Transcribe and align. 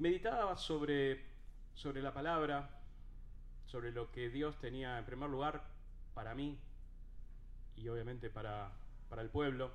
meditaba 0.00 0.56
sobre, 0.56 1.20
sobre 1.74 2.00
la 2.00 2.12
palabra, 2.12 2.70
sobre 3.66 3.92
lo 3.92 4.10
que 4.10 4.30
Dios 4.30 4.58
tenía 4.58 4.98
en 4.98 5.04
primer 5.04 5.28
lugar 5.28 5.62
para 6.14 6.34
mí 6.34 6.58
y 7.76 7.86
obviamente 7.88 8.30
para, 8.30 8.72
para 9.10 9.20
el 9.20 9.28
pueblo, 9.28 9.70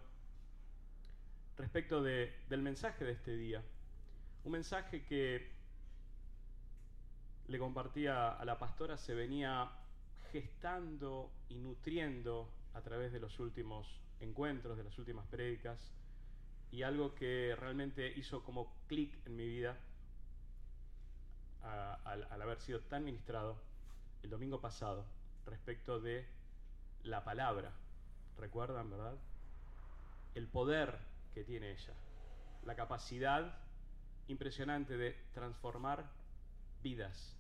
respecto 1.58 2.02
de, 2.02 2.34
del 2.50 2.64
mensaje 2.64 3.06
de 3.06 3.12
este 3.12 3.38
día. 3.38 3.62
Un 4.44 4.54
mensaje 4.54 5.06
que 5.06 5.48
le 7.48 7.60
compartía 7.60 8.32
a 8.32 8.44
la 8.46 8.58
pastora, 8.58 8.98
se 8.98 9.14
venía 9.14 9.70
gestando 10.32 11.32
y 11.50 11.56
nutriendo 11.56 12.50
a 12.74 12.82
través 12.82 13.12
de 13.14 13.20
los 13.20 13.40
últimos 13.40 14.02
encuentros, 14.20 14.76
de 14.76 14.84
las 14.84 14.98
últimas 14.98 15.28
prédicas, 15.28 15.80
y 16.72 16.82
algo 16.82 17.14
que 17.14 17.56
realmente 17.60 18.12
hizo 18.18 18.44
como 18.44 18.76
clic 18.88 19.16
en 19.28 19.36
mi 19.36 19.48
vida 19.48 19.78
al, 22.06 22.42
haber 22.42 22.60
sido 22.60 22.80
tan 22.82 23.04
ministrado 23.04 23.58
el 24.24 24.30
domingo 24.30 24.62
pasado 24.62 25.06
respecto 25.46 26.00
de 26.00 26.26
la 27.04 27.24
palabra. 27.24 27.72
¿Recuerdan, 28.38 28.90
verdad? 28.90 29.16
El 30.34 30.48
poder 30.48 30.98
que 31.34 31.44
tiene 31.44 31.72
ella, 31.72 31.94
la 32.66 32.76
capacidad 32.76 33.58
impresionante 34.28 34.98
de 34.98 35.16
transformar 35.34 36.06
vidas, 36.84 37.36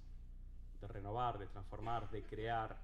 de 0.82 0.88
renovar, 0.88 1.38
de 1.40 1.48
transformar, 1.48 2.10
de 2.12 2.24
crear, 2.24 2.78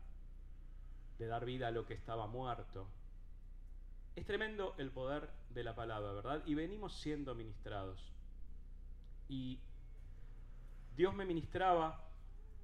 de 1.19 1.27
dar 1.27 1.45
vida 1.45 1.67
a 1.67 1.71
lo 1.71 1.85
que 1.85 1.93
estaba 1.93 2.27
muerto. 2.27 2.87
Es 4.15 4.25
tremendo 4.25 4.75
el 4.77 4.91
poder 4.91 5.29
de 5.51 5.63
la 5.63 5.75
palabra, 5.75 6.11
¿verdad? 6.11 6.43
Y 6.45 6.55
venimos 6.55 6.99
siendo 6.99 7.33
ministrados. 7.35 8.11
Y 9.29 9.59
Dios 11.01 11.15
me 11.15 11.25
ministraba 11.25 11.99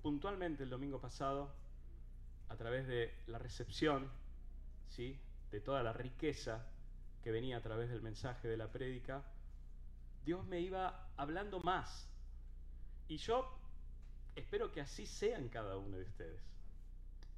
puntualmente 0.03 0.61
el 0.61 0.69
domingo 0.69 1.01
pasado 1.01 1.51
a 2.49 2.55
través 2.55 2.85
de 2.85 3.11
la 3.25 3.39
recepción, 3.39 4.11
¿sí? 4.89 5.17
de 5.49 5.59
toda 5.59 5.81
la 5.81 5.91
riqueza 5.91 6.63
que 7.23 7.31
venía 7.31 7.57
a 7.57 7.61
través 7.61 7.89
del 7.89 8.03
mensaje 8.03 8.47
de 8.47 8.55
la 8.55 8.71
prédica, 8.71 9.23
Dios 10.23 10.45
me 10.45 10.59
iba 10.59 11.09
hablando 11.17 11.61
más. 11.61 12.07
Y 13.07 13.17
yo 13.17 13.57
espero 14.35 14.71
que 14.71 14.81
así 14.81 15.07
sea 15.07 15.39
en 15.39 15.49
cada 15.49 15.75
uno 15.75 15.97
de 15.97 16.03
ustedes. 16.03 16.43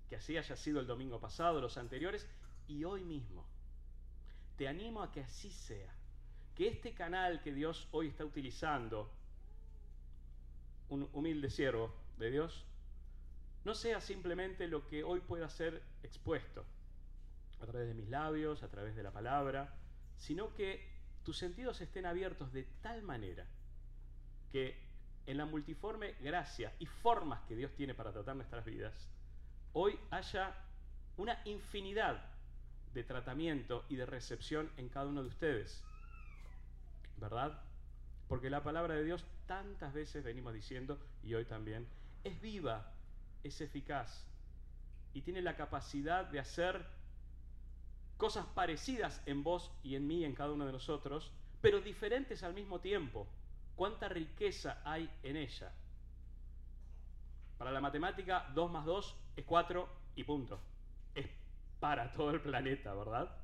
Que 0.09 0.17
así 0.17 0.35
haya 0.35 0.57
sido 0.57 0.81
el 0.81 0.87
domingo 0.87 1.21
pasado, 1.21 1.61
los 1.61 1.77
anteriores 1.77 2.27
y 2.67 2.83
hoy 2.83 3.05
mismo. 3.05 3.45
Te 4.57 4.67
animo 4.67 5.01
a 5.01 5.13
que 5.13 5.21
así 5.21 5.49
sea. 5.49 5.93
Que 6.55 6.67
este 6.67 6.93
canal 6.93 7.41
que 7.41 7.53
Dios 7.53 7.87
hoy 7.91 8.09
está 8.09 8.25
utilizando, 8.25 9.09
un 10.89 11.09
humilde 11.13 11.49
siervo 11.49 11.93
de 12.17 12.31
Dios, 12.31 12.65
no 13.65 13.75
sea 13.75 14.01
simplemente 14.01 14.67
lo 14.67 14.87
que 14.87 15.03
hoy 15.03 15.19
pueda 15.19 15.49
ser 15.49 15.81
expuesto 16.03 16.65
a 17.61 17.65
través 17.65 17.87
de 17.87 17.93
mis 17.93 18.09
labios, 18.09 18.63
a 18.63 18.69
través 18.69 18.95
de 18.95 19.03
la 19.03 19.11
palabra, 19.11 19.73
sino 20.17 20.53
que 20.53 20.87
tus 21.23 21.37
sentidos 21.37 21.81
estén 21.81 22.05
abiertos 22.05 22.51
de 22.53 22.63
tal 22.81 23.01
manera 23.03 23.45
que 24.51 24.79
en 25.25 25.37
la 25.37 25.45
multiforme 25.45 26.13
gracia 26.21 26.73
y 26.79 26.85
formas 26.85 27.41
que 27.41 27.55
Dios 27.55 27.71
tiene 27.75 27.93
para 27.93 28.11
tratar 28.11 28.35
nuestras 28.35 28.65
vidas, 28.65 29.07
hoy 29.73 29.99
haya 30.09 30.55
una 31.17 31.39
infinidad 31.45 32.25
de 32.93 33.03
tratamiento 33.03 33.85
y 33.89 33.95
de 33.95 34.05
recepción 34.05 34.71
en 34.77 34.89
cada 34.89 35.07
uno 35.07 35.21
de 35.21 35.29
ustedes. 35.29 35.83
¿Verdad? 37.17 37.61
Porque 38.27 38.49
la 38.49 38.63
palabra 38.63 38.95
de 38.95 39.03
Dios 39.03 39.23
tantas 39.49 39.91
veces 39.95 40.23
venimos 40.23 40.53
diciendo, 40.53 40.99
y 41.23 41.33
hoy 41.33 41.43
también, 41.43 41.87
es 42.23 42.39
viva, 42.39 42.93
es 43.43 43.59
eficaz 43.61 44.27
y 45.11 45.23
tiene 45.23 45.41
la 45.41 45.55
capacidad 45.55 46.23
de 46.25 46.39
hacer 46.39 46.85
cosas 48.15 48.45
parecidas 48.45 49.23
en 49.25 49.41
vos 49.41 49.71
y 49.81 49.95
en 49.95 50.05
mí, 50.05 50.23
en 50.23 50.35
cada 50.35 50.51
uno 50.51 50.67
de 50.67 50.71
nosotros, 50.71 51.31
pero 51.61 51.81
diferentes 51.81 52.43
al 52.43 52.53
mismo 52.53 52.79
tiempo. 52.79 53.27
¿Cuánta 53.75 54.07
riqueza 54.07 54.83
hay 54.85 55.09
en 55.23 55.35
ella? 55.35 55.71
Para 57.57 57.71
la 57.71 57.81
matemática, 57.81 58.51
2 58.53 58.71
más 58.71 58.85
2 58.85 59.15
es 59.35 59.45
4 59.45 59.89
y 60.15 60.25
punto. 60.25 60.59
Es 61.15 61.25
para 61.79 62.11
todo 62.11 62.29
el 62.29 62.41
planeta, 62.41 62.93
¿verdad? 62.93 63.35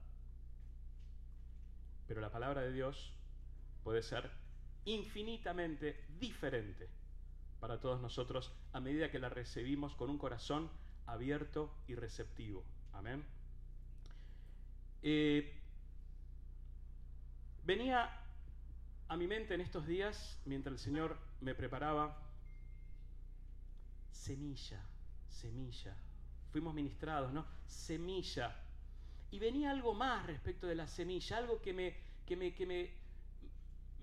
Pero 2.08 2.22
la 2.22 2.32
palabra 2.32 2.62
de 2.62 2.72
Dios 2.72 3.12
puede 3.84 4.04
ser 4.04 4.45
infinitamente 4.86 6.06
diferente 6.20 6.88
para 7.60 7.80
todos 7.80 8.02
nosotros 8.02 8.52
a 8.74 8.80
medida 8.80 9.10
que 9.10 9.20
la 9.20 9.30
recibimos 9.30 9.96
con 9.96 10.10
un 10.10 10.18
corazón 10.18 10.70
abierto 11.08 11.74
y 11.88 11.96
receptivo. 11.96 12.64
Amén. 12.94 13.24
Eh, 15.02 15.54
venía 17.64 18.10
a 19.08 19.18
mi 19.18 19.28
mente 19.28 19.54
en 19.54 19.62
estos 19.62 19.86
días, 19.86 20.40
mientras 20.46 20.74
el 20.74 20.80
Señor 20.80 21.18
me 21.42 21.54
preparaba, 21.54 22.18
semilla, 24.12 24.84
semilla. 25.30 25.96
Fuimos 26.52 26.74
ministrados, 26.74 27.32
¿no? 27.34 27.46
Semilla. 27.68 28.56
Y 29.30 29.40
venía 29.40 29.72
algo 29.72 29.94
más 29.94 30.26
respecto 30.26 30.68
de 30.68 30.76
la 30.76 30.88
semilla, 30.88 31.38
algo 31.38 31.62
que 31.62 31.74
me, 31.74 31.96
que 32.26 32.36
me, 32.36 32.54
que 32.54 32.66
me, 32.66 32.92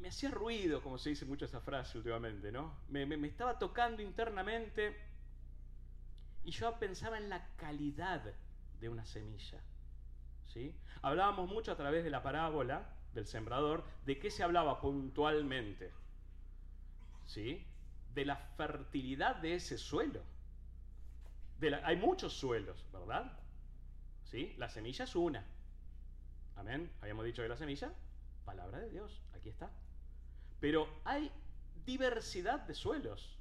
me 0.02 0.08
hacía 0.08 0.32
ruido, 0.32 0.82
como 0.82 0.98
se 0.98 1.10
dice 1.10 1.24
mucho 1.24 1.44
esa 1.44 1.60
frase 1.60 1.96
últimamente, 1.96 2.50
¿no? 2.50 2.74
Me, 2.88 3.06
me, 3.06 3.24
estaba 3.28 3.56
tocando 3.56 4.02
internamente 4.02 4.96
y 6.44 6.50
yo 6.50 6.76
pensaba 6.80 7.18
en 7.18 7.28
la 7.28 7.46
calidad 7.56 8.34
de 8.80 8.88
una 8.88 9.06
semilla. 9.06 9.60
¿sí? 10.48 10.74
Hablábamos 11.02 11.48
mucho 11.48 11.70
a 11.70 11.76
través 11.76 12.02
de 12.02 12.10
la 12.10 12.20
parábola 12.20 12.90
del 13.14 13.28
sembrador, 13.28 13.84
¿de 14.04 14.18
qué 14.18 14.32
se 14.32 14.42
hablaba 14.42 14.80
puntualmente? 14.80 15.92
¿Sí? 17.26 17.64
De 18.12 18.24
la 18.24 18.36
fertilidad 18.36 19.36
de 19.36 19.54
ese 19.54 19.78
suelo. 19.78 20.20
hay 21.84 21.96
muchos 21.96 22.32
suelos, 22.32 22.84
¿verdad? 22.92 23.38
¿Sí? 24.24 24.52
La 24.58 24.68
semilla 24.68 25.04
es 25.04 25.14
una. 25.14 25.44
Amén. 26.56 26.90
Habíamos 27.02 27.24
dicho 27.24 27.42
que 27.42 27.48
la 27.48 27.56
semilla, 27.56 27.92
palabra 28.44 28.80
de 28.80 28.90
Dios, 28.90 29.22
aquí 29.32 29.48
está. 29.48 29.70
Pero 30.62 30.88
hay 31.04 31.28
diversidad 31.84 32.60
de 32.60 32.74
suelos. 32.74 33.36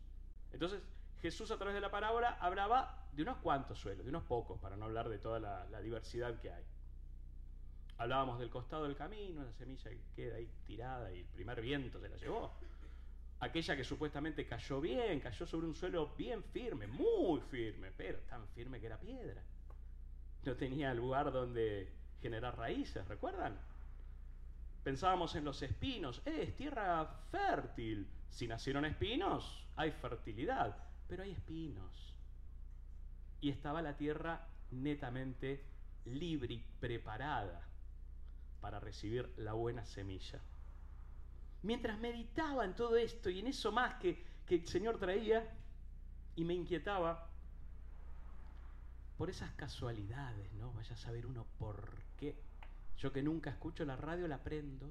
Entonces, 0.51 0.81
Jesús 1.21 1.51
a 1.51 1.57
través 1.57 1.75
de 1.75 1.81
la 1.81 1.91
parábola 1.91 2.35
hablaba 2.41 3.07
de 3.13 3.21
unos 3.21 3.37
cuantos 3.37 3.77
suelos, 3.77 4.03
de 4.03 4.09
unos 4.09 4.23
pocos, 4.23 4.59
para 4.59 4.75
no 4.75 4.85
hablar 4.85 5.07
de 5.07 5.19
toda 5.19 5.39
la 5.39 5.81
diversidad 5.81 6.39
que 6.41 6.51
hay. 6.51 6.63
Hablábamos 7.99 8.39
del 8.39 8.49
costado 8.49 8.85
del 8.85 8.95
camino, 8.95 9.43
la 9.43 9.53
semilla 9.53 9.91
que 9.91 10.01
queda 10.15 10.37
ahí 10.37 10.49
tirada 10.65 11.13
y 11.13 11.19
el 11.19 11.25
primer 11.25 11.61
viento 11.61 11.99
se 12.01 12.09
la 12.09 12.17
llevó. 12.17 12.51
Aquella 13.39 13.75
que 13.75 13.83
supuestamente 13.83 14.47
cayó 14.47 14.81
bien, 14.81 15.19
cayó 15.19 15.45
sobre 15.45 15.67
un 15.67 15.75
suelo 15.75 16.15
bien 16.17 16.43
firme, 16.45 16.87
muy 16.87 17.39
firme, 17.41 17.91
pero 17.95 18.17
tan 18.21 18.47
firme 18.47 18.79
que 18.79 18.87
era 18.87 18.99
piedra. 18.99 19.43
No 20.43 20.55
tenía 20.55 20.91
lugar 20.95 21.31
donde 21.31 21.87
generar 22.19 22.57
raíces, 22.57 23.07
¿recuerdan? 23.07 23.59
Pensábamos 24.83 25.35
en 25.35 25.45
los 25.45 25.61
espinos, 25.61 26.21
eh, 26.25 26.45
es 26.47 26.55
tierra 26.55 27.05
fértil. 27.29 28.07
Si 28.29 28.47
nacieron 28.47 28.85
espinos, 28.85 29.67
hay 29.75 29.91
fertilidad, 29.91 30.75
pero 31.07 31.23
hay 31.23 31.31
espinos. 31.31 32.13
Y 33.41 33.49
estaba 33.49 33.81
la 33.81 33.97
tierra 33.97 34.47
netamente 34.71 35.63
libre 36.05 36.55
y 36.55 36.65
preparada 36.79 37.67
para 38.59 38.79
recibir 38.79 39.31
la 39.37 39.53
buena 39.53 39.85
semilla. 39.85 40.39
Mientras 41.63 41.99
meditaba 41.99 42.65
en 42.65 42.75
todo 42.75 42.95
esto 42.95 43.29
y 43.29 43.39
en 43.39 43.47
eso 43.47 43.71
más 43.71 43.95
que, 43.95 44.23
que 44.47 44.55
el 44.55 44.67
Señor 44.67 44.97
traía 44.97 45.47
y 46.35 46.43
me 46.43 46.53
inquietaba, 46.53 47.31
por 49.21 49.29
esas 49.29 49.51
casualidades, 49.51 50.51
¿no? 50.53 50.73
Vaya 50.73 50.95
a 50.95 50.97
saber 50.97 51.27
uno 51.27 51.45
por 51.59 51.93
qué. 52.17 52.35
Yo 53.01 53.11
que 53.11 53.21
nunca 53.21 53.49
escucho 53.49 53.83
la 53.83 53.97
radio, 53.97 54.27
la 54.27 54.41
prendo. 54.41 54.89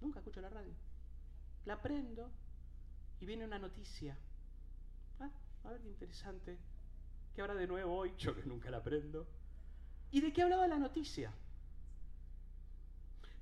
Nunca 0.00 0.20
escucho 0.20 0.40
la 0.40 0.48
radio. 0.48 0.72
La 1.66 1.82
prendo 1.82 2.30
y 3.20 3.26
viene 3.26 3.44
una 3.44 3.58
noticia. 3.58 4.16
Ah, 5.20 5.30
a 5.64 5.70
ver 5.70 5.82
qué 5.82 5.88
interesante. 5.88 6.58
¿Qué 7.34 7.42
habrá 7.42 7.54
de 7.54 7.66
nuevo 7.66 7.94
hoy? 7.94 8.14
Yo 8.16 8.34
que 8.34 8.44
nunca 8.44 8.70
la 8.70 8.82
prendo. 8.82 9.26
¿Y 10.10 10.22
de 10.22 10.32
qué 10.32 10.42
hablaba 10.42 10.66
la 10.66 10.78
noticia? 10.78 11.32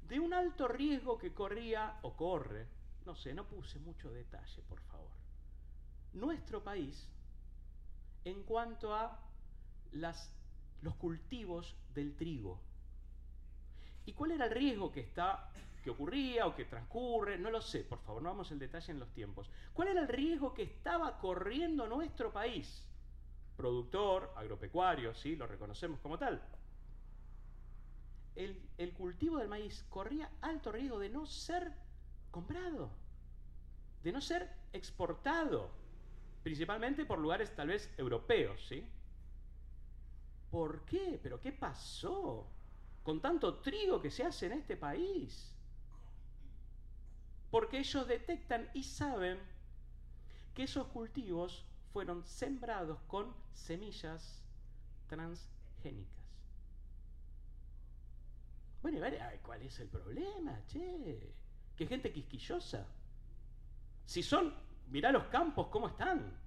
de 0.09 0.19
un 0.19 0.33
alto 0.33 0.67
riesgo 0.67 1.19
que 1.19 1.35
corría 1.35 1.99
o 2.03 2.17
corre, 2.17 2.67
no 3.05 3.15
sé, 3.15 3.35
no 3.35 3.47
puse 3.47 3.79
mucho 3.79 4.11
detalle, 4.11 4.63
por 4.63 4.81
favor, 4.81 5.11
nuestro 6.15 6.65
país 6.65 7.07
en 8.25 8.43
cuanto 8.43 8.95
a 8.95 9.21
los 9.93 10.95
cultivos 10.97 11.77
del 11.95 12.17
trigo. 12.17 12.59
¿Y 14.09 14.15
cuál 14.15 14.31
era 14.31 14.47
el 14.47 14.53
riesgo 14.53 14.91
que 14.91 15.01
está 15.01 15.51
que 15.85 15.91
ocurría 15.91 16.47
o 16.47 16.57
que 16.57 16.65
transcurre, 16.65 17.37
no 17.37 17.51
lo 17.51 17.61
sé, 17.61 17.85
por 17.85 17.99
favor, 17.99 18.23
no 18.23 18.31
vamos 18.31 18.51
el 18.51 18.59
detalle 18.59 18.91
en 18.91 18.99
los 18.99 19.13
tiempos. 19.13 19.51
¿Cuál 19.75 19.89
era 19.89 20.01
el 20.01 20.09
riesgo 20.09 20.55
que 20.55 20.63
estaba 20.63 21.19
corriendo 21.19 21.87
nuestro 21.87 22.33
país? 22.33 22.83
Productor, 23.55 24.33
agropecuario, 24.35 25.15
sí, 25.15 25.37
lo 25.37 25.47
reconocemos 25.47 26.01
como 26.01 26.17
tal. 26.17 26.43
El, 28.35 28.57
cultivo 28.97 29.37
del 29.37 29.49
maíz 29.49 29.85
corría 29.91 30.31
alto 30.41 30.73
riesgo 30.73 30.99
de 30.99 31.11
no 31.11 31.27
ser 31.27 31.71
comprado, 32.31 32.89
de 34.03 34.11
no 34.11 34.23
ser 34.23 34.51
exportado, 34.73 35.71
principalmente 36.43 37.05
por 37.05 37.19
lugares 37.19 37.55
tal 37.55 37.69
vez 37.69 37.93
europeos, 37.99 38.65
¿sí? 38.67 38.89
¿Por 40.51 40.87
qué? 40.87 41.21
¿Pero 41.23 41.39
qué 41.39 41.53
pasó? 41.53 42.47
Con 43.09 43.23
tanto 43.23 43.55
trigo 43.61 44.03
que 44.03 44.11
se 44.11 44.23
hace 44.23 44.45
en 44.45 44.53
este 44.53 44.77
país. 44.77 45.57
Porque 47.51 47.79
ellos 47.79 48.07
detectan 48.07 48.69
y 48.75 48.83
saben 48.83 49.39
que 50.53 50.65
esos 50.65 50.89
cultivos 50.89 51.65
fueron 51.91 52.23
sembrados 52.27 52.99
con 53.07 53.35
semillas 53.55 54.45
transgénicas. 55.07 56.23
Bueno, 58.83 58.99
y 58.99 59.01
ver, 59.01 59.41
¿cuál 59.43 59.63
es 59.63 59.81
el 59.81 59.89
problema, 59.89 60.63
che? 60.67 61.33
¿Qué 61.77 61.87
gente 61.87 62.13
quisquillosa? 62.13 62.87
Si 64.05 64.23
son, 64.23 64.53
mirá 64.89 65.11
los 65.13 65.25
campos, 65.29 65.69
¿cómo 65.69 65.89
están? 65.89 66.39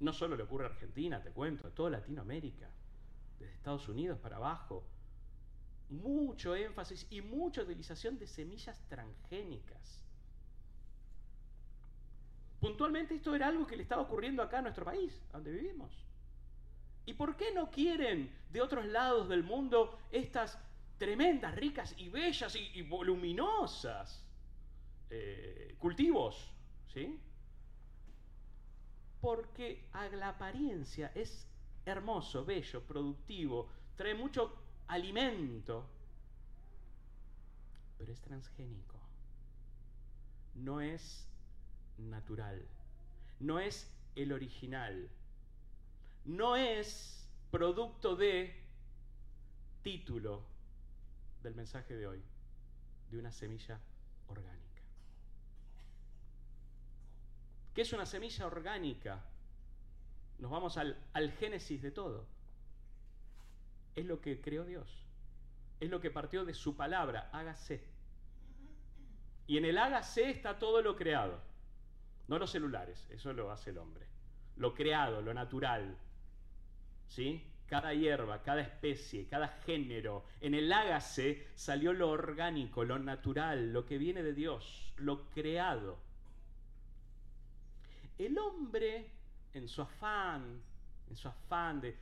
No 0.00 0.14
solo 0.14 0.34
le 0.34 0.44
ocurre 0.44 0.64
a 0.64 0.68
Argentina, 0.68 1.22
te 1.22 1.30
cuento, 1.30 1.68
a 1.68 1.74
toda 1.74 1.90
Latinoamérica, 1.90 2.70
desde 3.38 3.52
Estados 3.52 3.86
Unidos 3.86 4.18
para 4.18 4.36
abajo. 4.36 4.95
Mucho 5.88 6.54
énfasis 6.54 7.06
y 7.10 7.20
mucha 7.20 7.62
utilización 7.62 8.18
de 8.18 8.26
semillas 8.26 8.80
transgénicas. 8.88 10.04
Puntualmente 12.60 13.14
esto 13.14 13.34
era 13.34 13.48
algo 13.48 13.66
que 13.66 13.76
le 13.76 13.82
estaba 13.82 14.02
ocurriendo 14.02 14.42
acá 14.42 14.58
a 14.58 14.62
nuestro 14.62 14.84
país, 14.84 15.20
donde 15.32 15.52
vivimos. 15.52 15.92
¿Y 17.04 17.14
por 17.14 17.36
qué 17.36 17.52
no 17.54 17.70
quieren 17.70 18.30
de 18.50 18.62
otros 18.62 18.86
lados 18.86 19.28
del 19.28 19.44
mundo 19.44 19.98
estas 20.10 20.58
tremendas, 20.98 21.54
ricas 21.54 21.94
y 21.98 22.08
bellas 22.08 22.56
y, 22.56 22.82
voluminosas 22.82 24.24
eh, 25.10 25.76
cultivos? 25.78 26.50
¿Sí? 26.92 27.20
porque 29.26 29.88
a 29.92 30.08
la 30.10 30.28
apariencia 30.28 31.10
es 31.12 31.48
hermoso, 31.84 32.44
bello, 32.44 32.80
productivo, 32.82 33.68
trae 33.96 34.14
mucho 34.14 34.54
alimento, 34.88 35.86
pero 37.98 38.12
es 38.12 38.20
transgénico. 38.20 38.96
No 40.54 40.80
es 40.80 41.26
natural. 41.98 42.66
No 43.40 43.58
es 43.58 43.90
el 44.14 44.32
original. 44.32 45.08
No 46.24 46.56
es 46.56 47.28
producto 47.50 48.16
de 48.16 48.54
título 49.82 50.42
del 51.42 51.54
mensaje 51.54 51.94
de 51.94 52.06
hoy, 52.06 52.22
de 53.10 53.18
una 53.18 53.30
semilla 53.30 53.78
orgánica. 54.28 54.82
¿Qué 57.74 57.82
es 57.82 57.92
una 57.92 58.06
semilla 58.06 58.46
orgánica? 58.46 59.22
Nos 60.38 60.50
vamos 60.50 60.76
al, 60.76 60.96
génesis 61.38 61.80
de 61.82 61.90
todo. 61.90 62.26
Es 63.96 64.04
lo 64.04 64.20
que 64.20 64.40
creó 64.40 64.64
Dios. 64.64 64.86
Es 65.80 65.90
lo 65.90 66.00
que 66.00 66.10
partió 66.10 66.44
de 66.44 66.54
su 66.54 66.76
palabra, 66.76 67.30
hágase. 67.32 67.82
Y 69.46 69.56
en 69.56 69.64
el 69.64 69.78
hágase 69.78 70.30
está 70.30 70.58
todo 70.58 70.82
lo 70.82 70.96
creado. 70.96 71.40
No 72.28 72.38
los 72.38 72.50
celulares, 72.50 73.08
eso 73.10 73.32
lo 73.32 73.50
hace 73.50 73.70
el 73.70 73.78
hombre. 73.78 74.06
Lo 74.56 74.74
creado, 74.74 75.22
lo 75.22 75.32
natural. 75.32 75.96
¿Sí? 77.08 77.42
Cada 77.66 77.94
hierba, 77.94 78.42
cada 78.42 78.60
especie, 78.60 79.26
cada 79.26 79.48
género. 79.48 80.24
En 80.40 80.54
el 80.54 80.72
hágase 80.72 81.46
salió 81.54 81.92
lo 81.92 82.10
orgánico, 82.10 82.84
lo 82.84 82.98
natural, 82.98 83.72
lo 83.72 83.86
que 83.86 83.98
viene 83.98 84.22
de 84.22 84.34
Dios, 84.34 84.92
lo 84.96 85.28
creado. 85.30 85.98
El 88.18 88.38
hombre, 88.38 89.10
en 89.52 89.68
su 89.68 89.82
afán, 89.82 90.62
en 91.08 91.16
su 91.16 91.28
afán 91.28 91.80
de, 91.80 91.96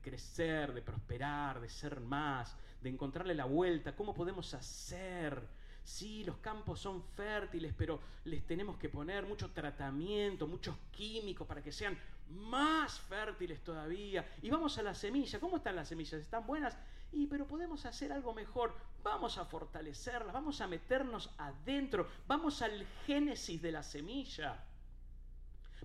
crecer, 0.00 0.72
de 0.72 0.82
prosperar, 0.82 1.60
de 1.60 1.68
ser 1.68 2.00
más, 2.00 2.56
de 2.80 2.88
encontrarle 2.88 3.34
la 3.34 3.44
vuelta, 3.44 3.94
¿cómo 3.94 4.14
podemos 4.14 4.52
hacer? 4.54 5.42
Sí, 5.84 6.24
los 6.24 6.36
campos 6.38 6.80
son 6.80 7.02
fértiles, 7.02 7.74
pero 7.76 8.00
les 8.24 8.46
tenemos 8.46 8.76
que 8.76 8.88
poner 8.88 9.26
mucho 9.26 9.50
tratamiento, 9.50 10.46
muchos 10.46 10.76
químicos 10.92 11.46
para 11.46 11.62
que 11.62 11.72
sean 11.72 11.98
más 12.30 13.00
fértiles 13.00 13.62
todavía. 13.62 14.26
Y 14.42 14.50
vamos 14.50 14.78
a 14.78 14.82
la 14.82 14.94
semilla. 14.94 15.40
¿Cómo 15.40 15.56
están 15.56 15.76
las 15.76 15.88
semillas? 15.88 16.20
¿Están 16.20 16.46
buenas? 16.46 16.76
Y 17.12 17.26
pero 17.26 17.46
podemos 17.46 17.84
hacer 17.86 18.12
algo 18.12 18.32
mejor. 18.34 18.74
Vamos 19.02 19.38
a 19.38 19.44
fortalecerlas, 19.46 20.32
vamos 20.32 20.60
a 20.60 20.68
meternos 20.68 21.30
adentro, 21.38 22.06
vamos 22.28 22.62
al 22.62 22.86
génesis 23.06 23.60
de 23.60 23.72
la 23.72 23.82
semilla. 23.82 24.62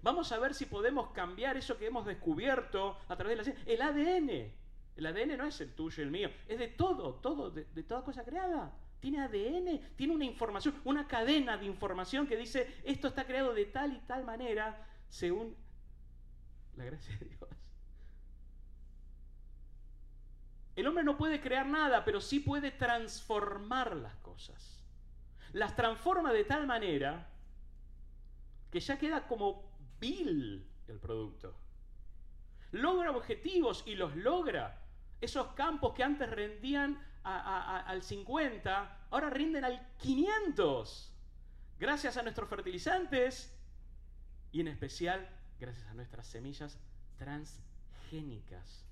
Vamos 0.06 0.32
a 0.32 0.38
ver 0.38 0.54
si 0.54 0.68
podemos 0.68 1.10
cambiar 1.14 1.58
eso 1.58 1.80
que 1.80 1.88
hemos 1.88 2.06
descubierto 2.06 2.96
a 3.08 3.16
través 3.16 3.32
de 3.32 3.36
la 3.38 3.44
ciencia. 3.44 3.64
El 3.66 3.82
ADN. 3.82 4.54
El 4.98 5.06
ADN 5.08 5.36
no 5.36 5.48
es 5.48 5.60
el 5.62 5.74
tuyo 5.74 6.04
y 6.04 6.06
el 6.06 6.12
mío, 6.12 6.30
es 6.48 6.60
de 6.60 6.68
todo, 6.68 7.16
todo, 7.16 7.50
de, 7.50 7.64
toda 7.82 8.04
cosa 8.04 8.24
creada. 8.24 8.72
Tiene 9.00 9.20
ADN, 9.22 9.96
tiene 9.96 10.14
una 10.14 10.24
información, 10.24 10.80
una 10.84 11.08
cadena 11.08 11.58
de 11.58 11.66
información 11.66 12.28
que 12.28 12.38
dice 12.38 12.72
esto 12.84 13.08
está 13.08 13.26
creado 13.26 13.56
de 13.56 13.66
tal 13.66 13.94
y 13.94 14.00
tal 14.02 14.24
manera 14.24 14.88
según 15.10 15.58
la 16.76 16.86
gracia 16.86 17.18
de 17.18 17.26
Dios. 17.26 17.50
El 20.76 20.86
hombre 20.86 21.04
no 21.04 21.18
puede 21.18 21.42
crear 21.42 21.66
nada, 21.66 22.06
pero 22.06 22.22
sí 22.22 22.40
puede 22.40 22.70
transformar 22.70 23.96
las 23.96 24.16
cosas. 24.18 24.84
Las 25.52 25.76
transforma 25.76 26.32
de 26.32 26.44
tal 26.44 26.68
manera 26.68 27.28
que 28.70 28.80
ya 28.80 29.00
queda 29.00 29.28
como 29.28 29.75
el 30.14 31.00
producto. 31.02 31.56
Logra 32.72 33.12
objetivos 33.12 33.84
y 33.86 33.96
los 33.96 34.16
logra. 34.16 34.82
Esos 35.22 35.48
campos 35.54 35.94
que 35.94 36.04
antes 36.04 36.30
rendían 36.30 37.02
al 37.24 38.04
50, 38.04 39.08
ahora 39.10 39.30
rinden 39.30 39.66
al 39.66 39.96
500. 39.98 41.12
Gracias 41.80 42.18
a 42.18 42.24
nuestros 42.24 42.48
fertilizantes 42.48 43.52
y 44.52 44.62
en 44.62 44.68
especial 44.68 45.28
gracias 45.60 45.88
a 45.88 45.94
nuestras 45.94 46.28
semillas 46.28 46.78
transgénicas. 47.18 48.86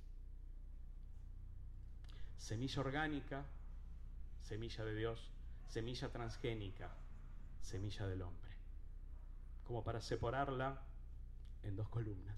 Semilla 2.37 2.81
orgánica, 2.81 3.45
semilla 4.41 4.83
de 4.83 4.95
Dios, 4.95 5.31
semilla 5.67 6.09
transgénica, 6.09 6.91
semilla 7.61 8.07
del 8.07 8.21
hombre. 8.21 8.51
Como 9.65 9.83
para 9.83 10.01
separarla 10.01 10.81
en 11.63 11.75
dos 11.75 11.87
columnas. 11.89 12.35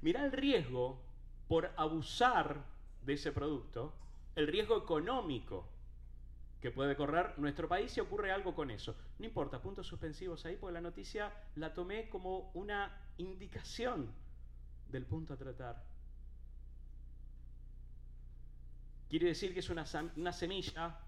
Mira 0.00 0.24
el 0.24 0.32
riesgo 0.32 1.02
por 1.48 1.72
abusar 1.76 2.64
de 3.02 3.14
ese 3.14 3.32
producto, 3.32 3.94
el 4.36 4.46
riesgo 4.46 4.76
económico 4.76 5.66
que 6.60 6.70
puede 6.70 6.96
correr 6.96 7.38
nuestro 7.38 7.68
país 7.68 7.92
si 7.92 8.00
ocurre 8.00 8.32
algo 8.32 8.54
con 8.54 8.70
eso. 8.70 8.96
No 9.18 9.26
importa, 9.26 9.60
puntos 9.60 9.86
suspensivos 9.86 10.44
ahí, 10.44 10.56
porque 10.56 10.74
la 10.74 10.80
noticia 10.80 11.32
la 11.56 11.72
tomé 11.72 12.08
como 12.08 12.50
una 12.54 12.92
indicación 13.16 14.12
del 14.88 15.04
punto 15.06 15.34
a 15.34 15.36
tratar. 15.36 15.84
Quiere 19.08 19.28
decir 19.28 19.54
que 19.54 19.60
es 19.60 19.70
una, 19.70 19.84
una 20.16 20.32
semilla 20.32 20.98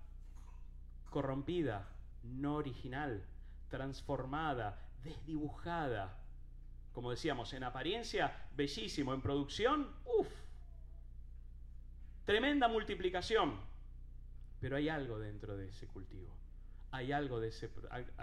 corrompida, 1.11 1.89
no 2.23 2.55
original, 2.55 3.25
transformada, 3.69 4.79
desdibujada. 5.03 6.17
Como 6.93 7.11
decíamos, 7.11 7.53
en 7.53 7.65
apariencia, 7.65 8.49
bellísimo, 8.57 9.15
en 9.15 9.23
producción, 9.23 9.95
uff, 10.05 10.29
tremenda 12.25 12.69
multiplicación. 12.69 13.59
Pero 14.61 14.77
hay 14.77 14.89
algo 14.89 15.19
dentro 15.19 15.57
de 15.57 15.69
ese 15.69 15.87
cultivo. 15.87 16.37
Hay 16.93 17.13
algo, 17.13 17.39
de 17.39 17.49
ese, 17.49 17.71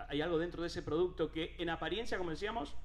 hay 0.10 0.22
algo 0.22 0.38
dentro 0.38 0.62
de 0.62 0.68
ese 0.68 0.82
producto 0.82 1.32
que 1.32 1.56
en 1.58 1.70
apariencia, 1.70 2.18
como 2.18 2.32
decíamos, 2.32 2.76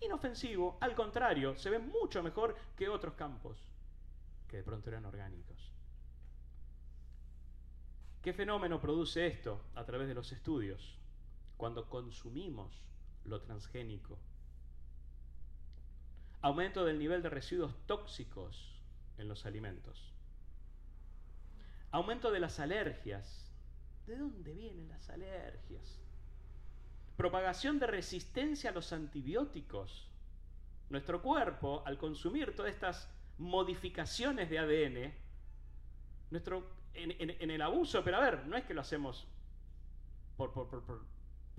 inofensivo, 0.00 0.76
al 0.80 0.94
contrario, 0.94 1.56
se 1.56 1.70
ve 1.70 1.78
mucho 1.78 2.22
mejor 2.22 2.56
que 2.76 2.88
otros 2.88 3.14
campos 3.14 3.58
que 4.48 4.58
de 4.58 4.62
pronto 4.62 4.90
eran 4.90 5.06
orgánicos. 5.06 5.72
¿Qué 8.22 8.32
fenómeno 8.34 8.80
produce 8.80 9.26
esto 9.26 9.62
a 9.74 9.84
través 9.84 10.08
de 10.08 10.14
los 10.14 10.30
estudios? 10.32 10.99
Cuando 11.60 11.90
consumimos 11.90 12.72
lo 13.26 13.42
transgénico. 13.42 14.18
Aumento 16.40 16.86
del 16.86 16.98
nivel 16.98 17.22
de 17.22 17.28
residuos 17.28 17.76
tóxicos 17.86 18.80
en 19.18 19.28
los 19.28 19.44
alimentos. 19.44 20.14
Aumento 21.90 22.32
de 22.32 22.40
las 22.40 22.60
alergias. 22.60 23.52
¿De 24.06 24.16
dónde 24.16 24.54
vienen 24.54 24.88
las 24.88 25.10
alergias? 25.10 26.00
Propagación 27.18 27.78
de 27.78 27.88
resistencia 27.88 28.70
a 28.70 28.72
los 28.72 28.94
antibióticos. 28.94 30.08
Nuestro 30.88 31.20
cuerpo, 31.20 31.82
al 31.84 31.98
consumir 31.98 32.56
todas 32.56 32.72
estas 32.72 33.06
modificaciones 33.36 34.48
de 34.48 34.58
ADN, 34.58 35.14
nuestro, 36.30 36.70
en, 36.94 37.50
el 37.50 37.60
abuso, 37.60 38.02
pero 38.02 38.16
a 38.16 38.20
ver, 38.20 38.46
no 38.46 38.56
es 38.56 38.64
que 38.64 38.72
lo 38.72 38.80
hacemos 38.80 39.28
por, 40.38 40.52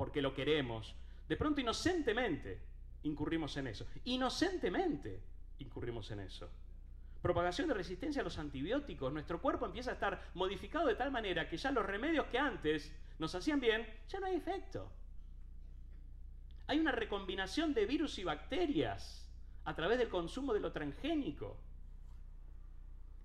porque 0.02 0.24
lo 0.24 0.34
queremos. 0.34 0.96
De 1.30 1.38
pronto, 1.38 1.62
inocentemente, 1.62 2.60
incurrimos 3.04 3.56
en 3.58 3.68
eso. 3.68 3.86
Inocentemente 4.06 5.22
incurrimos 5.60 6.10
en 6.10 6.22
eso. 6.22 6.50
Propagación 7.22 7.68
de 7.68 7.76
resistencia 7.76 8.24
a 8.24 8.24
los 8.24 8.40
antibióticos. 8.40 9.14
Nuestro 9.14 9.40
cuerpo 9.40 9.68
empieza 9.68 9.92
a 9.92 9.94
estar 9.94 10.32
modificado 10.34 10.88
de 10.88 10.96
tal 10.96 11.12
manera 11.12 11.48
que 11.48 11.56
ya 11.56 11.70
los 11.70 11.86
remedios 11.86 12.26
que 12.32 12.40
antes 12.40 12.92
nos 13.20 13.36
hacían 13.36 13.60
bien, 13.60 13.86
ya 14.10 14.20
no 14.20 14.26
hay 14.26 14.38
efecto. 14.38 14.92
Hay 16.66 16.80
una 16.80 16.94
recombinación 16.94 17.76
de 17.76 17.86
virus 17.86 18.18
y 18.18 18.24
bacterias 18.24 19.32
a 19.66 19.76
través 19.76 20.00
del 20.00 20.10
consumo 20.10 20.52
de 20.52 20.62
lo 20.62 20.72
transgénico. 20.72 21.58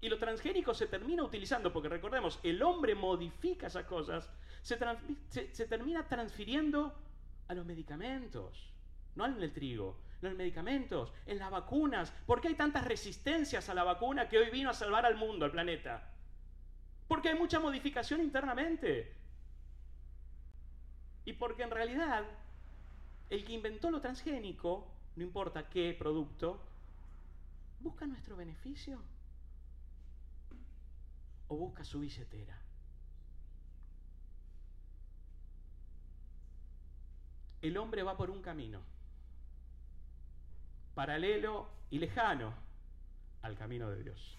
Y 0.06 0.08
lo 0.08 0.18
transgénico 0.18 0.72
se 0.72 0.86
termina 0.86 1.24
utilizando, 1.24 1.72
porque 1.72 1.88
recordemos, 1.88 2.38
el 2.44 2.62
hombre 2.62 2.94
modifica 2.94 3.66
esas 3.66 3.86
cosas, 3.86 4.30
se, 4.62 4.78
se, 5.52 5.66
termina 5.66 6.06
transfiriendo 6.06 6.94
a 7.48 7.54
los 7.54 7.66
medicamentos, 7.66 8.72
no 9.16 9.26
en 9.26 9.42
el 9.42 9.52
trigo, 9.52 9.98
en 10.22 10.28
los 10.28 10.38
medicamentos, 10.38 11.12
en 11.26 11.40
las 11.40 11.50
vacunas. 11.50 12.12
¿Por 12.24 12.40
qué 12.40 12.46
hay 12.46 12.54
tantas 12.54 12.84
resistencias 12.84 13.68
a 13.68 13.74
la 13.74 13.82
vacuna 13.82 14.28
que 14.28 14.38
hoy 14.38 14.48
vino 14.48 14.70
a 14.70 14.74
salvar 14.74 15.04
al 15.04 15.16
mundo, 15.16 15.44
al 15.44 15.50
planeta? 15.50 16.08
Porque 17.08 17.30
hay 17.30 17.34
mucha 17.36 17.58
modificación 17.58 18.20
internamente. 18.20 19.12
Y 21.24 21.32
porque 21.32 21.64
en 21.64 21.72
realidad 21.72 22.22
el 23.28 23.44
que 23.44 23.54
inventó 23.54 23.90
lo 23.90 24.00
transgénico, 24.00 24.86
no 25.16 25.24
importa 25.24 25.68
qué 25.68 25.96
producto, 25.98 26.60
busca 27.80 28.06
nuestro 28.06 28.36
beneficio 28.36 29.00
o 31.48 31.56
busca 31.56 31.84
su 31.84 32.00
billetera. 32.00 32.58
El 37.62 37.76
hombre 37.78 38.02
va 38.02 38.16
por 38.16 38.30
un 38.30 38.42
camino, 38.42 38.80
paralelo 40.94 41.68
y 41.90 41.98
lejano 41.98 42.54
al 43.42 43.56
camino 43.56 43.90
de 43.90 44.02
Dios. 44.02 44.38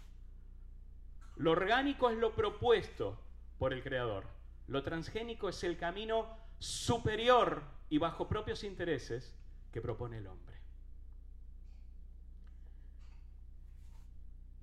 Lo 1.37 1.51
orgánico 1.51 2.09
es 2.09 2.17
lo 2.17 2.33
propuesto 2.33 3.19
por 3.59 3.73
el 3.73 3.83
Creador. 3.83 4.25
Lo 4.67 4.83
transgénico 4.83 5.49
es 5.49 5.63
el 5.63 5.77
camino 5.77 6.27
superior 6.59 7.63
y 7.89 7.97
bajo 7.99 8.27
propios 8.27 8.63
intereses 8.63 9.35
que 9.71 9.81
propone 9.81 10.17
el 10.17 10.27
hombre. 10.27 10.56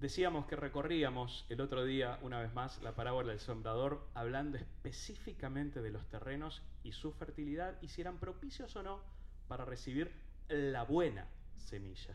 Decíamos 0.05 0.45
que 0.45 0.55
recorríamos 0.55 1.47
el 1.49 1.63
otro 1.63 1.83
día, 1.83 2.19
una 2.21 2.39
vez 2.39 2.53
más, 2.53 2.83
la 2.83 2.95
parábola 2.95 3.31
del 3.31 3.41
sembrador, 3.41 4.07
hablando 4.13 4.59
específicamente 4.59 5.81
de 5.81 5.91
los 5.91 6.07
terrenos 6.11 6.61
y 6.83 6.93
su 6.93 7.11
fertilidad 7.11 7.81
y 7.81 7.89
si 7.89 8.03
eran 8.03 8.19
propicios 8.19 8.77
o 8.77 8.83
no 8.83 9.01
para 9.49 9.65
recibir 9.65 10.13
la 10.51 10.85
buena 10.85 11.27
semilla. 11.57 12.15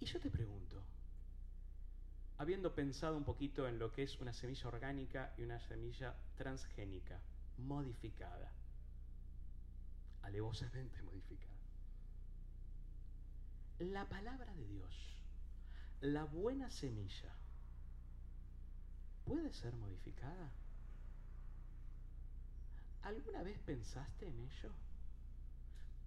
Y 0.00 0.06
yo 0.06 0.18
te 0.20 0.30
pregunto, 0.30 0.82
habiendo 2.38 2.74
pensado 2.74 3.14
un 3.14 3.24
poquito 3.24 3.68
en 3.68 3.78
lo 3.78 3.92
que 3.92 4.04
es 4.04 4.18
una 4.20 4.32
semilla 4.32 4.68
orgánica 4.68 5.34
y 5.36 5.42
una 5.42 5.60
semilla 5.60 6.14
transgénica, 6.38 7.20
modificada, 7.58 8.50
alevosamente 10.22 11.02
modificada, 11.02 11.53
la 13.78 14.08
palabra 14.08 14.52
de 14.54 14.66
Dios, 14.66 15.16
la 16.00 16.24
buena 16.24 16.70
semilla, 16.70 17.32
puede 19.24 19.52
ser 19.52 19.74
modificada. 19.74 20.50
¿Alguna 23.02 23.42
vez 23.42 23.58
pensaste 23.60 24.26
en 24.26 24.38
ello? 24.38 24.70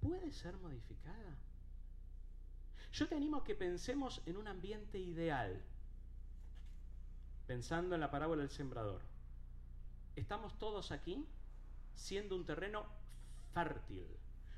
¿Puede 0.02 0.32
ser 0.32 0.56
modificada? 0.58 1.38
Yo 2.94 3.08
te 3.08 3.16
animo 3.16 3.38
a 3.38 3.44
que 3.44 3.56
pensemos 3.56 4.22
en 4.26 4.38
un 4.38 4.48
ambiente 4.48 4.98
ideal, 4.98 5.62
pensando 7.46 7.96
en 7.96 8.02
la 8.02 8.10
parábola 8.10 8.42
del 8.42 8.50
sembrador. 8.50 9.02
Estamos 10.16 10.58
todos 10.58 10.92
aquí 10.92 11.28
siendo 11.96 12.36
un 12.36 12.46
terreno 12.46 12.86
fértil. 13.54 14.08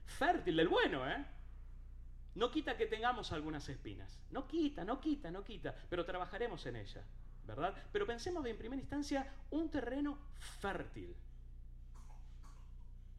Fértil, 0.05 0.55
del 0.55 0.67
bueno, 0.67 1.09
¿eh? 1.09 1.25
No 2.35 2.51
quita 2.51 2.77
que 2.77 2.85
tengamos 2.85 3.31
algunas 3.31 3.67
espinas. 3.69 4.19
No 4.31 4.47
quita, 4.47 4.83
no 4.83 4.99
quita, 4.99 5.31
no 5.31 5.43
quita. 5.43 5.75
Pero 5.89 6.05
trabajaremos 6.05 6.65
en 6.65 6.75
ella, 6.77 7.03
¿verdad? 7.45 7.75
Pero 7.91 8.05
pensemos 8.05 8.45
en 8.45 8.57
primera 8.57 8.81
instancia 8.81 9.33
un 9.49 9.69
terreno 9.69 10.17
fértil. 10.59 11.15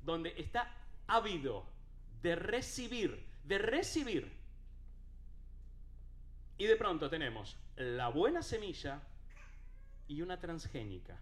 Donde 0.03 0.35
está 0.37 0.73
ávido 1.07 1.67
de 2.23 2.37
recibir, 2.37 3.27
de 3.45 3.59
recibir. 3.59 4.33
Y 6.57 6.67
de 6.67 6.77
pronto 6.77 7.11
tenemos 7.11 7.57
la 7.77 8.09
buena 8.09 8.43
semilla 8.43 9.01
y 10.07 10.23
una 10.23 10.39
transgénica. 10.39 11.19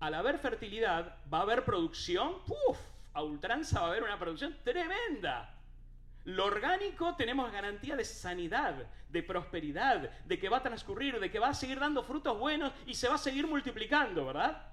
Al 0.00 0.14
haber 0.14 0.38
fertilidad, 0.38 1.18
va 1.32 1.38
a 1.38 1.42
haber 1.42 1.64
producción. 1.64 2.42
¡Puf! 2.44 2.93
A 3.14 3.22
ultranza 3.22 3.80
va 3.80 3.86
a 3.86 3.90
haber 3.90 4.02
una 4.02 4.18
producción 4.18 4.56
tremenda. 4.62 5.54
Lo 6.24 6.46
orgánico 6.46 7.14
tenemos 7.16 7.50
garantía 7.52 7.96
de 7.96 8.04
sanidad, 8.04 8.86
de 9.08 9.22
prosperidad, 9.22 10.10
de 10.24 10.38
que 10.38 10.48
va 10.48 10.58
a 10.58 10.62
transcurrir, 10.62 11.20
de 11.20 11.30
que 11.30 11.38
va 11.38 11.48
a 11.48 11.54
seguir 11.54 11.78
dando 11.78 12.02
frutos 12.02 12.38
buenos 12.38 12.72
y 12.86 12.94
se 12.94 13.08
va 13.08 13.14
a 13.14 13.18
seguir 13.18 13.46
multiplicando, 13.46 14.26
¿verdad? 14.26 14.72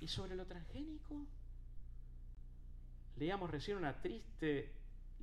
¿Y 0.00 0.08
sobre 0.08 0.34
lo 0.34 0.46
transgénico? 0.46 1.26
Leíamos 3.16 3.50
recién 3.50 3.76
una 3.76 4.00
triste 4.00 4.72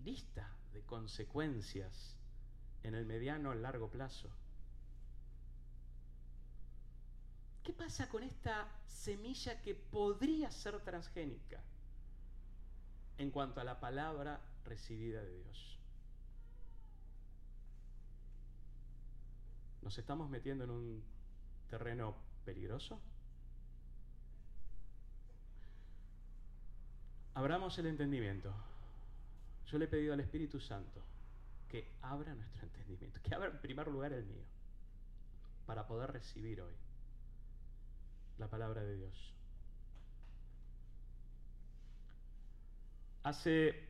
lista 0.03 0.48
de 0.74 0.84
consecuencias 0.84 2.15
en 2.84 2.94
el 2.94 3.06
mediano 3.06 3.56
y 3.56 3.58
largo 3.58 3.89
plazo. 3.89 4.29
¿Qué 7.67 7.74
pasa 7.74 8.07
con 8.07 8.24
esta 8.24 8.65
semilla 8.88 9.62
que 9.62 9.75
podría 9.75 10.50
ser 10.51 10.79
transgénica 10.86 11.62
en 13.17 13.29
cuanto 13.29 13.59
a 13.59 13.65
la 13.65 13.81
palabra 13.81 14.39
recibida 14.63 15.21
de 15.21 15.36
Dios? 15.43 15.77
¿Nos 19.81 19.97
estamos 19.97 20.29
metiendo 20.29 20.63
en 20.63 20.69
un 20.69 21.03
terreno 21.69 22.15
peligroso? 22.45 23.01
Abramos 27.33 27.77
el 27.79 27.88
entendimiento. 27.88 28.53
Yo 29.65 29.77
le 29.77 29.83
he 29.83 29.89
pedido 29.89 30.13
al 30.13 30.21
Espíritu 30.21 30.62
Santo 30.62 31.03
que 31.67 31.91
abra 32.01 32.33
nuestro 32.33 32.63
entendimiento, 32.63 33.19
que 33.21 33.36
abra 33.36 33.50
en 33.50 33.59
primer 33.59 33.89
lugar 33.89 34.13
el 34.13 34.25
mío, 34.25 34.45
para 35.65 35.86
poder 35.86 36.13
recibir 36.13 36.62
hoy 36.62 36.87
la 38.38 38.48
palabra 38.48 38.84
de 38.84 38.96
Dios. 38.96 39.34
Hace, 43.24 43.88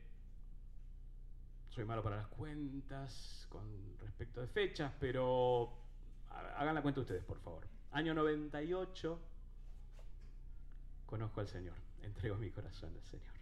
soy 1.68 1.84
malo 1.84 2.02
para 2.02 2.16
las 2.16 2.28
cuentas 2.28 3.46
con 3.48 3.98
respecto 4.00 4.40
de 4.40 4.48
fechas, 4.48 4.92
pero 4.98 5.72
hagan 6.56 6.74
la 6.74 6.82
cuenta 6.82 7.00
ustedes, 7.00 7.24
por 7.24 7.38
favor. 7.40 7.66
Año 7.92 8.14
98, 8.14 9.20
conozco 11.06 11.40
al 11.40 11.48
Señor, 11.48 11.76
entrego 12.02 12.36
mi 12.36 12.50
corazón 12.50 12.92
al 12.94 13.10
Señor. 13.10 13.34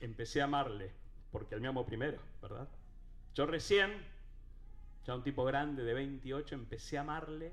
Empecé 0.00 0.40
a 0.40 0.44
amarle, 0.44 0.92
porque 1.30 1.54
Él 1.54 1.60
me 1.60 1.68
amó 1.68 1.86
primero, 1.86 2.18
¿verdad? 2.40 2.68
Yo 3.34 3.46
recién, 3.46 3.92
ya 5.06 5.14
un 5.14 5.22
tipo 5.22 5.44
grande 5.44 5.84
de 5.84 5.94
28, 5.94 6.54
empecé 6.54 6.98
a 6.98 7.02
amarle 7.02 7.52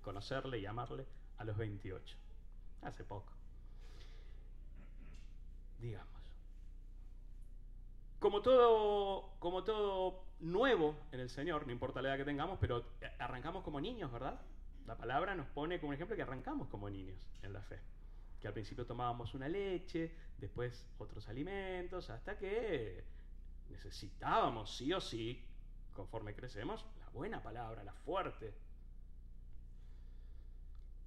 conocerle 0.00 0.58
y 0.58 0.66
amarle 0.66 1.06
a 1.38 1.44
los 1.44 1.56
28. 1.56 2.16
Hace 2.82 3.04
poco. 3.04 3.32
Digamos. 5.78 6.08
Como 8.18 8.42
todo, 8.42 9.34
como 9.38 9.64
todo 9.64 10.24
nuevo 10.40 10.96
en 11.12 11.20
el 11.20 11.30
Señor, 11.30 11.66
no 11.66 11.72
importa 11.72 12.02
la 12.02 12.10
edad 12.10 12.18
que 12.18 12.24
tengamos, 12.24 12.58
pero 12.60 12.84
arrancamos 13.18 13.64
como 13.64 13.80
niños, 13.80 14.12
¿verdad? 14.12 14.40
La 14.86 14.96
palabra 14.96 15.34
nos 15.34 15.46
pone 15.48 15.80
como 15.80 15.90
un 15.90 15.94
ejemplo 15.94 16.16
que 16.16 16.22
arrancamos 16.22 16.68
como 16.68 16.90
niños 16.90 17.18
en 17.42 17.52
la 17.52 17.62
fe. 17.62 17.80
Que 18.40 18.48
al 18.48 18.54
principio 18.54 18.86
tomábamos 18.86 19.34
una 19.34 19.48
leche, 19.48 20.14
después 20.38 20.86
otros 20.98 21.28
alimentos, 21.28 22.10
hasta 22.10 22.36
que 22.36 23.04
Necesitábamos 23.70 24.76
sí 24.76 24.92
o 24.92 25.00
sí, 25.00 25.42
conforme 25.94 26.34
crecemos, 26.34 26.84
la 26.98 27.08
buena 27.10 27.42
palabra, 27.42 27.84
la 27.84 27.92
fuerte. 27.92 28.52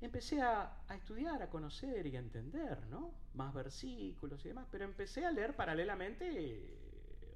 Empecé 0.03 0.41
a, 0.41 0.69
estudiar, 0.93 1.41
a 1.41 1.49
conocer 1.49 2.05
y 2.07 2.17
a 2.17 2.19
entender, 2.19 2.85
¿no? 2.87 3.13
Más 3.35 3.53
versículos 3.53 4.43
y 4.43 4.49
demás, 4.49 4.67
pero 4.69 4.83
empecé 4.83 5.25
a 5.25 5.31
leer 5.31 5.55
paralelamente 5.55 6.77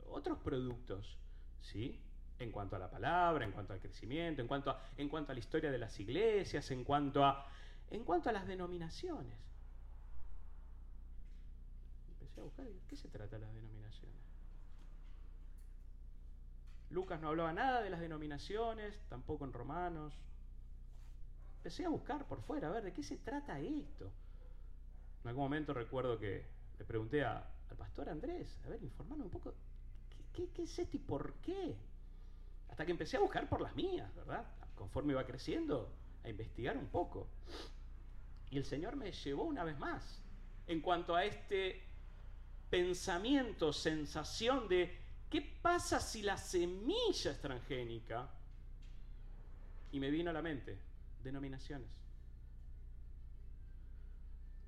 otros 0.10 0.38
productos, 0.40 1.18
¿sí? 1.62 2.04
En 2.40 2.52
cuanto 2.52 2.76
a 2.76 2.80
la 2.80 2.92
palabra, 2.92 3.46
en 3.46 3.54
cuanto 3.54 3.72
al 3.72 3.80
crecimiento, 3.80 4.42
en 4.42 4.50
cuanto 4.50 4.72
a, 4.72 4.82
en 4.98 5.08
cuanto 5.08 5.32
a 5.32 5.36
la 5.36 5.40
historia 5.40 5.72
de 5.72 5.78
las 5.78 5.98
iglesias, 5.98 6.70
en 6.72 6.84
cuanto 6.84 7.24
a, 7.24 7.50
en 7.90 8.04
cuanto 8.04 8.28
a 8.28 8.34
las 8.34 8.46
denominaciones. 8.46 9.40
Empecé 12.10 12.42
a 12.42 12.44
buscar, 12.44 12.66
¿de 12.66 12.82
qué 12.90 12.98
se 12.98 13.08
trata 13.08 13.38
las 13.38 13.54
denominaciones? 13.54 14.18
Lucas 16.90 17.22
no 17.22 17.30
hablaba 17.30 17.54
nada 17.54 17.82
de 17.82 17.90
las 17.90 18.02
denominaciones, 18.02 19.00
tampoco 19.08 19.46
en 19.46 19.54
Romanos. 19.54 20.14
Empecé 21.68 21.84
a 21.84 21.90
buscar 21.90 22.26
por 22.26 22.42
fuera, 22.44 22.70
a 22.70 22.72
ver 22.72 22.86
de 22.86 22.94
qué 22.94 23.04
se 23.04 23.18
trata 23.18 23.60
esto. 23.60 24.10
En 25.22 25.28
algún 25.28 25.44
momento 25.44 25.74
recuerdo 25.74 26.18
que 26.18 26.46
le 26.80 26.86
pregunté 26.86 27.26
al 27.26 27.44
pastor 27.78 28.08
Andrés, 28.08 28.58
a 28.66 28.70
ver, 28.70 28.82
informarme 28.82 29.26
un 29.26 29.30
poco, 29.30 29.54
¿qué, 30.32 30.48
¿qué, 30.52 30.64
es 30.64 30.80
esto 30.80 30.96
y 30.96 31.00
por 31.02 31.34
qué? 31.42 31.76
Hasta 32.70 32.86
que 32.86 32.92
empecé 32.92 33.18
a 33.18 33.20
buscar 33.20 33.50
por 33.50 33.60
las 33.60 33.76
mías, 33.76 34.16
¿verdad? 34.16 34.46
Conforme 34.76 35.12
iba 35.12 35.26
creciendo, 35.26 35.92
a 36.24 36.30
investigar 36.30 36.78
un 36.78 36.88
poco. 36.88 37.28
Y 38.50 38.56
el 38.56 38.64
Señor 38.64 38.96
me 38.96 39.12
llevó 39.12 39.44
una 39.44 39.66
vez 39.66 39.78
más 39.78 40.24
en 40.68 40.80
cuanto 40.80 41.18
a 41.18 41.26
este 41.26 41.84
pensamiento, 42.70 43.74
sensación 43.74 44.70
de 44.70 44.98
¿qué 45.30 45.42
pasa 45.42 46.00
si 46.00 46.22
la 46.22 46.38
semilla 46.38 47.32
es 47.32 47.42
transgénica? 47.42 48.30
Y 49.92 50.00
me 50.00 50.10
vino 50.10 50.30
a 50.30 50.34
la 50.34 50.42
mente, 50.42 50.87
denominaciones. 51.27 51.89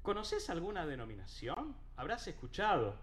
¿Conoces 0.02 0.50
alguna 0.50 0.86
denominación? 0.86 1.76
¿Habrás 1.96 2.28
escuchado? 2.28 2.96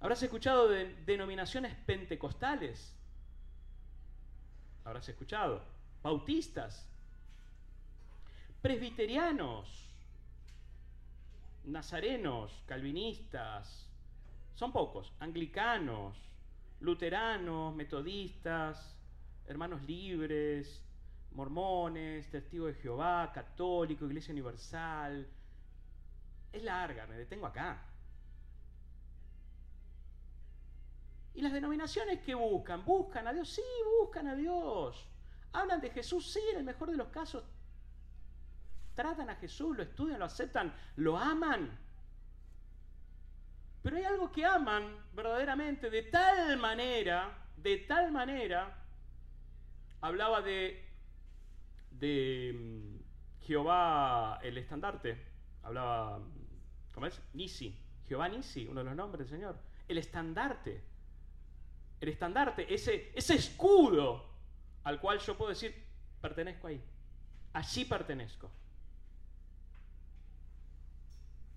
¿Habrás 0.00 0.22
escuchado 0.22 0.68
de 0.68 0.94
denominaciones 1.06 1.74
pentecostales? 1.86 2.96
¿Habrás 4.84 5.08
escuchado? 5.08 5.62
Bautistas, 6.02 6.88
presbiterianos, 8.62 9.88
nazarenos, 11.64 12.62
calvinistas, 12.66 13.86
son 14.54 14.72
pocos, 14.72 15.12
anglicanos, 15.20 16.16
luteranos, 16.80 17.74
metodistas, 17.76 18.96
hermanos 19.46 19.82
libres, 19.82 20.82
mormones, 21.32 22.28
testigos 22.30 22.74
de 22.74 22.80
Jehová, 22.80 23.30
católico, 23.32 24.06
iglesia 24.06 24.32
universal. 24.32 25.26
Es 26.52 26.62
larga, 26.62 27.06
me 27.06 27.16
detengo 27.16 27.46
acá. 27.46 27.86
¿Y 31.34 31.42
las 31.42 31.52
denominaciones 31.52 32.20
que 32.20 32.34
buscan? 32.34 32.84
¿Buscan 32.84 33.28
a 33.28 33.32
Dios? 33.32 33.48
Sí, 33.48 33.62
buscan 34.00 34.26
a 34.26 34.34
Dios. 34.34 35.08
¿Hablan 35.52 35.80
de 35.80 35.90
Jesús? 35.90 36.32
Sí, 36.32 36.40
en 36.52 36.58
el 36.58 36.64
mejor 36.64 36.90
de 36.90 36.96
los 36.96 37.08
casos. 37.08 37.44
Tratan 38.94 39.30
a 39.30 39.36
Jesús, 39.36 39.76
lo 39.76 39.82
estudian, 39.82 40.18
lo 40.18 40.24
aceptan, 40.24 40.74
lo 40.96 41.16
aman. 41.16 41.78
Pero 43.82 43.96
hay 43.96 44.04
algo 44.04 44.30
que 44.30 44.44
aman 44.44 45.06
verdaderamente 45.14 45.88
de 45.88 46.02
tal 46.02 46.58
manera, 46.58 47.46
de 47.56 47.78
tal 47.78 48.12
manera, 48.12 48.76
hablaba 50.00 50.42
de, 50.42 50.89
de 52.00 52.52
mm, 52.58 53.44
Jehová 53.46 54.40
el 54.42 54.58
estandarte, 54.58 55.22
hablaba, 55.62 56.20
¿cómo 56.92 57.06
es? 57.06 57.20
Nisi, 57.34 57.78
Jehová 58.08 58.28
Nisi, 58.28 58.66
uno 58.66 58.80
de 58.80 58.86
los 58.86 58.96
nombres 58.96 59.30
del 59.30 59.38
Señor, 59.38 59.56
el 59.86 59.98
estandarte, 59.98 60.82
el 62.00 62.08
estandarte, 62.08 62.72
ese, 62.72 63.12
ese 63.14 63.34
escudo 63.34 64.24
al 64.84 65.00
cual 65.00 65.18
yo 65.18 65.36
puedo 65.36 65.50
decir, 65.50 65.74
pertenezco 66.20 66.66
ahí, 66.66 66.82
allí 67.52 67.84
pertenezco. 67.84 68.50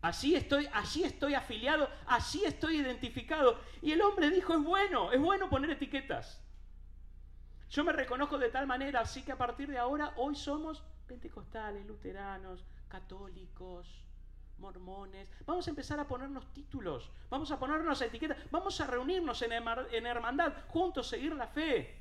Allí 0.02 0.36
estoy, 0.36 0.68
allí 0.74 1.06
estoy 1.06 1.34
afiliado, 1.34 1.90
allí 2.08 2.44
estoy 2.44 2.76
identificado. 2.76 3.58
Y 3.82 3.94
el 3.94 4.02
hombre 4.02 4.30
dijo, 4.30 4.54
es 4.54 4.62
bueno, 4.62 5.14
es 5.14 5.22
bueno 5.22 5.50
poner 5.50 5.72
etiquetas. 5.72 6.44
Yo 7.74 7.84
me 7.84 7.92
reconozco 7.92 8.38
de 8.38 8.50
tal 8.50 8.68
manera, 8.68 9.00
así 9.00 9.24
que 9.24 9.32
a 9.32 9.38
partir 9.38 9.68
de 9.68 9.80
ahora, 9.80 10.14
hoy 10.18 10.36
somos 10.36 10.84
pentecostales, 11.08 11.84
luteranos, 11.88 12.64
católicos, 12.88 13.88
mormones. 14.60 15.28
Vamos 15.48 15.66
a 15.66 15.72
empezar 15.72 16.00
a 16.00 16.08
ponernos 16.08 16.54
títulos, 16.54 17.10
vamos 17.32 17.50
a 17.50 17.58
ponernos 17.58 18.00
etiquetas, 18.00 18.38
vamos 18.52 18.80
a 18.80 18.86
reunirnos 18.86 19.42
en, 19.42 20.06
hermandad, 20.06 20.54
juntos, 20.68 21.08
seguir 21.08 21.34
la 21.34 21.48
fe. 21.48 21.98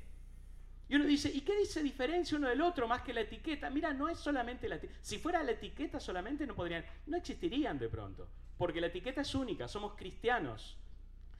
Y 0.89 0.95
uno 0.95 1.05
dice, 1.05 1.31
¿y 1.33 1.41
qué 1.41 1.57
dice 1.57 1.81
diferencia 1.81 2.37
uno 2.37 2.49
del 2.49 2.61
otro 2.61 2.87
más 2.87 3.01
que 3.01 3.11
la 3.11 3.21
etiqueta? 3.21 3.71
Mira, 3.71 3.93
no 3.93 4.09
es 4.09 4.19
solamente 4.19 4.69
la 4.69 4.75
etiqueta. 4.75 4.99
Si 5.01 5.17
fuera 5.17 5.41
la 5.41 5.53
etiqueta 5.53 5.99
solamente 5.99 6.45
no 6.45 6.53
podrían, 6.53 6.85
no 7.07 7.17
existirían 7.17 7.79
de 7.79 7.89
pronto. 7.89 8.27
Porque 8.59 8.79
la 8.79 8.87
etiqueta 8.87 9.21
es 9.21 9.33
única, 9.33 9.67
somos 9.67 9.95
cristianos. 9.95 10.77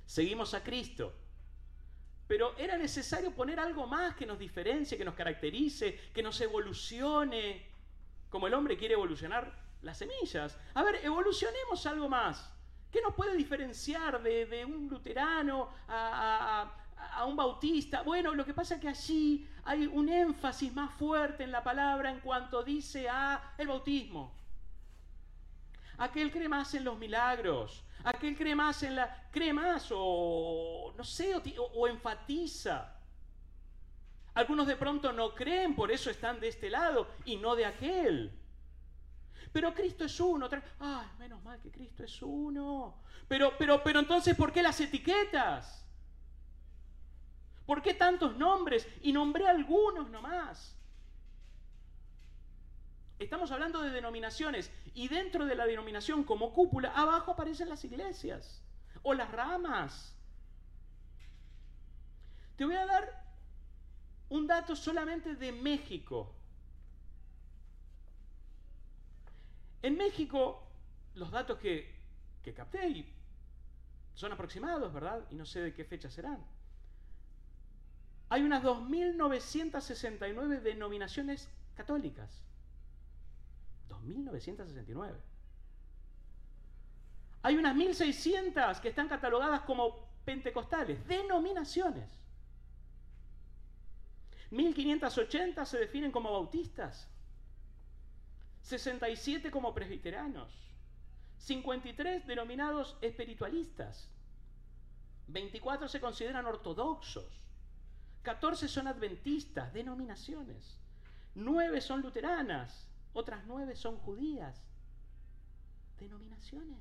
Seguimos 0.08 0.56
a 0.56 0.64
Cristo. 0.64 1.14
Pero 2.34 2.56
era 2.58 2.78
necesario 2.78 3.30
poner 3.30 3.60
algo 3.60 3.86
más 3.86 4.16
que 4.16 4.26
nos 4.26 4.40
diferencie, 4.40 4.98
que 4.98 5.06
nos 5.06 5.14
caracterice, 5.14 6.00
que 6.12 6.24
nos 6.24 6.42
evolucione. 6.42 7.64
Como 8.28 8.48
el 8.48 8.56
hombre 8.56 8.76
quiere 8.76 8.96
evolucionar 8.96 9.56
las 9.84 10.00
semillas. 10.00 10.58
A 10.74 10.82
ver, 10.82 10.96
evolucionemos 11.04 11.86
algo 11.86 12.10
más. 12.10 12.52
¿Qué 12.92 13.02
nos 13.02 13.14
puede 13.14 13.36
diferenciar 13.36 14.24
de, 14.24 14.66
un 14.66 14.88
luterano 14.90 15.70
a 15.88 16.74
a 17.16 17.26
un 17.26 17.36
bautista. 17.36 18.02
Bueno, 18.02 18.34
lo 18.34 18.46
que 18.46 18.54
pasa 18.54 18.76
es 18.76 18.82
que 18.82 18.88
allí 18.88 19.48
hay 19.66 19.86
un 19.86 20.08
énfasis 20.08 20.74
más 20.74 20.92
fuerte 20.96 21.44
en 21.44 21.52
la 21.52 21.64
palabra 21.64 22.10
en 22.10 22.20
cuanto 22.22 22.64
dice 22.64 23.10
a 23.10 23.54
el 23.58 23.68
bautismo. 23.68 24.34
Aquel 25.98 26.32
cree 26.32 26.50
más 26.50 26.74
en 26.74 26.84
los 26.84 26.98
milagros, 26.98 27.84
aquel 28.04 28.36
cree 28.36 28.56
más 28.56 28.82
en 28.84 28.96
la 28.96 29.30
cree 29.32 29.54
más 29.54 29.90
o 29.92 30.94
no 30.98 31.04
sé 31.04 31.36
o, 31.36 31.88
enfatiza. 31.88 32.96
Algunos 34.34 34.66
de 34.66 34.76
pronto 34.76 35.14
no 35.14 35.36
creen, 35.36 35.76
por 35.76 35.92
eso 35.92 36.10
están 36.10 36.40
de 36.40 36.48
este 36.48 36.70
lado 36.70 37.08
y 37.26 37.36
no 37.36 37.56
de 37.56 37.66
aquel. 37.66 38.32
Pero 39.52 39.74
Cristo 39.74 40.06
es 40.06 40.20
uno. 40.20 40.50
Ay, 40.80 41.08
menos 41.20 41.44
mal 41.44 41.60
que 41.62 41.72
Cristo 41.72 42.04
es 42.04 42.22
uno. 42.22 42.96
Pero, 43.28 43.54
pero, 43.58 43.84
pero 43.84 44.00
entonces, 44.00 44.36
¿por 44.36 44.52
qué 44.52 44.64
las 44.64 44.80
etiquetas? 44.80 45.86
¿Por 47.66 47.82
qué 47.82 47.94
tantos 47.94 48.36
nombres? 48.36 48.88
Y 49.02 49.14
nombré 49.14 49.48
algunos 49.48 50.10
nomás. 50.10 50.76
Estamos 53.20 53.52
hablando 53.52 53.82
de 53.82 53.90
denominaciones 53.90 54.72
y 54.94 55.08
dentro 55.08 55.46
de 55.46 55.56
la 55.56 55.66
denominación 55.66 56.24
como 56.24 56.54
cúpula, 56.54 56.92
abajo 56.94 57.32
aparecen 57.32 57.70
las 57.70 57.84
iglesias 57.86 58.62
o 59.02 59.14
las 59.14 59.32
ramas. 59.32 60.16
Te 62.58 62.66
voy 62.66 62.76
a 62.76 62.86
dar 62.86 63.24
un 64.30 64.48
dato 64.48 64.76
solamente 64.76 65.36
de 65.36 65.52
México. 65.52 66.36
En 69.82 69.98
México, 69.98 70.64
los 71.16 71.32
datos 71.32 71.60
que, 71.60 71.94
que 72.42 72.54
capté 72.54 73.06
son 74.14 74.32
aproximados, 74.32 74.94
¿verdad? 74.94 75.26
Y 75.30 75.36
no 75.36 75.46
sé 75.46 75.60
de 75.62 75.74
qué 75.74 75.84
fecha 75.84 76.10
serán 76.10 76.44
hay 78.34 78.42
unas 78.42 78.64
2.969 78.64 80.62
denominaciones 80.62 81.48
católicas. 81.76 82.42
2.969. 84.02 85.14
Hay 87.44 87.58
unas 87.58 87.76
1.600 87.76 88.80
que 88.80 88.90
están 88.90 89.10
catalogadas 89.10 89.62
como 89.62 90.08
pentecostales, 90.24 91.06
denominaciones. 91.08 92.10
1.580 94.52 95.66
se 95.66 95.80
definen 95.80 96.12
como 96.12 96.32
bautistas. 96.32 97.08
67 98.62 99.52
como 99.52 99.74
presbiteranos. 99.74 100.50
53 101.40 102.26
denominados 102.26 102.98
espiritualistas. 103.02 104.08
24 105.28 105.88
se 105.88 106.00
consideran 106.00 106.46
ortodoxos. 106.46 107.44
14 108.22 108.68
son 108.68 108.88
adventistas, 108.88 109.74
denominaciones. 109.74 110.78
9 111.36 111.82
son 111.82 112.02
luteranas, 112.02 112.88
otras 113.14 113.46
9 113.46 113.76
son 113.76 113.98
judías, 113.98 114.64
denominaciones. 116.00 116.80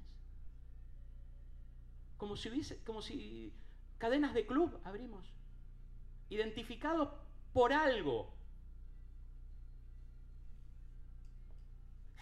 como 2.17 2.37
si 2.37 2.49
hubiese, 2.49 2.83
como 2.85 3.03
si 3.03 3.53
cadenas 3.99 4.33
de 4.33 4.47
club 4.47 4.81
abrimos, 4.85 5.27
identificados 6.29 7.09
por 7.53 7.73
algo. 7.73 8.33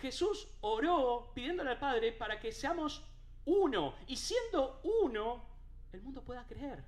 Jesús 0.00 0.48
oró 0.62 1.30
pidiéndole 1.34 1.70
al 1.70 1.78
Padre 1.78 2.12
para 2.12 2.40
que 2.40 2.50
seamos 2.50 3.04
uno 3.44 3.94
y 4.06 4.16
siendo 4.16 4.80
uno, 5.02 5.44
el 5.92 6.00
mundo 6.00 6.22
pueda 6.22 6.46
creer. 6.46 6.82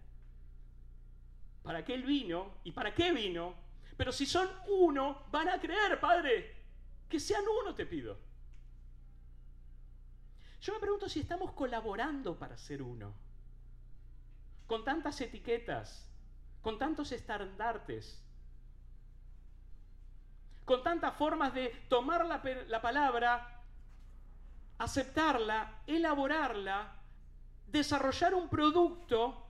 ¿Para 1.63 1.85
qué 1.85 1.95
Él 1.95 2.05
vino 2.05 2.55
y 2.65 2.73
para 2.73 2.95
qué 2.95 3.13
vino? 3.13 3.55
Pero 3.97 4.11
si 4.11 4.27
son 4.27 4.49
uno, 4.69 5.25
van 5.31 5.49
a 5.51 5.61
creer, 5.61 6.01
Padre. 6.01 6.62
Que 7.13 7.21
sean 7.21 7.45
uno, 7.47 7.75
te 7.75 7.85
pido. 7.85 8.17
Yo 10.63 10.73
me 10.73 10.81
pregunto 10.81 11.11
si 11.11 11.21
estamos 11.21 11.53
colaborando 11.53 12.39
para 12.39 12.57
ser 12.57 12.81
uno. 12.81 13.13
Con 14.67 14.83
tantas 14.83 15.21
etiquetas, 15.21 16.09
con 16.63 16.79
tantos 16.79 17.13
estandartes, 17.13 18.19
con 20.65 20.83
tantas 20.83 21.15
formas 21.15 21.53
de 21.53 21.69
tomar 21.91 22.25
la, 22.25 22.41
la 22.69 22.81
palabra, 22.81 23.61
aceptarla, 24.79 25.83
elaborarla, 25.87 26.97
desarrollar 27.67 28.35
un 28.35 28.49
producto 28.49 29.49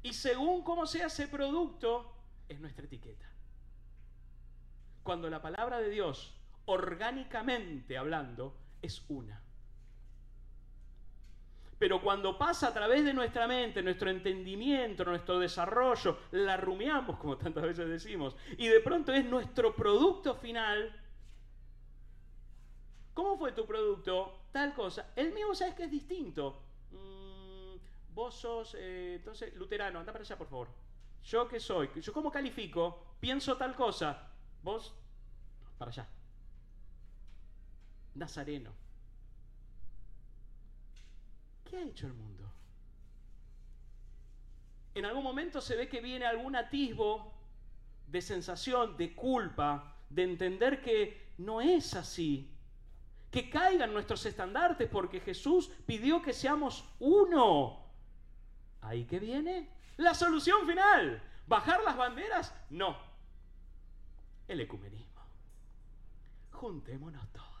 y 0.00 0.12
según 0.12 0.62
cómo 0.62 0.86
sea 0.86 1.06
ese 1.06 1.26
producto, 1.26 2.14
es 2.48 2.60
nuestra 2.60 2.84
etiqueta. 2.84 3.26
Cuando 5.02 5.28
la 5.28 5.42
palabra 5.42 5.80
de 5.80 5.90
Dios, 5.90 6.38
orgánicamente 6.66 7.96
hablando, 7.98 8.56
es 8.80 9.04
una. 9.08 9.42
Pero 11.82 12.00
cuando 12.00 12.38
pasa 12.38 12.68
a 12.68 12.72
través 12.72 13.04
de 13.04 13.12
nuestra 13.12 13.48
mente, 13.48 13.82
nuestro 13.82 14.08
entendimiento, 14.08 15.04
nuestro 15.04 15.40
desarrollo, 15.40 16.16
la 16.30 16.56
rumiamos, 16.56 17.18
como 17.18 17.36
tantas 17.36 17.64
veces 17.64 17.88
decimos, 17.88 18.36
y 18.56 18.68
de 18.68 18.78
pronto 18.78 19.12
es 19.12 19.24
nuestro 19.24 19.74
producto 19.74 20.36
final. 20.36 20.96
¿Cómo 23.14 23.36
fue 23.36 23.50
tu 23.50 23.66
producto? 23.66 24.44
Tal 24.52 24.74
cosa. 24.74 25.12
El 25.16 25.32
mío, 25.32 25.52
¿sabes 25.56 25.74
que 25.74 25.82
es 25.82 25.90
distinto? 25.90 26.62
Mm, 26.92 28.14
vos 28.14 28.36
sos, 28.36 28.76
eh, 28.78 29.16
entonces, 29.16 29.52
luterano, 29.56 29.98
anda 29.98 30.12
para 30.12 30.22
allá, 30.22 30.38
por 30.38 30.46
favor. 30.46 30.68
¿Yo 31.24 31.48
qué 31.48 31.58
soy? 31.58 31.90
¿Yo 32.00 32.12
cómo 32.12 32.30
califico? 32.30 33.16
Pienso 33.18 33.56
tal 33.56 33.74
cosa. 33.74 34.30
Vos, 34.62 34.94
para 35.78 35.90
allá. 35.90 36.08
Nazareno. 38.14 38.70
¿Qué 41.64 41.76
ha 41.78 41.82
hecho 41.82 42.06
el 42.06 42.14
mundo? 42.14 42.50
En 44.94 45.06
algún 45.06 45.24
momento 45.24 45.60
se 45.60 45.76
ve 45.76 45.88
que 45.88 46.00
viene 46.00 46.26
algún 46.26 46.54
atisbo 46.54 47.32
de 48.06 48.20
sensación, 48.20 48.96
de 48.96 49.14
culpa, 49.14 49.96
de 50.10 50.24
entender 50.24 50.82
que 50.82 51.32
no 51.38 51.60
es 51.60 51.94
así. 51.94 52.50
Que 53.30 53.48
caigan 53.48 53.94
nuestros 53.94 54.26
estandartes 54.26 54.88
porque 54.90 55.20
Jesús 55.20 55.70
pidió 55.86 56.20
que 56.20 56.34
seamos 56.34 56.84
uno. 57.00 57.86
¿Ahí 58.82 59.04
que 59.04 59.18
viene? 59.18 59.70
La 59.96 60.12
solución 60.12 60.66
final. 60.66 61.22
¿Bajar 61.46 61.82
las 61.82 61.96
banderas? 61.96 62.54
No. 62.68 62.96
El 64.46 64.60
ecumenismo. 64.60 65.22
Juntémonos 66.50 67.26
todos. 67.32 67.51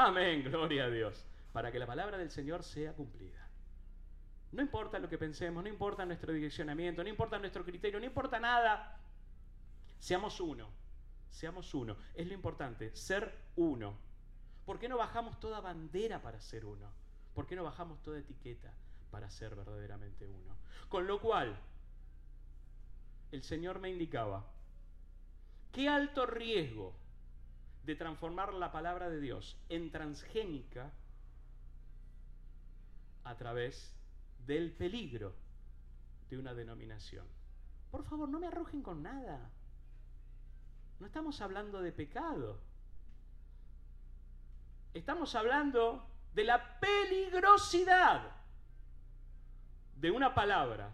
Amén, 0.00 0.44
gloria 0.44 0.84
a 0.84 0.90
Dios 0.90 1.26
para 1.52 1.72
que 1.72 1.78
la 1.80 1.86
palabra 1.86 2.18
del 2.18 2.30
Señor 2.30 2.62
sea 2.62 2.92
cumplida. 2.92 3.48
No 4.52 4.62
importa 4.62 5.00
lo 5.00 5.08
que 5.08 5.18
pensemos, 5.18 5.60
no 5.60 5.68
importa 5.68 6.06
nuestro 6.06 6.32
direccionamiento, 6.32 7.02
no 7.02 7.08
importa 7.08 7.36
nuestro 7.40 7.64
criterio, 7.64 7.98
no 7.98 8.06
importa 8.06 8.38
nada. 8.38 8.96
Seamos 9.98 10.38
uno, 10.38 10.68
seamos 11.30 11.74
uno. 11.74 11.96
Es 12.14 12.28
lo 12.28 12.34
importante, 12.34 12.94
ser 12.94 13.36
uno. 13.56 13.98
¿Por 14.64 14.78
qué 14.78 14.88
no 14.88 14.98
bajamos 14.98 15.40
toda 15.40 15.58
bandera 15.58 16.22
para 16.22 16.40
ser 16.40 16.64
uno? 16.64 16.92
¿Por 17.34 17.48
qué 17.48 17.56
no 17.56 17.64
bajamos 17.64 18.00
toda 18.00 18.20
etiqueta 18.20 18.72
para 19.10 19.28
ser 19.28 19.56
verdaderamente 19.56 20.28
uno? 20.28 20.54
Con 20.88 21.08
lo 21.08 21.20
cual, 21.20 21.58
el 23.32 23.42
Señor 23.42 23.80
me 23.80 23.90
indicaba, 23.90 24.46
qué 25.72 25.88
alto 25.88 26.24
riesgo 26.24 26.94
de 27.84 27.94
transformar 27.94 28.52
la 28.54 28.70
palabra 28.70 29.08
de 29.08 29.20
Dios 29.20 29.56
en 29.68 29.90
transgénica 29.90 30.90
a 33.24 33.36
través 33.36 33.94
del 34.46 34.72
peligro 34.72 35.34
de 36.30 36.38
una 36.38 36.54
denominación. 36.54 37.26
Por 37.90 38.04
favor, 38.04 38.28
no 38.28 38.38
me 38.38 38.46
arrojen 38.46 38.82
con 38.82 39.02
nada. 39.02 39.50
No 41.00 41.06
estamos 41.06 41.40
hablando 41.40 41.80
de 41.80 41.92
pecado. 41.92 42.60
Estamos 44.94 45.34
hablando 45.34 46.06
de 46.34 46.44
la 46.44 46.80
peligrosidad 46.80 48.30
de 49.96 50.10
una 50.10 50.34
palabra, 50.34 50.92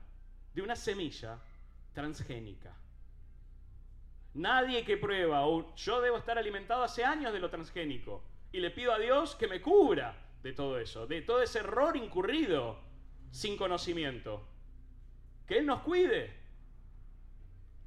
de 0.54 0.62
una 0.62 0.76
semilla 0.76 1.38
transgénica. 1.92 2.74
Nadie 4.34 4.84
que 4.84 4.96
prueba, 4.96 5.46
o 5.46 5.74
yo 5.76 6.00
debo 6.00 6.18
estar 6.18 6.36
alimentado 6.38 6.82
hace 6.82 7.04
años 7.04 7.32
de 7.32 7.38
lo 7.38 7.50
transgénico, 7.50 8.22
y 8.52 8.58
le 8.58 8.70
pido 8.70 8.92
a 8.92 8.98
Dios 8.98 9.36
que 9.36 9.48
me 9.48 9.60
cubra 9.60 10.16
de 10.42 10.52
todo 10.52 10.78
eso, 10.78 11.06
de 11.06 11.22
todo 11.22 11.42
ese 11.42 11.60
error 11.60 11.96
incurrido 11.96 12.78
sin 13.30 13.56
conocimiento. 13.56 14.46
Que 15.46 15.58
Él 15.58 15.66
nos 15.66 15.82
cuide. 15.82 16.34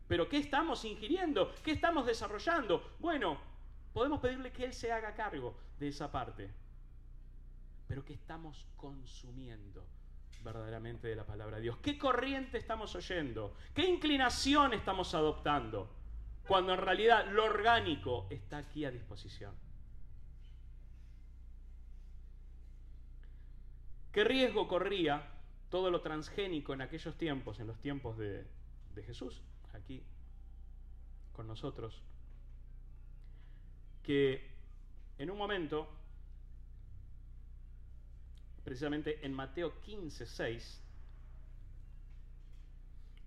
Pero 0.08 0.30
¿qué 0.30 0.38
estamos 0.38 0.86
ingiriendo? 0.86 1.54
¿Qué 1.64 1.72
estamos 1.72 2.06
desarrollando? 2.06 2.96
Bueno, 3.00 3.40
podemos 3.94 4.20
pedirle 4.20 4.52
que 4.52 4.66
Él 4.66 4.74
se 4.74 4.92
haga 4.92 5.14
cargo 5.14 5.58
de 5.80 5.90
esa 5.90 6.12
parte. 6.12 6.50
Pero 7.88 8.04
¿qué 8.04 8.14
estamos 8.14 8.66
consumiendo 8.76 9.86
verdaderamente 10.44 11.08
de 11.08 11.16
la 11.16 11.26
palabra 11.26 11.58
de 11.58 11.64
Dios? 11.64 11.78
¿Qué 11.78 11.98
corriente 11.98 12.58
estamos 12.58 12.96
oyendo? 12.96 13.56
¿Qué 13.74 13.86
inclinación 13.86 14.74
estamos 14.74 15.14
adoptando? 15.14 15.97
Cuando 16.48 16.74
en 16.74 16.80
realidad 16.80 17.28
lo 17.32 17.44
orgánico 17.44 18.28
está 18.30 18.60
aquí 18.60 18.86
a 18.86 18.92
disposición. 18.92 19.54
¿Qué 24.18 24.24
riesgo 24.24 24.68
corría 24.68 25.22
todo 25.70 25.92
lo 25.92 26.02
transgénico 26.02 26.74
en 26.74 26.82
aquellos 26.82 27.16
tiempos, 27.18 27.60
en 27.60 27.68
los 27.68 27.80
tiempos 27.80 28.18
de, 28.18 28.48
Jesús, 29.06 29.42
aquí 29.74 30.02
con 31.34 31.46
nosotros? 31.46 32.02
Que 34.02 34.50
en 35.20 35.30
un 35.30 35.38
momento, 35.38 35.88
precisamente 38.64 39.24
en 39.24 39.34
Mateo 39.34 39.80
15, 39.82 40.26
6, 40.26 40.84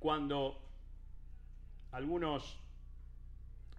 cuando 0.00 0.60
algunos 1.92 2.58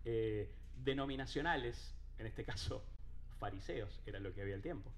eh, 0.06 0.52
denominacionales, 0.76 1.96
en 2.18 2.28
este 2.28 2.44
caso 2.44 2.84
fariseos, 3.40 4.02
era 4.06 4.20
lo 4.20 4.34
que 4.34 4.42
había 4.42 4.56
el 4.56 4.62
tiempo, 4.62 4.92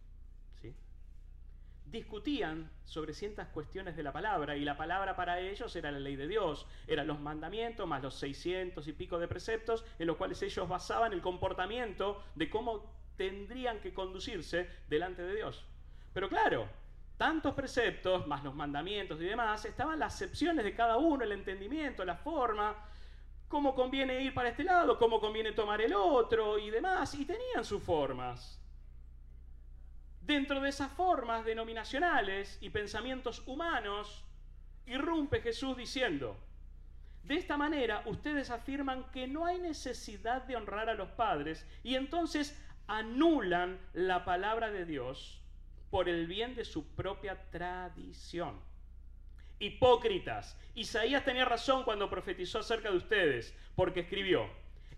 discutían 1.86 2.72
sobre 2.86 3.14
ciertas 3.14 3.48
cuestiones 3.50 3.96
de 3.96 4.04
la 4.04 4.12
palabra 4.12 4.56
y 4.56 4.66
la 4.66 4.78
palabra 4.78 5.16
para 5.16 5.40
ellos 5.40 5.76
era 5.76 5.92
la 5.92 6.00
ley 6.00 6.16
de 6.16 6.28
Dios, 6.28 6.66
eran 6.88 7.08
los 7.08 7.20
mandamientos 7.20 7.88
más 7.88 8.02
los 8.02 8.16
600 8.16 8.88
y 8.88 8.94
pico 8.94 9.20
de 9.20 9.28
preceptos 9.28 9.86
en 10.00 10.08
los 10.08 10.18
cuales 10.18 10.42
ellos 10.42 10.68
basaban 10.68 11.14
el 11.14 11.22
comportamiento 11.22 12.24
de 12.36 12.50
cómo 12.50 12.92
tendrían 13.16 13.80
que 13.80 13.94
conducirse 13.94 14.70
delante 14.90 15.22
de 15.22 15.36
Dios. 15.36 15.66
Pero 16.14 16.30
claro, 16.30 16.68
tantos 17.18 17.54
preceptos 17.54 18.28
más 18.28 18.44
los 18.44 18.56
mandamientos 18.56 19.22
y 19.22 19.26
demás, 19.26 19.66
estaban 19.66 20.00
las 20.00 20.14
excepciones 20.14 20.66
de 20.66 20.74
cada 20.74 20.98
uno, 20.98 21.24
el 21.24 21.32
entendimiento, 21.32 22.06
la 22.06 22.16
forma, 22.16 22.76
cómo 23.54 23.76
conviene 23.76 24.20
ir 24.20 24.34
para 24.34 24.50
este 24.50 24.64
lado, 24.64 24.98
cómo 24.98 25.20
conviene 25.20 25.52
tomar 25.52 25.80
el 25.80 25.94
otro 25.94 26.58
y 26.58 26.72
demás, 26.72 27.14
y 27.14 27.24
tenían 27.24 27.64
sus 27.64 27.84
formas. 27.84 28.60
Dentro 30.22 30.60
de 30.60 30.70
esas 30.70 30.92
formas 30.94 31.46
denominacionales 31.46 32.58
y 32.62 32.72
pensamientos 32.72 33.44
humanos, 33.46 34.24
irrumpe 34.88 35.40
Jesús 35.40 35.78
diciendo, 35.78 36.36
de 37.22 37.36
esta 37.36 37.56
manera 37.56 38.02
ustedes 38.08 38.50
afirman 38.50 39.12
que 39.12 39.28
no 39.28 39.46
hay 39.46 39.60
necesidad 39.60 40.42
de 40.42 40.56
honrar 40.56 40.90
a 40.90 40.96
los 40.96 41.12
padres 41.12 41.64
y 41.84 41.94
entonces 41.94 42.60
anulan 42.88 43.78
la 43.94 44.26
palabra 44.26 44.72
de 44.72 44.86
Dios 44.86 45.44
por 45.92 46.10
el 46.10 46.26
bien 46.26 46.56
de 46.56 46.66
su 46.66 46.88
propia 46.96 47.52
tradición. 47.52 48.60
Hipócritas, 49.64 50.58
Isaías 50.76 51.24
tenía 51.24 51.46
razón 51.46 51.84
cuando 51.84 52.10
profetizó 52.10 52.60
acerca 52.60 52.92
de 52.92 52.98
ustedes, 52.98 53.56
porque 53.76 54.02
escribió, 54.02 54.50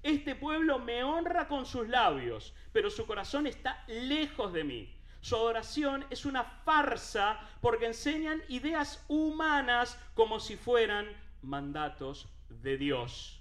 este 0.02 0.34
pueblo 0.36 0.80
me 0.80 1.04
honra 1.04 1.48
con 1.48 1.68
sus 1.68 1.88
labios, 1.88 2.52
pero 2.74 2.90
su 2.90 3.06
corazón 3.06 3.46
está 3.46 3.84
lejos 3.88 4.54
de 4.54 4.64
mí. 4.64 4.92
Su 5.22 5.36
adoración 5.36 6.06
es 6.10 6.26
una 6.26 6.44
farsa 6.44 7.40
porque 7.62 7.86
enseñan 7.86 8.42
ideas 8.48 9.06
humanas 9.08 10.00
como 10.16 10.40
si 10.40 10.56
fueran 10.56 11.08
mandatos 11.44 12.28
de 12.50 12.78
Dios. 12.78 13.40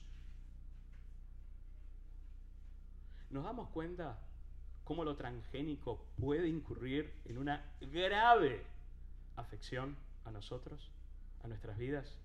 ¿Nos 3.30 3.44
damos 3.44 3.70
cuenta 3.70 4.18
cómo 4.84 5.04
lo 5.04 5.16
transgénico 5.16 6.04
puede 6.18 6.48
incurrir 6.48 7.14
en 7.24 7.38
una 7.38 7.64
grave 7.80 8.64
afección 9.36 9.96
a 10.24 10.30
nosotros, 10.30 10.90
a 11.44 11.48
nuestras 11.48 11.76
vidas? 11.76 12.18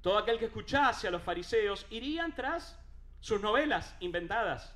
Todo 0.00 0.18
aquel 0.18 0.38
que 0.38 0.46
escuchase 0.46 1.06
a 1.06 1.10
los 1.10 1.22
fariseos 1.22 1.86
irían 1.90 2.34
tras 2.34 2.78
sus 3.20 3.40
novelas 3.40 3.94
inventadas 4.00 4.74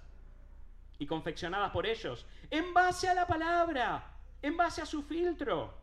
y 0.98 1.07
confeccionadas 1.07 1.70
por 1.70 1.87
ellos, 1.87 2.26
en 2.50 2.72
base 2.74 3.09
a 3.09 3.14
la 3.14 3.26
palabra, 3.26 4.14
en 4.40 4.57
base 4.57 4.83
a 4.83 4.87
su 4.87 5.02
filtro. 5.02 5.74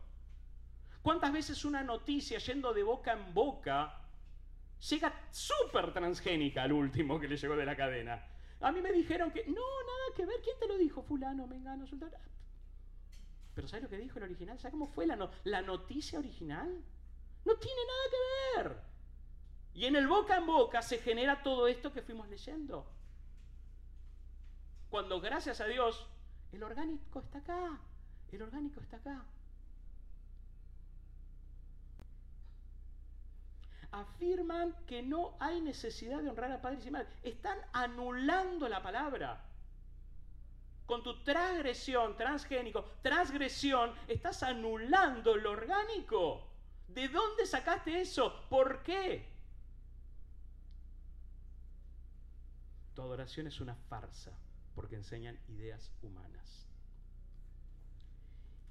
¿Cuántas 1.02 1.32
veces 1.32 1.64
una 1.64 1.82
noticia 1.82 2.38
yendo 2.38 2.72
de 2.72 2.82
boca 2.82 3.12
en 3.12 3.34
boca 3.34 3.98
llega 4.88 5.12
súper 5.30 5.92
transgénica 5.92 6.62
al 6.62 6.72
último 6.72 7.18
que 7.18 7.28
le 7.28 7.36
llegó 7.36 7.56
de 7.56 7.66
la 7.66 7.76
cadena? 7.76 8.22
A 8.60 8.70
mí 8.70 8.82
me 8.82 8.92
dijeron 8.92 9.30
que, 9.30 9.46
no, 9.46 9.54
nada 9.54 10.16
que 10.16 10.26
ver, 10.26 10.36
¿quién 10.42 10.58
te 10.58 10.68
lo 10.68 10.76
dijo? 10.76 11.02
Fulano, 11.02 11.46
mengano, 11.46 11.86
sultano. 11.86 12.12
Pero 13.54 13.66
¿sabes 13.66 13.84
lo 13.84 13.88
que 13.88 13.96
dijo 13.96 14.18
el 14.18 14.24
original? 14.24 14.58
¿Sabes 14.58 14.72
cómo 14.72 14.86
fue 14.86 15.06
la, 15.06 15.30
la 15.44 15.62
noticia 15.62 16.18
original? 16.18 16.82
No 17.44 17.56
tiene 17.56 17.80
nada 17.86 18.02
que 18.10 18.58
ver. 18.58 18.90
Y 19.74 19.86
en 19.86 19.96
el 19.96 20.06
boca 20.06 20.36
en 20.36 20.46
boca 20.46 20.82
se 20.82 20.98
genera 20.98 21.42
todo 21.42 21.66
esto 21.66 21.92
que 21.92 22.02
fuimos 22.02 22.28
leyendo. 22.28 22.86
Cuando 24.90 25.20
gracias 25.20 25.60
a 25.60 25.66
Dios 25.66 26.06
el 26.52 26.62
orgánico 26.62 27.20
está 27.20 27.38
acá, 27.38 27.78
el 28.32 28.42
orgánico 28.42 28.80
está 28.80 28.96
acá. 28.96 29.24
Afirman 33.92 34.74
que 34.86 35.02
no 35.02 35.34
hay 35.40 35.60
necesidad 35.60 36.20
de 36.20 36.28
honrar 36.28 36.52
a 36.52 36.60
padres 36.60 36.86
y 36.86 36.90
madres. 36.90 37.12
Están 37.22 37.58
anulando 37.72 38.68
la 38.68 38.82
palabra. 38.82 39.44
Con 40.86 41.02
tu 41.02 41.22
transgresión, 41.22 42.16
transgénico, 42.16 42.84
transgresión, 43.02 43.94
estás 44.08 44.42
anulando 44.42 45.36
lo 45.36 45.52
orgánico. 45.52 46.49
¿De 46.94 47.08
dónde 47.08 47.46
sacaste 47.46 48.00
eso? 48.00 48.46
¿Por 48.48 48.82
qué? 48.82 49.28
Tu 52.94 53.02
adoración 53.02 53.46
es 53.46 53.60
una 53.60 53.74
farsa 53.74 54.32
porque 54.74 54.96
enseñan 54.96 55.38
ideas 55.48 55.92
humanas. 56.02 56.66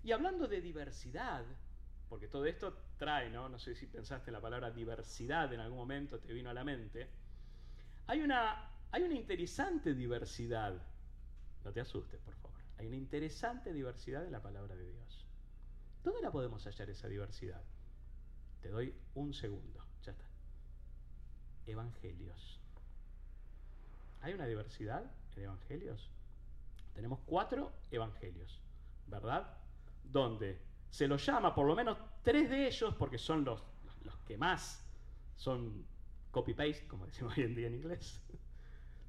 Y 0.03 0.11
hablando 0.11 0.47
de 0.47 0.61
diversidad, 0.61 1.45
porque 2.09 2.27
todo 2.27 2.45
esto 2.45 2.77
trae, 2.97 3.29
¿no? 3.29 3.57
Sé 3.59 3.75
si 3.75 3.85
pensaste 3.85 4.29
en 4.29 4.33
la 4.33 4.41
palabra 4.41 4.71
diversidad 4.71 5.53
en 5.53 5.59
algún 5.59 5.77
momento, 5.77 6.19
te 6.19 6.33
vino 6.33 6.49
a 6.49 6.53
la 6.53 6.63
mente. 6.63 7.09
Hay 8.07 8.21
una, 8.21 8.69
hay 8.91 9.03
una 9.03 9.15
interesante 9.15 9.93
diversidad. 9.93 10.73
No 11.63 11.71
te 11.71 11.79
asustes, 11.79 12.19
por 12.21 12.35
favor. 12.35 12.59
Hay 12.77 12.87
una 12.87 12.95
interesante 12.95 13.71
diversidad 13.71 14.25
en 14.25 14.31
la 14.31 14.41
palabra 14.41 14.75
de 14.75 14.89
Dios. 14.89 15.25
¿Dónde 16.03 16.21
la 16.21 16.31
podemos 16.31 16.65
hallar 16.65 16.89
esa 16.89 17.07
diversidad? 17.07 17.61
Te 18.61 18.69
doy 18.69 18.93
un 19.15 19.33
segundo. 19.33 19.83
Ya 20.03 20.11
está. 20.11 20.25
Evangelios. 21.65 22.59
¿Hay 24.21 24.33
una 24.33 24.45
diversidad 24.45 25.09
en 25.35 25.43
evangelios? 25.43 26.09
Tenemos 26.93 27.19
cuatro 27.25 27.71
evangelios, 27.91 28.59
¿verdad? 29.07 29.57
Donde 30.03 30.61
se 30.89 31.07
los 31.07 31.25
llama, 31.25 31.53
por 31.55 31.65
lo 31.65 31.75
menos 31.75 31.97
tres 32.23 32.49
de 32.49 32.67
ellos, 32.67 32.95
porque 32.95 33.17
son 33.17 33.45
los, 33.45 33.63
los 34.03 34.17
que 34.19 34.37
más 34.37 34.85
son 35.35 35.85
copy-paste, 36.31 36.87
como 36.87 37.05
decimos 37.05 37.37
hoy 37.37 37.45
en 37.45 37.55
día 37.55 37.67
en 37.67 37.75
inglés, 37.75 38.21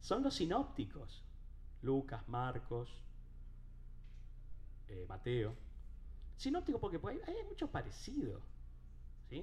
son 0.01 0.23
los 0.23 0.35
sinópticos. 0.35 1.25
Lucas, 1.83 2.29
Marcos, 2.29 3.03
eh, 4.89 5.07
Mateo. 5.09 5.57
Sinóptico 6.37 6.79
porque 6.79 7.01
hay, 7.09 7.21
hay 7.27 7.45
mucho 7.49 7.71
parecido. 7.71 8.41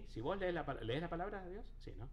Si 0.09 0.21
vos 0.21 0.37
lees 0.37 0.53
la, 0.53 0.65
palabra 0.65 1.41
de 1.43 1.51
Dios, 1.51 1.65
sí, 1.79 1.93
¿no? 1.97 2.09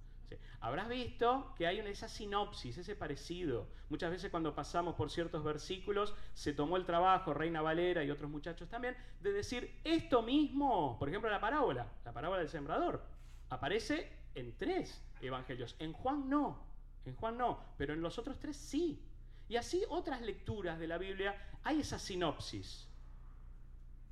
Habrás 0.60 0.88
visto 0.88 1.54
que 1.56 1.66
hay 1.66 1.78
esa 1.80 2.08
sinopsis, 2.08 2.78
ese 2.78 2.96
parecido. 2.96 3.68
Muchas 3.88 4.10
veces 4.10 4.30
cuando 4.30 4.54
pasamos 4.54 4.94
por 4.94 5.10
ciertos 5.10 5.44
versículos 5.44 6.14
se 6.32 6.52
tomó 6.52 6.76
el 6.76 6.86
trabajo, 6.86 7.34
Reina 7.34 7.62
Valera 7.62 8.02
y 8.02 8.10
otros 8.10 8.30
muchachos 8.30 8.68
también, 8.68 8.96
de 9.20 9.32
decir 9.32 9.80
esto 9.84 10.22
mismo, 10.22 10.98
por 10.98 11.08
ejemplo 11.08 11.30
la 11.30 11.40
parábola, 11.40 11.86
la 12.04 12.12
parábola 12.12 12.40
del 12.40 12.48
sembrador, 12.48 13.04
aparece 13.50 14.10
en 14.34 14.56
tres 14.56 15.04
evangelios, 15.20 15.76
en 15.78 15.92
Juan 15.92 16.28
no, 16.28 16.64
en 17.04 17.14
Juan 17.16 17.36
no, 17.36 17.60
pero 17.76 17.92
en 17.92 18.00
los 18.00 18.18
otros 18.18 18.38
tres 18.38 18.56
sí. 18.56 19.02
Y 19.48 19.56
así 19.56 19.84
otras 19.90 20.22
lecturas 20.22 20.78
de 20.78 20.86
la 20.86 20.98
Biblia 20.98 21.36
hay 21.62 21.80
esa 21.80 21.98
sinopsis. 21.98 22.88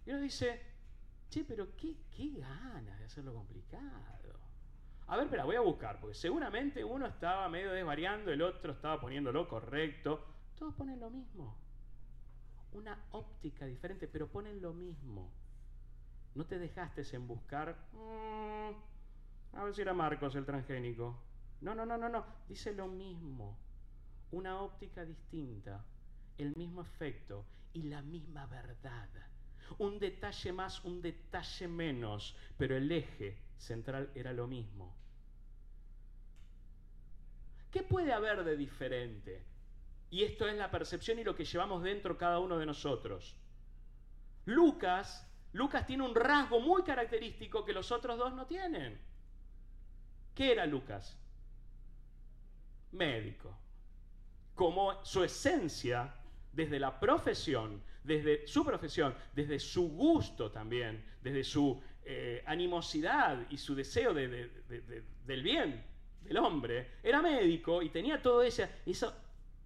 Y 0.04 0.10
uno 0.10 0.20
dice, 0.20 0.60
che, 1.32 1.44
pero 1.44 1.74
qué, 1.76 1.96
qué 2.14 2.30
ganas 2.36 2.98
de 2.98 3.06
hacerlo 3.06 3.32
complicado. 3.32 4.38
A 5.06 5.16
ver, 5.16 5.24
espera, 5.24 5.44
voy 5.44 5.56
a 5.56 5.60
buscar, 5.60 5.98
porque 5.98 6.14
seguramente 6.14 6.84
uno 6.84 7.06
estaba 7.06 7.48
medio 7.48 7.72
desvariando, 7.72 8.30
el 8.30 8.42
otro 8.42 8.72
estaba 8.72 9.00
poniéndolo 9.00 9.48
correcto. 9.48 10.24
Todos 10.58 10.74
ponen 10.74 11.00
lo 11.00 11.10
mismo. 11.10 11.56
Una 12.72 12.98
óptica 13.12 13.64
diferente, 13.64 14.08
pero 14.08 14.28
ponen 14.28 14.60
lo 14.60 14.74
mismo. 14.74 15.30
No 16.34 16.44
te 16.44 16.58
dejaste 16.58 17.02
en 17.14 17.26
buscar. 17.26 17.76
Mm, 17.92 19.56
a 19.56 19.64
ver 19.64 19.74
si 19.74 19.82
era 19.82 19.94
Marcos 19.94 20.34
el 20.34 20.44
transgénico. 20.44 21.18
No, 21.62 21.74
no, 21.74 21.86
no, 21.86 21.96
no, 21.96 22.08
no. 22.08 22.24
Dice 22.48 22.72
lo 22.74 22.88
mismo. 22.88 23.58
Una 24.30 24.60
óptica 24.60 25.04
distinta. 25.04 25.84
El 26.38 26.54
mismo 26.56 26.82
efecto 26.82 27.44
y 27.72 27.84
la 27.84 28.02
misma 28.02 28.46
verdad. 28.46 29.08
Un 29.78 29.98
detalle 29.98 30.52
más, 30.52 30.84
un 30.84 31.00
detalle 31.00 31.68
menos, 31.68 32.36
pero 32.56 32.76
el 32.76 32.90
eje 32.90 33.38
central 33.56 34.10
era 34.14 34.32
lo 34.32 34.46
mismo. 34.46 34.94
¿Qué 37.70 37.82
puede 37.82 38.12
haber 38.12 38.44
de 38.44 38.56
diferente? 38.56 39.42
Y 40.10 40.24
esto 40.24 40.46
es 40.46 40.56
la 40.56 40.70
percepción 40.70 41.18
y 41.18 41.24
lo 41.24 41.34
que 41.34 41.46
llevamos 41.46 41.82
dentro 41.82 42.18
cada 42.18 42.38
uno 42.38 42.58
de 42.58 42.66
nosotros. 42.66 43.34
Lucas, 44.44 45.26
Lucas 45.52 45.86
tiene 45.86 46.04
un 46.04 46.14
rasgo 46.14 46.60
muy 46.60 46.82
característico 46.82 47.64
que 47.64 47.72
los 47.72 47.90
otros 47.90 48.18
dos 48.18 48.34
no 48.34 48.46
tienen. 48.46 49.00
¿Qué 50.34 50.52
era 50.52 50.66
Lucas? 50.66 51.16
Médico. 52.92 53.56
Como 54.54 55.02
su 55.04 55.24
esencia, 55.24 56.14
desde 56.52 56.78
la 56.78 57.00
profesión, 57.00 57.82
desde 58.04 58.46
su 58.46 58.64
profesión, 58.64 59.14
desde 59.34 59.58
su 59.58 59.88
gusto 59.90 60.50
también, 60.50 61.04
desde 61.22 61.44
su 61.44 61.80
eh, 62.04 62.42
animosidad 62.46 63.46
y 63.50 63.56
su 63.56 63.74
deseo 63.74 64.12
del 64.12 65.42
bien, 65.42 65.84
del 66.22 66.36
hombre, 66.38 66.92
era 67.02 67.22
médico 67.22 67.82
y 67.82 67.90
tenía 67.90 68.20
todo 68.20 68.42
ese, 68.42 68.68
eso 68.86 69.14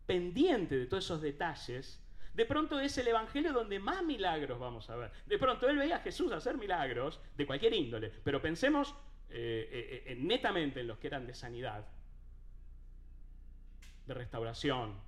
pendiente 0.06 0.76
de 0.76 0.86
todos 0.86 1.04
esos 1.04 1.22
detalles, 1.22 2.02
de 2.34 2.44
pronto 2.44 2.78
es 2.78 2.96
el 2.98 3.08
evangelio 3.08 3.52
donde 3.52 3.78
más 3.78 4.04
milagros 4.04 4.58
vamos 4.58 4.90
a 4.90 4.96
ver. 4.96 5.10
De 5.24 5.38
pronto 5.38 5.68
él 5.68 5.78
veía 5.78 5.96
a 5.96 6.00
Jesús 6.00 6.30
hacer 6.32 6.58
milagros 6.58 7.18
de 7.34 7.46
cualquier 7.46 7.72
índole, 7.72 8.12
pero 8.22 8.42
pensemos 8.42 8.94
eh, 9.30 10.04
eh, 10.06 10.16
netamente 10.18 10.80
en 10.80 10.86
los 10.86 10.98
que 10.98 11.06
eran 11.06 11.26
de 11.26 11.34
sanidad, 11.34 11.86
de 14.06 14.14
restauración, 14.14 15.00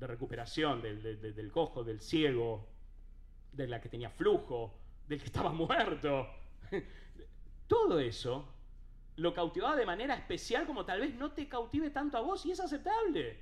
de 0.00 0.06
recuperación 0.06 0.80
del, 0.80 1.20
del 1.20 1.52
cojo, 1.52 1.84
del 1.84 2.00
ciego, 2.00 2.66
de 3.52 3.68
la 3.68 3.80
que 3.80 3.88
tenía 3.88 4.10
flujo, 4.10 4.74
del 5.06 5.20
que 5.20 5.26
estaba 5.26 5.52
muerto. 5.52 6.26
Todo 7.66 8.00
eso 8.00 8.48
lo 9.16 9.34
cautivaba 9.34 9.76
de 9.76 9.84
manera 9.84 10.14
especial 10.14 10.66
como 10.66 10.84
tal 10.84 11.00
vez 11.00 11.14
no 11.14 11.32
te 11.32 11.46
cautive 11.46 11.90
tanto 11.90 12.16
a 12.16 12.22
vos 12.22 12.44
y 12.46 12.52
es 12.52 12.60
aceptable. 12.60 13.38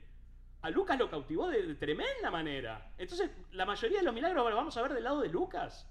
A 0.62 0.70
Lucas 0.70 0.98
lo 0.98 1.08
cautivó 1.08 1.46
de, 1.46 1.74
tremenda 1.76 2.30
manera. 2.30 2.92
Entonces, 2.98 3.30
la 3.52 3.64
mayoría 3.64 3.98
de 3.98 4.04
los 4.04 4.12
milagros 4.12 4.50
lo 4.50 4.56
vamos 4.56 4.76
a 4.76 4.82
ver 4.82 4.92
del 4.92 5.04
lado 5.04 5.20
de 5.20 5.28
Lucas. 5.28 5.88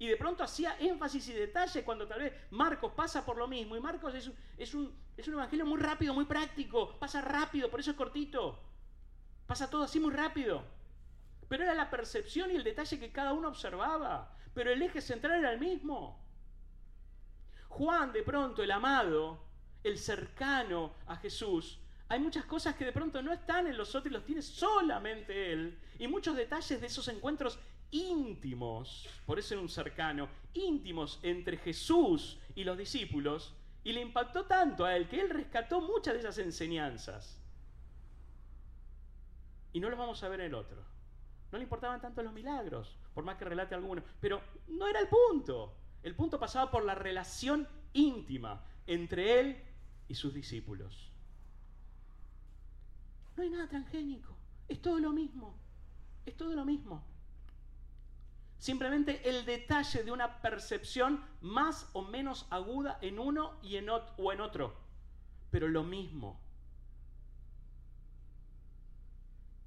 Y 0.00 0.08
de 0.08 0.16
pronto 0.16 0.42
hacía 0.42 0.76
énfasis 0.80 1.28
y 1.28 1.32
detalle 1.32 1.84
cuando 1.84 2.06
tal 2.06 2.20
vez 2.20 2.32
Marcos 2.50 2.92
pasa 2.94 3.24
por 3.24 3.36
lo 3.36 3.46
mismo. 3.46 3.76
Y 3.76 3.80
Marcos 3.80 4.14
es 4.14 4.26
un, 4.26 4.34
es 4.56 4.74
un, 4.74 4.92
es 5.16 5.28
un 5.28 5.34
evangelio 5.34 5.66
muy 5.66 5.78
rápido, 5.78 6.14
muy 6.14 6.24
práctico. 6.24 6.98
Pasa 6.98 7.20
rápido, 7.20 7.70
por 7.70 7.78
eso 7.78 7.92
es 7.92 7.96
cortito. 7.96 8.58
Pasa 9.48 9.70
todo 9.70 9.84
así 9.84 9.98
muy 9.98 10.12
rápido. 10.12 10.62
Pero 11.48 11.64
era 11.64 11.74
la 11.74 11.90
percepción 11.90 12.50
y 12.50 12.56
el 12.56 12.64
detalle 12.64 13.00
que 13.00 13.10
cada 13.10 13.32
uno 13.32 13.48
observaba. 13.48 14.36
Pero 14.52 14.70
el 14.70 14.82
eje 14.82 15.00
central 15.00 15.38
era 15.38 15.52
el 15.52 15.58
mismo. 15.58 16.22
Juan, 17.68 18.12
de 18.12 18.22
pronto, 18.22 18.62
el 18.62 18.70
amado, 18.70 19.42
el 19.82 19.98
cercano 19.98 20.92
a 21.06 21.16
Jesús, 21.16 21.80
hay 22.08 22.20
muchas 22.20 22.44
cosas 22.44 22.76
que 22.76 22.84
de 22.84 22.92
pronto 22.92 23.22
no 23.22 23.32
están 23.32 23.66
en 23.66 23.78
los 23.78 23.94
otros 23.94 24.10
y 24.10 24.14
los 24.14 24.24
tiene 24.26 24.42
solamente 24.42 25.52
Él. 25.52 25.78
Y 25.98 26.08
muchos 26.08 26.36
detalles 26.36 26.80
de 26.80 26.86
esos 26.86 27.08
encuentros 27.08 27.58
íntimos, 27.90 29.08
por 29.24 29.38
eso 29.38 29.54
era 29.54 29.62
un 29.62 29.68
cercano, 29.70 30.28
íntimos 30.52 31.20
entre 31.22 31.56
Jesús 31.56 32.38
y 32.54 32.64
los 32.64 32.76
discípulos, 32.76 33.54
y 33.82 33.92
le 33.92 34.02
impactó 34.02 34.44
tanto 34.44 34.84
a 34.84 34.94
él 34.94 35.08
que 35.08 35.18
él 35.18 35.30
rescató 35.30 35.80
muchas 35.80 36.12
de 36.12 36.20
esas 36.20 36.36
enseñanzas. 36.36 37.37
Y 39.72 39.80
no 39.80 39.90
los 39.90 39.98
vamos 39.98 40.22
a 40.22 40.28
ver 40.28 40.40
en 40.40 40.46
el 40.46 40.54
otro. 40.54 40.82
No 41.50 41.58
le 41.58 41.64
importaban 41.64 42.00
tanto 42.00 42.22
los 42.22 42.32
milagros, 42.32 42.98
por 43.14 43.24
más 43.24 43.36
que 43.36 43.44
relate 43.44 43.74
alguno, 43.74 44.02
pero 44.20 44.40
no 44.68 44.86
era 44.86 45.00
el 45.00 45.08
punto. 45.08 45.74
El 46.02 46.14
punto 46.14 46.38
pasaba 46.38 46.70
por 46.70 46.84
la 46.84 46.94
relación 46.94 47.66
íntima 47.92 48.62
entre 48.86 49.40
él 49.40 49.64
y 50.08 50.14
sus 50.14 50.34
discípulos. 50.34 51.10
No 53.36 53.42
hay 53.42 53.50
nada 53.50 53.68
transgénico, 53.68 54.36
es 54.68 54.82
todo 54.82 54.98
lo 54.98 55.12
mismo, 55.12 55.54
es 56.26 56.36
todo 56.36 56.54
lo 56.54 56.64
mismo. 56.64 57.04
Simplemente 58.58 59.28
el 59.28 59.44
detalle 59.44 60.02
de 60.02 60.10
una 60.10 60.42
percepción 60.42 61.24
más 61.40 61.88
o 61.92 62.02
menos 62.02 62.46
aguda 62.50 62.98
en 63.00 63.18
uno 63.18 63.58
y 63.62 63.76
en 63.76 63.88
otro, 63.88 64.14
o 64.18 64.32
en 64.32 64.40
otro, 64.40 64.76
pero 65.50 65.68
lo 65.68 65.84
mismo. 65.84 66.40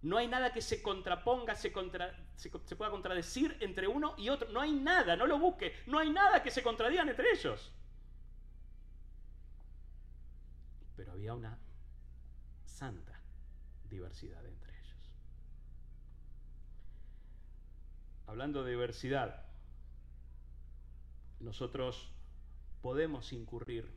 No 0.02 0.18
hay 0.18 0.28
nada 0.28 0.52
que 0.52 0.62
se 0.62 0.82
contraponga, 0.82 1.56
se, 1.56 1.70
pueda 1.70 2.90
contradecir 2.90 3.56
entre 3.60 3.88
uno 3.88 4.16
y 4.18 4.30
otro. 4.30 4.50
No 4.50 4.60
hay 4.60 4.72
nada, 4.72 5.16
no 5.16 5.28
lo 5.28 5.38
busque. 5.38 5.74
No 5.86 6.00
hay 6.00 6.10
nada 6.10 6.42
que 6.42 6.50
se 6.50 6.64
contradigan 6.64 7.08
entre 7.08 7.32
ellos. 7.32 7.72
Pero 10.96 11.12
había 11.12 11.36
una 11.36 11.58
santa 12.66 13.22
diversidad 13.90 14.44
entre 14.44 14.72
ellos. 14.80 15.12
Hablando 18.26 18.64
de 18.64 18.72
diversidad, 18.72 19.46
nosotros 21.40 22.12
podemos 22.82 23.34
incurrir, 23.34 23.88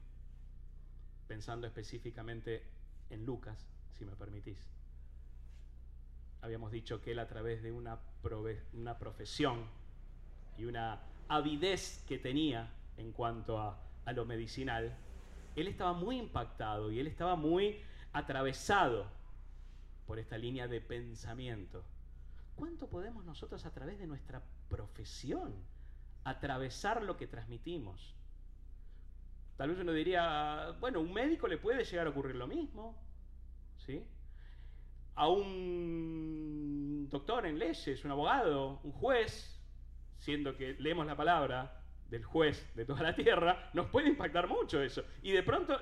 pensando 1.28 1.66
específicamente 1.66 2.62
en 3.08 3.24
Lucas, 3.24 3.66
si 3.96 4.04
me 4.04 4.14
permitís, 4.16 4.58
habíamos 6.44 6.70
dicho 6.70 7.00
que 7.00 7.12
él 7.12 7.18
a 7.18 7.26
través 7.26 7.62
de 7.62 7.72
una, 7.72 7.98
una 8.74 8.98
profesión 8.98 9.64
y 10.58 10.66
una 10.66 11.00
avidez 11.26 12.04
que 12.06 12.18
tenía 12.18 12.70
en 12.98 13.12
cuanto 13.12 13.58
a, 13.58 13.82
a 14.04 14.12
lo 14.12 14.26
medicinal, 14.26 14.94
él 15.56 15.68
estaba 15.68 15.94
muy 15.94 16.18
impactado 16.18 16.92
y 16.92 17.00
él 17.00 17.06
estaba 17.06 17.34
muy 17.34 17.80
atravesado 18.12 19.06
por 20.06 20.18
esta 20.18 20.36
línea 20.36 20.68
de 20.68 20.82
pensamiento. 20.82 21.82
¿Cuánto 22.56 22.88
podemos 22.88 23.24
nosotros 23.24 23.64
a 23.64 23.72
través 23.72 23.98
de 23.98 24.06
nuestra 24.06 24.42
profesión 24.68 25.54
atravesar 26.24 27.02
lo 27.02 27.16
que 27.16 27.26
transmitimos? 27.26 28.14
Tal 29.56 29.70
vez 29.70 29.78
uno 29.78 29.92
diría, 29.92 30.76
bueno, 30.78 31.00
un 31.00 31.12
médico 31.12 31.48
le 31.48 31.56
puede 31.56 31.84
llegar 31.84 32.06
a 32.06 32.10
ocurrir 32.10 32.36
lo 32.36 32.46
mismo, 32.46 32.94
¿sí? 33.78 34.04
A 35.16 35.28
un 35.28 37.08
doctor 37.10 37.46
en 37.46 37.58
leyes, 37.58 38.04
un 38.04 38.10
abogado, 38.10 38.80
un 38.82 38.92
juez, 38.92 39.60
siendo 40.18 40.56
que 40.56 40.74
leemos 40.78 41.06
la 41.06 41.16
palabra 41.16 41.80
del 42.08 42.24
juez 42.24 42.74
de 42.74 42.84
toda 42.84 43.02
la 43.02 43.14
tierra, 43.14 43.70
nos 43.72 43.86
puede 43.86 44.08
impactar 44.08 44.48
mucho 44.48 44.82
eso. 44.82 45.04
Y 45.22 45.32
de 45.32 45.42
pronto 45.42 45.78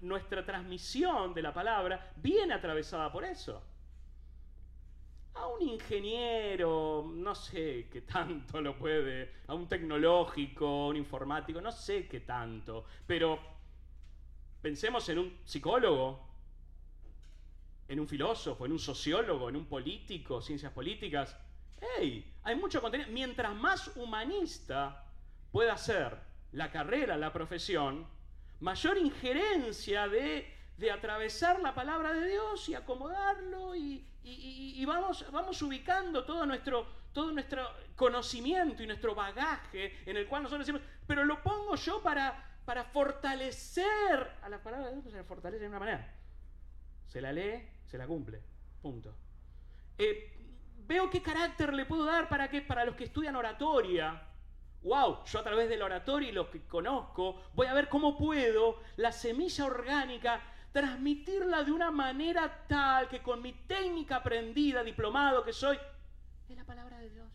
nuestra 0.00 0.44
transmisión 0.44 1.34
de 1.34 1.42
la 1.42 1.52
palabra 1.52 2.12
viene 2.16 2.54
atravesada 2.54 3.10
por 3.12 3.24
eso. 3.24 3.62
A 5.34 5.46
un 5.46 5.62
ingeniero, 5.62 7.10
no 7.14 7.34
sé 7.34 7.88
qué 7.92 8.00
tanto 8.02 8.60
lo 8.60 8.76
puede, 8.76 9.32
a 9.46 9.54
un 9.54 9.68
tecnológico, 9.68 10.88
un 10.88 10.96
informático, 10.96 11.60
no 11.60 11.70
sé 11.70 12.08
qué 12.08 12.20
tanto, 12.20 12.84
pero 13.06 13.38
pensemos 14.60 15.08
en 15.08 15.18
un 15.18 15.38
psicólogo, 15.44 16.27
en 17.88 17.98
un 17.98 18.06
filósofo, 18.06 18.66
en 18.66 18.72
un 18.72 18.78
sociólogo, 18.78 19.48
en 19.48 19.56
un 19.56 19.64
político, 19.64 20.42
ciencias 20.42 20.72
políticas. 20.72 21.36
¡Hey! 21.80 22.34
Hay 22.44 22.54
mucho 22.54 22.82
contenido. 22.82 23.10
Mientras 23.10 23.54
más 23.54 23.96
humanista 23.96 25.06
pueda 25.50 25.76
ser 25.78 26.18
la 26.52 26.70
carrera, 26.70 27.16
la 27.16 27.32
profesión, 27.32 28.06
mayor 28.60 28.98
injerencia 28.98 30.06
de, 30.06 30.54
atravesar 30.92 31.60
la 31.60 31.74
palabra 31.74 32.12
de 32.12 32.28
Dios 32.28 32.68
y 32.68 32.74
acomodarlo 32.74 33.74
y, 33.74 34.04
vamos, 34.86 35.24
vamos 35.32 35.60
ubicando 35.62 36.24
todo 36.24 36.44
nuestro, 36.44 36.86
todo 37.12 37.32
nuestro 37.32 37.66
conocimiento 37.96 38.82
y 38.82 38.86
nuestro 38.86 39.14
bagaje 39.14 39.98
en 40.06 40.16
el 40.16 40.26
cual 40.26 40.42
nosotros 40.42 40.66
decimos, 40.66 40.86
pero 41.06 41.24
lo 41.24 41.42
pongo 41.42 41.74
yo 41.74 42.02
para, 42.02 42.60
para 42.64 42.84
fortalecer 42.84 44.30
a 44.42 44.48
la 44.48 44.62
palabra 44.62 44.88
de 44.88 45.00
Dios, 45.00 45.12
se 45.12 45.24
fortalece 45.24 45.62
de 45.62 45.68
una 45.68 45.80
manera. 45.80 46.14
Se 47.08 47.20
la 47.20 47.32
lee, 47.32 47.68
se 47.84 47.98
la 47.98 48.06
cumple. 48.06 48.40
Punto. 48.80 49.14
Eh, 49.98 50.38
veo 50.86 51.10
qué 51.10 51.20
carácter 51.20 51.74
le 51.74 51.84
puedo 51.84 52.04
dar 52.04 52.28
para, 52.28 52.48
qué, 52.48 52.62
para 52.62 52.84
los 52.84 52.94
que 52.94 53.04
estudian 53.04 53.34
oratoria. 53.34 54.22
Wow, 54.82 55.24
yo 55.24 55.40
a 55.40 55.42
través 55.42 55.68
de 55.68 55.76
la 55.76 55.86
oratoria 55.86 56.28
y 56.28 56.32
los 56.32 56.48
que 56.48 56.64
conozco, 56.66 57.42
voy 57.54 57.66
a 57.66 57.74
ver 57.74 57.88
cómo 57.88 58.16
puedo 58.16 58.80
la 58.96 59.10
semilla 59.10 59.64
orgánica 59.64 60.40
transmitirla 60.72 61.64
de 61.64 61.72
una 61.72 61.90
manera 61.90 62.66
tal 62.68 63.08
que 63.08 63.20
con 63.20 63.42
mi 63.42 63.52
técnica 63.52 64.16
aprendida, 64.16 64.84
diplomado 64.84 65.42
que 65.42 65.52
soy, 65.52 65.76
es 66.48 66.56
la 66.56 66.64
palabra 66.64 66.98
de 66.98 67.10
Dios. 67.10 67.28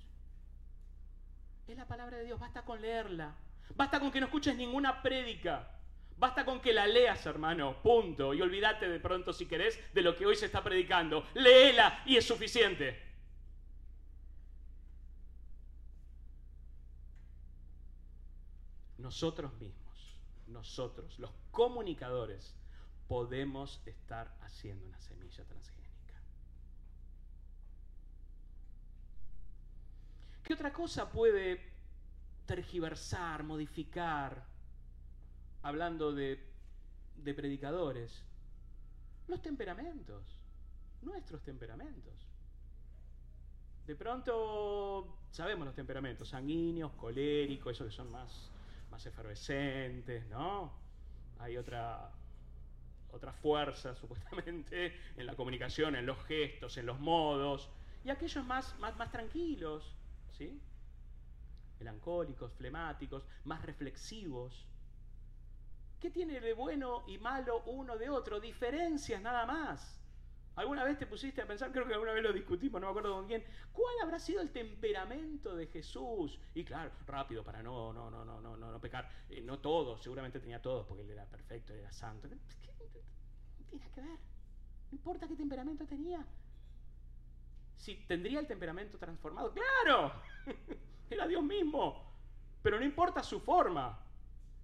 Es 1.68 1.78
la 1.78 1.88
palabra 1.88 2.18
de 2.18 2.26
Dios, 2.26 2.40
basta 2.40 2.64
con 2.64 2.82
leerla. 2.82 3.36
Basta 3.76 4.00
con 4.00 4.12
que 4.12 4.20
no 4.20 4.28
escuches 4.28 4.56
ninguna 4.56 5.02
prédica. 5.02 5.70
Basta 6.24 6.46
con 6.46 6.62
que 6.62 6.72
la 6.72 6.88
leas, 6.88 7.26
hermano, 7.26 7.82
punto. 7.84 8.34
Y 8.34 8.42
olvídate 8.42 8.88
de 8.88 9.02
pronto, 9.02 9.34
si 9.34 9.46
querés, 9.46 9.78
de 9.94 10.02
lo 10.02 10.16
que 10.16 10.26
hoy 10.26 10.38
se 10.38 10.46
está 10.46 10.64
predicando. 10.64 11.28
Léela 11.34 12.02
y 12.06 12.16
es 12.16 12.26
suficiente. 12.26 12.98
Nosotros 19.00 19.54
mismos, 19.56 20.16
nosotros, 20.48 21.20
los 21.20 21.32
comunicadores, 21.52 22.56
podemos 23.10 23.82
estar 23.86 24.34
haciendo 24.44 24.86
una 24.86 25.02
semilla 25.02 25.44
transgénica. 25.44 26.22
¿Qué 30.42 30.54
otra 30.54 30.72
cosa 30.72 31.12
puede 31.12 31.70
tergiversar, 32.46 33.44
modificar, 33.44 34.53
hablando 35.64 36.14
de, 36.14 36.40
predicadores, 37.24 38.24
los 39.28 39.42
temperamentos, 39.42 40.24
nuestros 41.02 41.42
temperamentos. 41.42 42.14
De 43.88 43.96
pronto 43.96 45.18
sabemos 45.32 45.66
los 45.66 45.76
temperamentos, 45.76 46.30
sanguíneos, 46.30 46.92
coléricos, 46.94 47.74
esos 47.74 47.88
que 47.88 47.94
son 47.94 48.12
más, 48.12 48.52
más 48.92 49.06
efervescentes, 49.06 50.28
¿no? 50.28 50.72
Hay 51.40 51.58
otra, 51.58 52.12
otra 53.12 53.34
fuerza, 53.34 53.96
supuestamente, 54.02 54.98
en 55.18 55.26
la 55.26 55.36
comunicación, 55.36 55.96
en 55.96 56.06
los 56.06 56.22
gestos, 56.26 56.78
en 56.78 56.86
los 56.86 57.00
modos, 57.00 57.70
y 58.04 58.10
aquellos 58.10 58.46
más, 58.46 58.78
más, 58.80 58.96
más 58.98 59.12
tranquilos, 59.12 59.96
¿sí? 60.38 60.62
Melancólicos, 61.80 62.52
flemáticos, 62.54 63.24
más 63.46 63.62
reflexivos. 63.66 64.66
¿Qué 66.04 66.12
tiene 66.12 66.42
de 66.42 66.52
bueno 66.52 67.06
y 67.08 67.18
malo 67.18 67.64
uno 67.66 67.98
de 67.98 68.10
otro? 68.10 68.42
Diferencias 68.42 69.22
nada 69.22 69.46
más. 69.46 69.98
¿Alguna 70.58 70.84
vez 70.84 71.00
te 71.00 71.08
pusiste 71.08 71.42
a 71.42 71.48
pensar, 71.48 71.72
creo 71.72 71.88
que 71.88 71.94
alguna 71.94 72.12
vez 72.12 72.22
lo 72.22 72.34
discutimos, 72.34 72.82
no 72.82 72.88
me 72.88 72.92
acuerdo 72.92 73.14
con 73.14 73.26
quién, 73.26 73.42
cuál 73.72 73.96
habrá 74.04 74.20
sido 74.20 74.42
el 74.42 74.52
temperamento 74.52 75.56
de 75.56 75.68
Jesús? 75.68 76.38
Y 76.56 76.66
claro, 76.66 76.92
rápido 77.08 77.42
para 77.42 77.64
no, 77.64 77.94
no, 77.94 78.12
no, 78.12 78.26
no, 78.26 78.42
no, 78.42 78.58
no, 78.58 78.82
pecar. 78.82 79.10
Eh, 79.30 79.40
no 79.40 79.60
todos, 79.60 80.04
seguramente 80.04 80.42
tenía 80.42 80.62
todos, 80.62 80.86
porque 80.86 81.04
él 81.04 81.10
era 81.10 81.24
perfecto, 81.26 81.74
era 81.74 81.94
santo. 81.94 82.28
¿Qué, 82.28 82.36
tiene 83.70 83.90
que 83.90 84.02
ver? 84.02 84.20
No 84.92 84.98
importa 84.98 85.26
qué 85.26 85.38
temperamento 85.38 85.86
tenía. 85.86 86.28
Si 87.78 87.96
tendría 88.08 88.42
el 88.42 88.48
temperamento 88.48 88.98
transformado, 88.98 89.54
claro, 89.54 90.12
era 91.10 91.26
Dios 91.28 91.44
mismo. 91.44 92.12
Pero 92.62 92.78
no 92.78 92.84
importa 92.84 93.24
su 93.24 93.40
forma. 93.40 94.04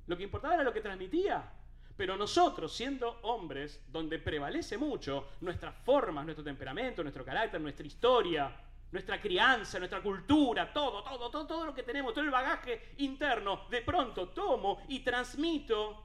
Lo 0.09 0.17
que 0.17 0.23
importaba 0.23 0.55
era 0.55 0.63
lo 0.63 0.73
que 0.73 0.81
transmitía. 0.81 1.47
Pero 1.95 2.17
nosotros, 2.17 2.75
siendo 2.75 3.19
hombres, 3.21 3.79
donde 3.91 4.17
prevalece 4.17 4.75
mucho 4.75 5.27
nuestras 5.41 5.75
formas, 5.85 6.25
nuestro 6.25 6.43
temperamento, 6.43 7.03
nuestro 7.03 7.23
carácter, 7.23 7.61
nuestra 7.61 7.85
historia, 7.85 8.51
nuestra 8.91 9.21
crianza, 9.21 9.77
nuestra 9.77 10.01
cultura, 10.01 10.73
todo, 10.73 11.03
todo, 11.03 11.29
todo, 11.29 11.45
todo 11.45 11.65
lo 11.65 11.75
que 11.75 11.83
tenemos, 11.83 12.11
todo 12.15 12.23
el 12.23 12.31
bagaje 12.31 12.93
interno, 12.97 13.67
de 13.69 13.83
pronto 13.83 14.29
tomo 14.29 14.81
y 14.87 15.01
transmito. 15.01 16.03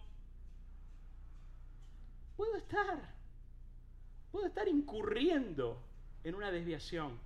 Puedo 2.37 2.57
estar, 2.57 3.11
puedo 4.31 4.49
estar 4.49 4.69
incurriendo 4.69 5.83
en 6.25 6.35
una 6.35 6.51
desviación. 6.51 7.19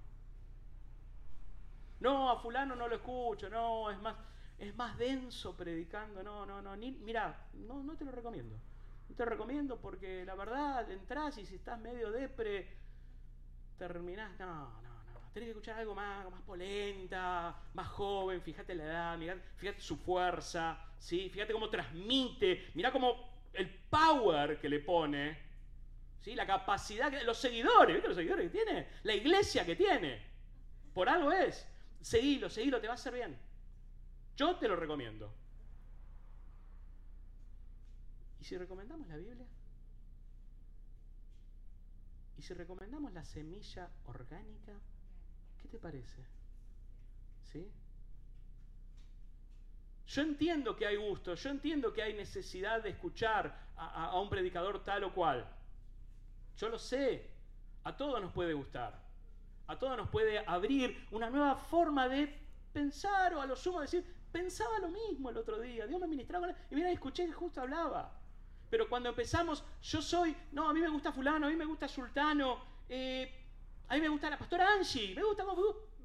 No, 1.98 2.30
a 2.30 2.38
fulano 2.38 2.76
no 2.76 2.86
lo 2.86 2.94
escucho, 2.94 3.50
no, 3.50 3.90
es 3.90 4.00
más, 4.00 4.14
es 4.58 4.74
más 4.76 4.98
denso 4.98 5.56
predicando, 5.56 6.22
no, 6.22 6.44
no, 6.44 6.60
no, 6.60 6.76
ni, 6.76 6.92
mira, 6.92 7.48
no, 7.54 7.82
no 7.82 7.96
te 7.96 8.04
lo 8.04 8.10
recomiendo. 8.10 8.56
No 9.08 9.14
te 9.14 9.24
lo 9.24 9.30
recomiendo 9.30 9.80
porque 9.80 10.24
la 10.24 10.34
verdad, 10.34 10.90
entras 10.90 11.38
y 11.38 11.46
si 11.46 11.54
estás 11.54 11.78
medio 11.80 12.10
depre, 12.10 12.68
terminás, 13.78 14.38
no, 14.38 14.46
no, 14.46 15.04
no, 15.04 15.20
tenés 15.32 15.46
que 15.46 15.50
escuchar 15.50 15.78
algo 15.78 15.94
más, 15.94 16.28
más 16.30 16.42
polenta, 16.42 17.56
más 17.74 17.88
joven, 17.88 18.42
fíjate 18.42 18.74
la 18.74 18.84
edad, 18.84 19.36
fíjate 19.56 19.80
su 19.80 19.96
fuerza, 19.96 20.78
¿sí? 20.98 21.30
fíjate 21.30 21.52
cómo 21.52 21.70
transmite, 21.70 22.70
mira 22.74 22.90
cómo 22.90 23.38
el 23.52 23.68
power 23.88 24.58
que 24.60 24.68
le 24.68 24.80
pone, 24.80 25.38
¿sí? 26.20 26.34
la 26.34 26.46
capacidad, 26.46 27.10
que, 27.10 27.22
los 27.22 27.38
seguidores, 27.38 27.94
¿viste 27.94 28.08
los 28.08 28.16
seguidores 28.16 28.50
que 28.50 28.64
tiene? 28.64 28.88
La 29.04 29.14
iglesia 29.14 29.64
que 29.64 29.76
tiene, 29.76 30.20
por 30.92 31.08
algo 31.08 31.30
es. 31.32 31.66
Seguilo, 32.00 32.50
seguilo, 32.50 32.80
te 32.80 32.86
va 32.86 32.94
a 32.94 32.94
hacer 32.94 33.14
bien. 33.14 33.47
Yo 34.38 34.54
te 34.54 34.68
lo 34.68 34.76
recomiendo. 34.76 35.34
¿Y 38.40 38.44
si 38.44 38.56
recomendamos 38.56 39.08
la 39.08 39.16
Biblia? 39.16 39.46
¿Y 42.36 42.42
si 42.42 42.54
recomendamos 42.54 43.12
la 43.12 43.24
semilla 43.24 43.90
orgánica? 44.06 44.74
¿Qué 45.60 45.66
te 45.66 45.78
parece? 45.80 46.24
¿Sí? 47.52 47.68
Yo 50.06 50.22
entiendo 50.22 50.76
que 50.76 50.86
hay 50.86 50.96
gusto, 50.96 51.34
yo 51.34 51.50
entiendo 51.50 51.92
que 51.92 52.02
hay 52.02 52.14
necesidad 52.14 52.80
de 52.80 52.90
escuchar 52.90 53.72
a, 53.76 54.04
a, 54.04 54.20
un 54.20 54.30
predicador 54.30 54.84
tal 54.84 55.02
o 55.02 55.12
cual. 55.12 55.52
Yo 56.56 56.68
lo 56.68 56.78
sé, 56.78 57.28
a 57.82 57.96
todos 57.96 58.22
nos 58.22 58.32
puede 58.32 58.54
gustar, 58.54 59.02
a 59.66 59.76
todos 59.76 59.96
nos 59.96 60.08
puede 60.08 60.38
abrir 60.46 61.08
una 61.10 61.28
nueva 61.28 61.56
forma 61.56 62.08
de 62.08 62.32
pensar 62.72 63.34
o 63.34 63.42
a 63.42 63.46
lo 63.46 63.56
sumo 63.56 63.80
decir, 63.80 64.17
pensaba 64.38 64.78
lo 64.78 64.88
mismo 64.88 65.30
el 65.30 65.36
otro 65.36 65.60
día, 65.60 65.86
Dios 65.86 66.00
me 66.00 66.06
ministraba 66.06 66.54
y 66.70 66.74
mira, 66.76 66.90
escuché 66.92 67.26
que 67.26 67.32
justo 67.32 67.60
hablaba. 67.60 68.12
Pero 68.70 68.88
cuando 68.88 69.08
empezamos, 69.08 69.64
yo 69.82 70.00
soy, 70.00 70.36
no, 70.52 70.68
a 70.68 70.72
mí 70.72 70.80
me 70.80 70.88
gusta 70.88 71.10
fulano, 71.10 71.46
a 71.46 71.50
mí 71.50 71.56
me 71.56 71.64
gusta 71.64 71.88
sultano, 71.88 72.62
eh, 72.88 73.28
a 73.88 73.94
mí 73.94 74.00
me 74.00 74.08
gusta 74.08 74.30
la 74.30 74.38
pastora 74.38 74.74
Angie, 74.74 75.14
me 75.16 75.24
gusta, 75.24 75.44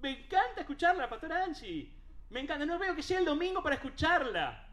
me 0.02 0.10
encanta 0.20 0.62
escucharla, 0.62 1.04
la 1.04 1.10
pastora 1.10 1.44
Angie. 1.44 1.94
Me 2.32 2.40
encanta, 2.40 2.66
no 2.66 2.80
veo 2.80 2.96
que 2.96 3.04
sea 3.04 3.20
el 3.20 3.26
domingo 3.26 3.62
para 3.62 3.76
escucharla. 3.76 4.68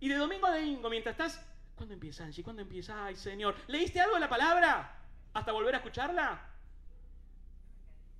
Y 0.00 0.08
de 0.08 0.16
domingo 0.16 0.46
a 0.46 0.56
domingo, 0.56 0.90
mientras 0.90 1.12
estás, 1.12 1.46
¿cuándo 1.76 1.94
empieza 1.94 2.24
Angie? 2.24 2.42
¿Cuándo 2.42 2.62
empieza? 2.62 3.04
Ay, 3.04 3.14
Señor, 3.14 3.54
¿leíste 3.68 4.00
algo 4.00 4.14
de 4.14 4.20
la 4.20 4.28
palabra? 4.28 4.98
¿Hasta 5.34 5.52
volver 5.52 5.74
a 5.74 5.78
escucharla? 5.78 6.40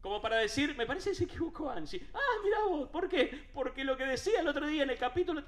Como 0.01 0.21
para 0.23 0.37
decir, 0.37 0.77
me 0.77 0.87
parece 0.87 1.11
que 1.11 1.17
se 1.17 1.25
equivocó 1.25 1.71
Angie. 1.71 2.07
Ah, 2.15 2.41
mira 2.45 2.59
vos, 2.69 2.89
¿por 2.89 3.09
qué? 3.09 3.49
Porque 3.53 3.85
lo 3.85 3.97
que 3.97 4.05
decía 4.05 4.41
el 4.41 4.49
otro 4.49 4.67
día 4.67 4.85
en 4.85 4.91
el 4.91 4.99
capítulo 4.99 5.43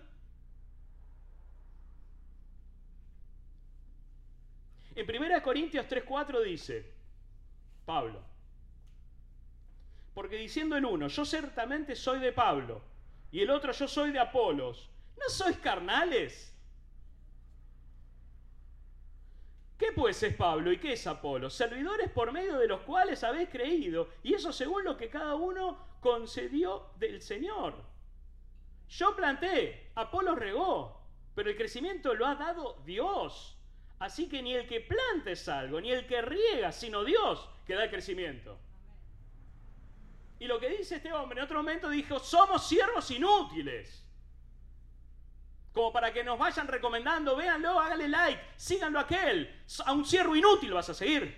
En 4.95 5.07
1 5.09 5.43
Corintios 5.43 5.87
3:4 5.87 6.43
dice, 6.43 6.93
Pablo, 7.87 8.21
porque 10.15 10.37
diciendo 10.37 10.77
el 10.77 10.85
uno, 10.85 11.09
yo 11.09 11.25
ciertamente 11.25 11.95
soy 11.95 12.19
de 12.19 12.33
Pablo, 12.33 12.83
y 13.31 13.41
el 13.41 13.51
otro, 13.51 13.73
yo 13.73 13.87
soy 13.87 14.11
de 14.11 14.19
Apolos, 14.19 14.91
¿no 15.17 15.29
sois 15.29 15.57
carnales? 15.59 16.50
¿Qué 19.81 19.93
pues 19.93 20.23
es 20.23 20.35
Pablo 20.35 20.71
y 20.71 20.77
qué 20.77 20.93
es 20.93 21.07
Apolo? 21.07 21.49
Servidores 21.49 22.11
por 22.11 22.31
medio 22.33 22.59
de 22.59 22.69
los 22.69 22.83
cuales 22.83 23.25
habéis 23.25 23.49
creído, 23.49 24.11
y 24.23 24.35
eso 24.35 24.53
según 24.53 24.85
lo 24.85 24.95
que 24.95 25.09
cada 25.09 25.37
uno 25.37 25.97
concedió 26.01 26.91
del 26.99 27.23
Señor. 27.23 27.73
Yo 28.91 29.17
planté, 29.17 29.91
Apolo 29.95 30.35
regó, 30.35 31.01
pero 31.35 31.49
el 31.49 31.57
crecimiento 31.57 32.13
lo 32.13 32.27
ha 32.27 32.35
dado 32.35 32.83
Dios. 32.85 33.57
Así 34.01 34.29
que 34.29 34.43
ni 34.43 34.53
el 34.53 34.69
que 34.69 34.83
planta 34.83 35.31
es 35.31 35.49
algo, 35.49 35.81
ni 35.81 35.91
el 35.91 36.07
que 36.07 36.21
riega, 36.21 36.73
sino 36.73 37.03
Dios 37.03 37.49
que 37.65 37.75
da 37.75 37.85
el 37.85 37.91
crecimiento. 37.91 38.59
Y 40.41 40.47
lo 40.47 40.61
que 40.61 40.69
dice 40.69 40.97
este 40.97 41.11
hombre 41.11 41.39
en 41.39 41.47
otro 41.47 41.57
momento 41.57 41.89
dijo, 41.89 42.19
somos 42.19 42.69
siervos 42.69 43.11
inútiles. 43.11 44.05
Como 45.73 45.93
para 45.93 46.13
que 46.13 46.25
nos 46.25 46.39
vayan 46.39 46.67
recomendando, 46.67 47.37
véanlo, 47.37 47.79
háganle 47.79 48.09
like, 48.09 48.43
síganlo 48.57 48.99
a 48.99 49.03
aquel. 49.03 49.63
A 49.85 49.93
un 49.93 50.05
siervo 50.05 50.35
inútil 50.35 50.73
vas 50.73 50.89
a 50.89 50.95
seguir. 50.95 51.37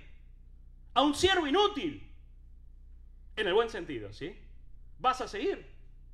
A 0.95 1.03
un 1.03 1.15
siervo 1.15 1.47
inútil. 1.47 2.11
En 3.37 3.47
el 3.47 3.55
buen 3.55 3.69
sentido, 3.69 4.13
¿sí? 4.13 4.39
Vas 4.99 5.21
a 5.21 5.29
seguir. 5.29 5.71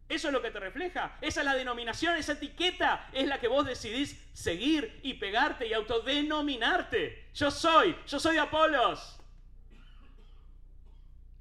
Eso 0.09 0.29
es 0.29 0.33
lo 0.33 0.41
que 0.41 0.51
te 0.51 0.59
refleja. 0.59 1.19
Esa 1.21 1.41
es 1.41 1.45
la 1.45 1.55
denominación, 1.55 2.17
esa 2.17 2.33
etiqueta 2.33 3.11
es 3.13 3.29
la 3.29 3.39
que 3.39 3.49
vos 3.49 3.67
decidís 3.67 4.19
seguir 4.33 5.01
y 5.03 5.15
pegarte 5.15 5.67
y 5.67 5.75
autodenominarte. 5.75 7.29
Yo 7.35 7.51
soy, 7.51 7.95
yo 8.07 8.19
soy 8.19 8.35
de 8.35 8.41
Apolos. 8.41 9.18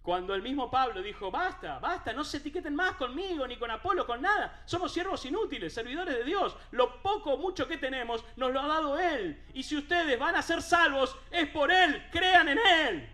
Cuando 0.08 0.34
el 0.34 0.42
mismo 0.42 0.72
Pablo 0.72 1.02
dijo, 1.02 1.30
basta, 1.30 1.80
basta, 1.80 2.14
no 2.14 2.24
se 2.24 2.38
etiqueten 2.38 2.74
más 2.74 2.96
conmigo, 2.96 3.46
ni 3.46 3.58
con 3.58 3.70
Apolo, 3.70 4.08
con 4.08 4.22
nada. 4.22 4.64
Somos 4.64 4.94
siervos 4.94 5.26
inútiles, 5.26 5.74
servidores 5.74 6.16
de 6.16 6.24
Dios. 6.24 6.56
Lo 6.72 7.02
poco 7.02 7.34
o 7.34 7.38
mucho 7.38 7.68
que 7.68 7.78
tenemos 7.78 8.24
nos 8.38 8.54
lo 8.54 8.62
ha 8.62 8.68
dado 8.68 8.98
Él. 8.98 9.44
Y 9.54 9.64
si 9.64 9.76
ustedes 9.76 10.18
van 10.18 10.38
a 10.38 10.42
ser 10.42 10.62
salvos, 10.62 11.14
es 11.30 11.50
por 11.50 11.70
Él. 11.74 12.08
Crean 12.10 12.48
en 12.48 12.58
Él. 12.58 13.10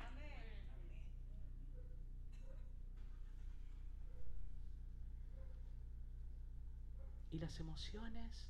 ¿Y 7.31 7.39
las 7.39 7.59
emociones? 7.59 8.45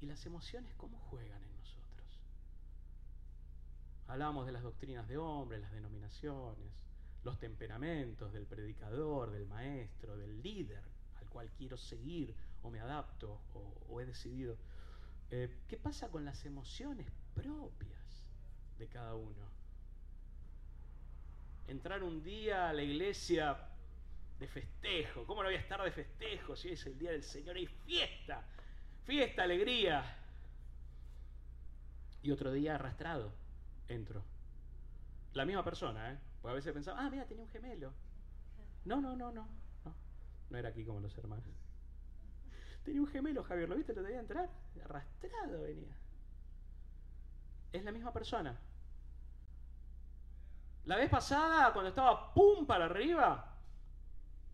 ¿Y 0.00 0.06
las 0.06 0.24
emociones 0.24 0.72
cómo 0.76 1.00
juegan 1.10 1.42
en 1.42 1.52
nosotros? 1.56 2.20
Hablamos 4.06 4.46
de 4.46 4.52
las 4.52 4.62
doctrinas 4.62 5.08
de 5.08 5.18
hombres, 5.18 5.60
las 5.62 5.72
denominaciones, 5.72 6.81
los 7.24 7.38
temperamentos 7.38 8.32
del 8.32 8.46
predicador, 8.46 9.30
del 9.30 9.46
maestro, 9.46 10.16
del 10.16 10.42
líder 10.42 10.82
al 11.20 11.28
cual 11.28 11.50
quiero 11.56 11.76
seguir 11.76 12.34
o 12.62 12.70
me 12.70 12.80
adapto 12.80 13.40
o, 13.88 14.00
he 14.00 14.06
decidido. 14.06 14.56
Eh, 15.30 15.62
¿Qué 15.68 15.76
pasa 15.76 16.10
con 16.10 16.24
las 16.24 16.44
emociones 16.44 17.06
propias 17.34 18.24
de 18.78 18.88
cada 18.88 19.14
uno? 19.14 19.50
Entrar 21.68 22.02
un 22.02 22.22
día 22.22 22.68
a 22.68 22.72
la 22.72 22.82
iglesia 22.82 23.56
de 24.38 24.48
festejo. 24.48 25.24
¿Cómo 25.24 25.42
no 25.42 25.48
voy 25.48 25.56
a 25.56 25.60
estar 25.60 25.80
de 25.82 25.92
festejo 25.92 26.56
si 26.56 26.70
es 26.70 26.84
el 26.86 26.98
día 26.98 27.12
del 27.12 27.22
Señor? 27.22 27.56
Hay 27.56 27.66
fiesta, 27.66 28.42
fiesta, 29.04 29.44
alegría. 29.44 30.18
Y 32.22 32.30
otro 32.30 32.52
día 32.52 32.74
arrastrado, 32.74 33.32
entro. 33.88 34.22
La 35.34 35.44
misma 35.44 35.64
persona, 35.64 36.12
¿eh? 36.12 36.18
Porque 36.42 36.52
a 36.52 36.54
veces 36.56 36.72
pensaba, 36.72 37.00
ah, 37.00 37.08
mira, 37.08 37.24
tenía 37.24 37.44
un 37.44 37.50
gemelo. 37.50 37.92
No, 38.84 39.00
no, 39.00 39.14
no, 39.16 39.30
no. 39.30 39.48
No, 39.84 39.94
no 40.50 40.58
era 40.58 40.70
aquí 40.70 40.84
como 40.84 40.98
los 40.98 41.16
hermanos. 41.16 41.44
Tenía 42.82 43.00
un 43.00 43.06
gemelo, 43.06 43.44
Javier, 43.44 43.68
¿lo 43.68 43.76
viste? 43.76 43.94
Lo 43.94 44.02
debía 44.02 44.18
entrar. 44.18 44.50
Arrastrado 44.84 45.62
venía. 45.62 45.96
Es 47.72 47.84
la 47.84 47.92
misma 47.92 48.12
persona. 48.12 48.58
La 50.84 50.96
vez 50.96 51.08
pasada, 51.08 51.72
cuando 51.72 51.90
estaba 51.90 52.34
pum 52.34 52.66
para 52.66 52.86
arriba, 52.86 53.56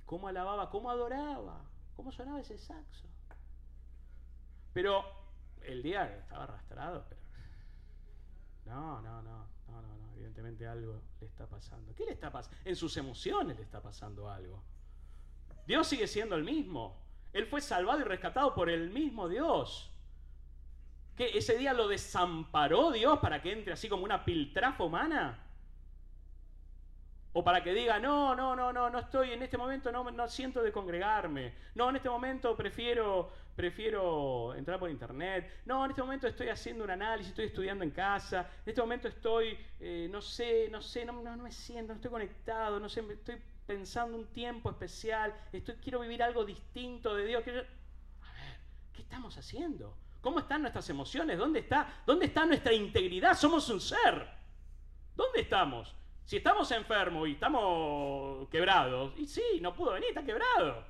cómo 0.04 0.28
alababa, 0.28 0.68
cómo 0.68 0.90
adoraba, 0.90 1.64
cómo 1.96 2.12
sonaba 2.12 2.40
ese 2.40 2.58
saxo. 2.58 3.08
Pero 4.74 5.04
el 5.62 5.82
día 5.82 6.04
estaba 6.18 6.44
arrastrado, 6.44 7.06
pero... 7.08 7.20
No, 8.66 9.00
no, 9.00 9.22
no, 9.22 9.46
no, 9.68 9.80
no, 9.80 9.96
no, 9.96 9.97
evidentemente 10.28 10.66
algo 10.66 11.00
le 11.20 11.26
está 11.26 11.46
pasando. 11.46 11.94
¿Qué 11.94 12.04
le 12.04 12.12
está 12.12 12.30
pasando? 12.30 12.58
En 12.64 12.76
sus 12.76 12.96
emociones 12.96 13.56
le 13.56 13.62
está 13.62 13.80
pasando 13.80 14.30
algo. 14.30 14.62
Dios 15.66 15.86
sigue 15.86 16.06
siendo 16.06 16.36
el 16.36 16.44
mismo. 16.44 17.00
Él 17.32 17.46
fue 17.46 17.60
salvado 17.60 18.00
y 18.00 18.04
rescatado 18.04 18.54
por 18.54 18.68
el 18.68 18.90
mismo 18.90 19.28
Dios. 19.28 19.90
¿Qué? 21.16 21.36
¿Ese 21.36 21.56
día 21.56 21.72
lo 21.72 21.88
desamparó 21.88 22.92
Dios 22.92 23.18
para 23.20 23.40
que 23.40 23.52
entre 23.52 23.72
así 23.72 23.88
como 23.88 24.04
una 24.04 24.24
piltrafa 24.24 24.84
humana? 24.84 25.46
O 27.38 27.44
para 27.44 27.62
que 27.62 27.72
diga, 27.72 28.00
no, 28.00 28.34
no, 28.34 28.56
no, 28.56 28.72
no, 28.72 28.90
no 28.90 28.98
estoy, 28.98 29.30
en 29.30 29.44
este 29.44 29.56
momento 29.56 29.92
no, 29.92 30.10
no 30.10 30.26
siento 30.26 30.60
de 30.60 30.72
congregarme. 30.72 31.54
No, 31.76 31.88
en 31.88 31.94
este 31.94 32.10
momento 32.10 32.56
prefiero, 32.56 33.30
prefiero 33.54 34.56
entrar 34.56 34.80
por 34.80 34.90
internet. 34.90 35.60
No, 35.64 35.84
en 35.84 35.92
este 35.92 36.02
momento 36.02 36.26
estoy 36.26 36.48
haciendo 36.48 36.82
un 36.82 36.90
análisis, 36.90 37.30
estoy 37.30 37.44
estudiando 37.44 37.84
en 37.84 37.92
casa. 37.92 38.40
En 38.64 38.70
este 38.70 38.80
momento 38.80 39.06
estoy, 39.06 39.56
eh, 39.78 40.08
no 40.10 40.20
sé, 40.20 40.68
no 40.68 40.82
sé, 40.82 41.04
no, 41.04 41.12
no, 41.22 41.36
me 41.36 41.52
siento, 41.52 41.92
no 41.92 41.98
estoy 41.98 42.10
conectado, 42.10 42.80
no 42.80 42.88
sé, 42.88 43.04
estoy 43.08 43.36
pensando 43.64 44.16
un 44.16 44.26
tiempo 44.32 44.70
especial. 44.70 45.32
Estoy, 45.52 45.76
quiero 45.76 46.00
vivir 46.00 46.24
algo 46.24 46.44
distinto 46.44 47.14
de 47.14 47.24
Dios. 47.24 47.44
A 47.46 47.52
ver, 47.52 47.66
¿qué 48.92 49.02
estamos 49.02 49.38
haciendo? 49.38 49.96
¿Cómo 50.20 50.40
están 50.40 50.62
nuestras 50.62 50.90
emociones? 50.90 51.38
¿Dónde 51.38 51.60
está, 51.60 52.02
¿Dónde 52.04 52.26
está 52.26 52.44
nuestra 52.44 52.72
integridad? 52.72 53.38
Somos 53.38 53.68
un 53.68 53.80
ser. 53.80 54.28
¿Dónde 55.14 55.42
estamos? 55.42 55.94
Si 56.28 56.36
estamos 56.36 56.70
enfermos 56.72 57.26
y 57.26 57.32
estamos 57.32 58.46
quebrados, 58.50 59.14
y 59.16 59.26
sí, 59.26 59.60
no 59.62 59.74
pudo 59.74 59.94
venir, 59.94 60.10
está 60.10 60.22
quebrado. 60.22 60.84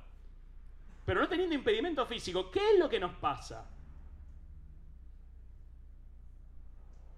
Pero 1.05 1.21
no 1.21 1.29
teniendo 1.29 1.55
impedimento 1.55 2.05
físico, 2.05 2.51
¿qué 2.51 2.73
es 2.73 2.77
lo 2.77 2.89
que 2.89 2.99
nos 2.99 3.13
pasa? 3.13 3.65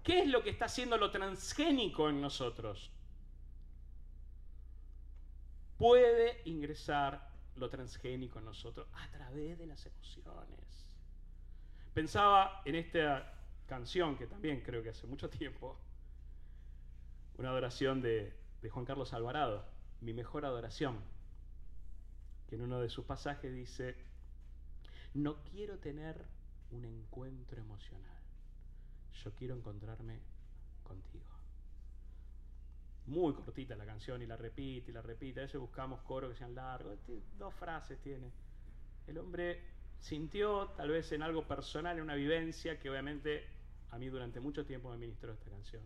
¿Qué 0.04 0.20
es 0.20 0.28
lo 0.28 0.40
que 0.44 0.50
está 0.50 0.66
haciendo 0.66 0.96
lo 0.98 1.10
transgénico 1.10 2.08
en 2.08 2.20
nosotros? 2.20 2.92
Puede 5.76 6.42
ingresar 6.44 7.28
lo 7.56 7.68
transgénico 7.70 8.38
en 8.38 8.44
nosotros 8.44 8.86
a 8.92 9.10
través 9.10 9.58
de 9.58 9.66
las 9.66 9.84
emociones. 9.84 10.86
Pensaba 11.92 12.62
en 12.66 12.76
esta 12.76 13.34
canción, 13.66 14.16
que 14.16 14.28
también 14.28 14.60
creo 14.60 14.80
que 14.80 14.90
hace 14.90 15.08
mucho 15.08 15.28
tiempo, 15.28 15.76
una 17.38 17.50
adoración 17.50 18.02
de, 18.02 18.32
Juan 18.70 18.84
Carlos 18.84 19.12
Alvarado, 19.12 19.64
Mi 20.00 20.12
mejor 20.12 20.44
adoración, 20.44 20.98
que 22.48 22.56
en 22.56 22.62
uno 22.62 22.80
de 22.80 22.88
sus 22.88 23.04
pasajes 23.04 23.52
dice, 23.52 23.94
no 25.14 25.42
quiero 25.44 25.78
tener 25.78 26.24
un 26.70 26.84
encuentro 26.84 27.60
emocional, 27.60 28.18
yo 29.24 29.32
quiero 29.34 29.54
encontrarme 29.54 30.20
contigo. 30.82 31.24
Muy 33.06 33.34
cortita 33.34 33.76
la 33.76 33.84
canción 33.84 34.22
y 34.22 34.26
la 34.26 34.36
repite 34.36 34.90
y 34.90 34.94
la 34.94 35.02
repite. 35.02 35.40
A 35.40 35.42
veces 35.44 35.60
buscamos 35.60 36.00
coros 36.02 36.30
que 36.30 36.38
sean 36.38 36.54
largos. 36.54 36.98
Dos 37.36 37.52
frases 37.54 37.98
tiene. 38.00 38.30
El 39.08 39.18
hombre 39.18 39.60
sintió 40.00 40.68
tal 40.76 40.90
vez 40.90 41.10
en 41.12 41.22
algo 41.22 41.46
personal, 41.46 41.96
en 41.96 42.04
una 42.04 42.14
vivencia 42.14 42.78
que 42.78 42.90
obviamente 42.90 43.44
a 43.90 43.98
mí 43.98 44.08
durante 44.08 44.40
mucho 44.40 44.64
tiempo 44.64 44.90
me 44.90 44.98
ministró 44.98 45.32
esta 45.32 45.50
canción. 45.50 45.82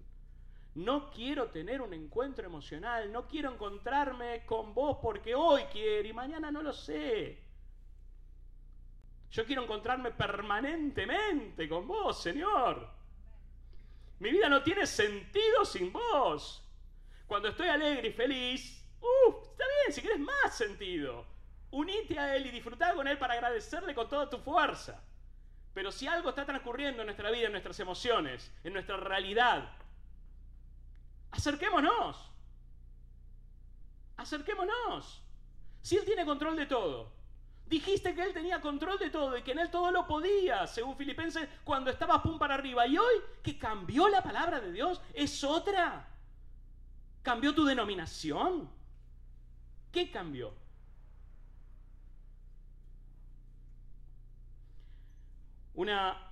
No 0.76 1.10
quiero 1.10 1.48
tener 1.48 1.80
un 1.80 1.94
encuentro 1.94 2.44
emocional, 2.44 3.10
no 3.10 3.26
quiero 3.26 3.50
encontrarme 3.50 4.44
con 4.44 4.74
vos 4.74 4.98
porque 5.00 5.34
hoy 5.34 5.62
quiero 5.72 6.06
y 6.06 6.12
mañana 6.12 6.50
no 6.50 6.62
lo 6.62 6.74
sé. 6.74 7.42
Yo 9.30 9.46
quiero 9.46 9.62
encontrarme 9.62 10.10
permanentemente 10.10 11.66
con 11.66 11.88
vos, 11.88 12.22
Señor. 12.22 12.90
Mi 14.18 14.30
vida 14.30 14.50
no 14.50 14.62
tiene 14.62 14.84
sentido 14.84 15.64
sin 15.64 15.90
vos. 15.90 16.62
Cuando 17.26 17.48
estoy 17.48 17.68
alegre 17.68 18.08
y 18.08 18.12
feliz, 18.12 18.86
uh, 19.00 19.30
está 19.50 19.64
bien, 19.82 19.94
si 19.94 20.02
quieres 20.02 20.20
más 20.20 20.54
sentido. 20.54 21.24
Unite 21.70 22.18
a 22.18 22.36
Él 22.36 22.48
y 22.48 22.50
disfrutar 22.50 22.94
con 22.94 23.08
Él 23.08 23.16
para 23.16 23.32
agradecerle 23.32 23.94
con 23.94 24.10
toda 24.10 24.28
tu 24.28 24.36
fuerza. 24.40 25.02
Pero 25.72 25.90
si 25.90 26.06
algo 26.06 26.28
está 26.28 26.44
transcurriendo 26.44 27.00
en 27.00 27.06
nuestra 27.06 27.30
vida, 27.30 27.46
en 27.46 27.52
nuestras 27.52 27.80
emociones, 27.80 28.52
en 28.62 28.74
nuestra 28.74 28.98
realidad, 28.98 29.72
acerquémonos. 31.30 32.30
Acerquémonos. 34.16 35.22
Si 35.82 35.96
Él 35.96 36.04
tiene 36.04 36.24
control 36.24 36.56
de 36.56 36.66
todo, 36.66 37.16
Dijiste 37.66 38.14
que 38.14 38.22
Él 38.22 38.32
tenía 38.32 38.60
control 38.60 38.96
de 38.98 39.10
todo 39.10 39.36
y 39.36 39.42
que 39.42 39.50
en 39.50 39.58
Él 39.58 39.70
todo 39.70 39.90
lo 39.90 40.06
podía, 40.06 40.66
según 40.68 40.96
Filipenses, 40.96 41.48
cuando 41.64 41.90
estaba 41.90 42.22
pum 42.22 42.38
para 42.38 42.54
arriba. 42.54 42.86
Y 42.86 42.96
hoy 42.96 43.14
que 43.42 43.58
cambió 43.58 44.08
la 44.08 44.22
palabra 44.22 44.60
de 44.60 44.70
Dios, 44.70 45.00
es 45.12 45.42
otra. 45.42 46.08
¿Cambió 47.22 47.52
tu 47.52 47.64
denominación? 47.64 48.70
¿Qué 49.90 50.12
cambió? 50.12 50.54
Una 55.74 56.25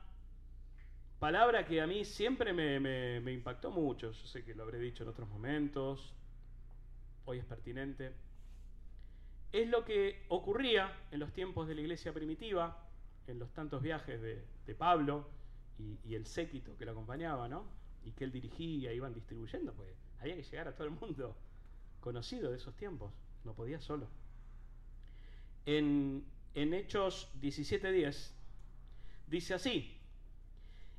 palabra 1.25 1.65
que 1.65 1.81
a 1.81 1.87
mí 1.87 2.05
siempre 2.05 2.53
me, 2.53 3.33
impactó 3.33 3.71
mucho, 3.71 4.13
yo 4.13 4.27
sé 4.27 4.45
que 4.45 4.55
lo 4.55 4.63
habré 4.63 4.79
dicho 4.79 5.05
en 5.05 5.09
otros 5.09 5.27
momentos, 5.27 6.13
hoy 7.25 7.39
es 7.39 7.47
pertinente 7.47 8.13
es 9.51 9.67
lo 9.71 9.87
que 9.87 10.27
ocurría 10.29 10.93
en 11.11 11.21
los 11.21 11.33
tiempos 11.33 11.67
de 11.67 11.77
la 11.77 11.81
iglesia 11.81 12.13
primitiva, 12.13 12.77
en 13.27 13.39
los 13.39 13.51
tantos 13.55 13.81
viajes 13.81 14.21
de, 14.21 14.75
Pablo 14.75 15.27
y, 15.79 16.15
el 16.15 16.27
séquito 16.27 16.77
que 16.77 16.85
lo 16.85 16.91
acompañaba, 16.91 17.49
¿no? 17.49 17.65
Y 18.05 18.13
que 18.13 18.25
él 18.25 18.31
dirigía, 18.31 18.93
iban 18.93 19.15
distribuyendo, 19.15 19.73
pues 19.73 19.97
había 20.21 20.37
que 20.37 20.43
llegar 20.43 20.69
a 20.69 20.75
todo 20.75 20.87
el 20.89 20.93
mundo 20.93 21.35
conocido 22.01 22.51
de 22.51 22.59
esos 22.59 22.77
tiempos, 22.77 23.15
no 23.45 23.55
podía 23.55 23.81
solo. 23.81 24.09
En, 25.65 26.23
en 26.53 26.75
Hechos 26.75 27.33
17:10 27.41 28.31
dice 29.27 29.55
así, 29.55 30.04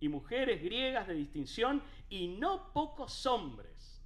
y 0.00 0.08
mujeres 0.08 0.62
griegas 0.62 1.06
de 1.06 1.14
distinción, 1.14 1.82
y 2.08 2.28
no 2.28 2.72
pocos 2.72 3.26
hombres. 3.26 4.00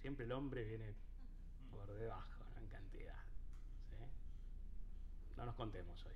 Siempre 0.00 0.24
el 0.24 0.32
hombre 0.32 0.64
viene 0.64 0.94
debajo, 1.98 2.44
en 2.56 2.66
cantidad. 2.68 3.14
No 5.36 5.44
nos 5.44 5.54
contemos 5.54 6.04
hoy. 6.06 6.12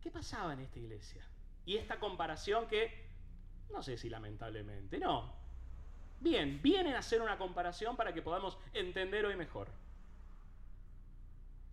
¿Qué 0.00 0.10
pasaba 0.10 0.52
en 0.52 0.60
esta 0.60 0.78
iglesia? 0.78 1.24
Y 1.64 1.76
esta 1.76 1.98
comparación 1.98 2.66
que, 2.66 3.06
no 3.70 3.82
sé 3.82 3.96
si 3.96 4.08
lamentablemente, 4.08 4.98
no. 4.98 5.34
Bien, 6.20 6.60
vienen 6.62 6.94
a 6.94 7.00
hacer 7.00 7.20
una 7.20 7.38
comparación 7.38 7.96
para 7.96 8.12
que 8.12 8.22
podamos 8.22 8.58
entender 8.72 9.26
hoy 9.26 9.36
mejor. 9.36 9.68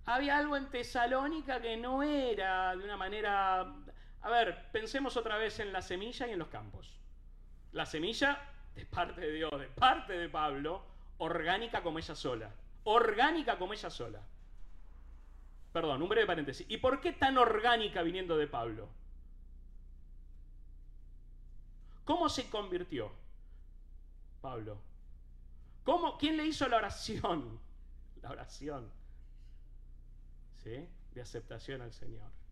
Había 0.05 0.37
algo 0.37 0.57
en 0.57 0.69
Tesalónica 0.69 1.61
que 1.61 1.77
no 1.77 2.03
era 2.03 2.75
de 2.75 2.83
una 2.83 2.97
manera... 2.97 3.73
A 4.23 4.29
ver, 4.29 4.71
pensemos 4.71 5.17
otra 5.17 5.37
vez 5.37 5.59
en 5.59 5.73
la 5.73 5.81
semilla 5.81 6.27
y 6.27 6.31
en 6.31 6.39
los 6.39 6.47
campos. 6.47 6.89
La 7.73 7.85
semilla, 7.85 8.39
de 8.73 8.85
parte 8.85 9.21
de 9.21 9.31
Dios, 9.33 9.51
de 9.59 9.67
parte 9.67 10.13
de 10.13 10.29
Pablo, 10.29 10.81
orgánica 11.17 11.83
como 11.83 11.99
ella 11.99 12.15
sola. 12.15 12.49
Orgánica 12.85 13.57
como 13.57 13.73
ella 13.73 13.89
sola. 13.89 14.21
Perdón, 15.73 16.01
un 16.01 16.09
breve 16.09 16.25
paréntesis. 16.25 16.65
¿Y 16.69 16.77
por 16.77 17.01
qué 17.01 17.11
tan 17.13 17.37
orgánica 17.37 18.01
viniendo 18.01 18.37
de 18.37 18.47
Pablo? 18.47 18.87
¿Cómo 22.05 22.29
se 22.29 22.49
convirtió 22.49 23.11
Pablo? 24.41 24.77
¿Cómo, 25.83 26.17
¿Quién 26.17 26.37
le 26.37 26.45
hizo 26.45 26.67
la 26.69 26.77
oración? 26.77 27.59
La 28.21 28.29
oración. 28.29 28.89
¿Sí? 30.63 30.87
De 31.13 31.21
aceptación 31.21 31.81
al 31.81 31.91
Señor. 31.91 32.42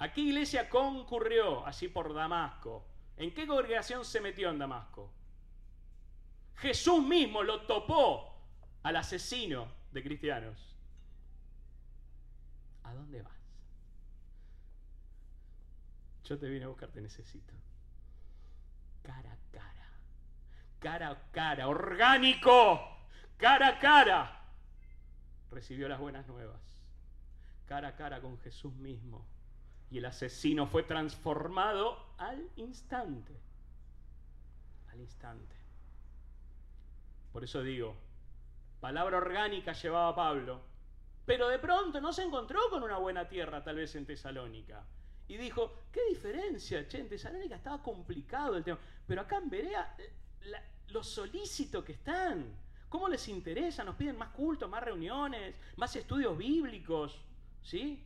¿A 0.00 0.10
qué 0.14 0.22
iglesia 0.22 0.68
concurrió 0.70 1.64
así 1.66 1.88
por 1.88 2.14
Damasco? 2.14 2.86
¿En 3.18 3.34
qué 3.34 3.46
congregación 3.46 4.02
se 4.02 4.20
metió 4.22 4.48
en 4.48 4.58
Damasco? 4.58 5.12
Jesús 6.56 7.04
mismo 7.04 7.42
lo 7.42 7.66
topó 7.66 8.34
al 8.82 8.96
asesino 8.96 9.68
de 9.92 10.02
cristianos. 10.02 10.74
¿A 12.84 12.94
dónde 12.94 13.20
vas? 13.20 13.34
Yo 16.24 16.38
te 16.38 16.48
vine 16.48 16.64
a 16.64 16.68
buscar, 16.68 16.88
te 16.88 17.02
necesito. 17.02 17.52
Cara 19.02 19.32
a 19.32 19.52
cara. 19.52 19.90
Cara 20.78 21.10
a 21.10 21.30
cara. 21.30 21.68
Orgánico. 21.68 22.80
Cara 23.36 23.68
a 23.68 23.78
cara. 23.78 24.44
Recibió 25.50 25.88
las 25.88 26.00
buenas 26.00 26.26
nuevas. 26.26 26.62
Cara 27.66 27.88
a 27.88 27.96
cara 27.96 28.22
con 28.22 28.38
Jesús 28.38 28.72
mismo. 28.76 29.26
Y 29.90 29.98
el 29.98 30.04
asesino 30.04 30.66
fue 30.66 30.84
transformado 30.84 31.98
al 32.18 32.48
instante. 32.56 33.36
Al 34.92 35.00
instante. 35.00 35.56
Por 37.32 37.44
eso 37.44 37.62
digo, 37.62 37.96
palabra 38.80 39.18
orgánica 39.18 39.72
llevaba 39.72 40.14
Pablo, 40.14 40.60
pero 41.26 41.48
de 41.48 41.58
pronto 41.58 42.00
no 42.00 42.12
se 42.12 42.22
encontró 42.22 42.60
con 42.70 42.82
una 42.82 42.98
buena 42.98 43.28
tierra, 43.28 43.62
tal 43.62 43.76
vez 43.76 43.94
en 43.94 44.06
Tesalónica. 44.06 44.84
Y 45.28 45.36
dijo, 45.36 45.84
¿qué 45.92 46.00
diferencia? 46.08 46.88
Che, 46.88 46.98
en 46.98 47.08
Tesalónica 47.08 47.54
estaba 47.54 47.80
complicado 47.82 48.56
el 48.56 48.64
tema, 48.64 48.78
pero 49.06 49.20
acá 49.20 49.36
en 49.36 49.48
Berea, 49.48 49.96
lo 50.88 51.04
solícito 51.04 51.84
que 51.84 51.92
están, 51.92 52.52
¿cómo 52.88 53.08
les 53.08 53.28
interesa? 53.28 53.84
Nos 53.84 53.94
piden 53.94 54.18
más 54.18 54.30
cultos, 54.30 54.68
más 54.68 54.82
reuniones, 54.82 55.54
más 55.76 55.94
estudios 55.94 56.36
bíblicos, 56.36 57.20
¿sí? 57.62 58.02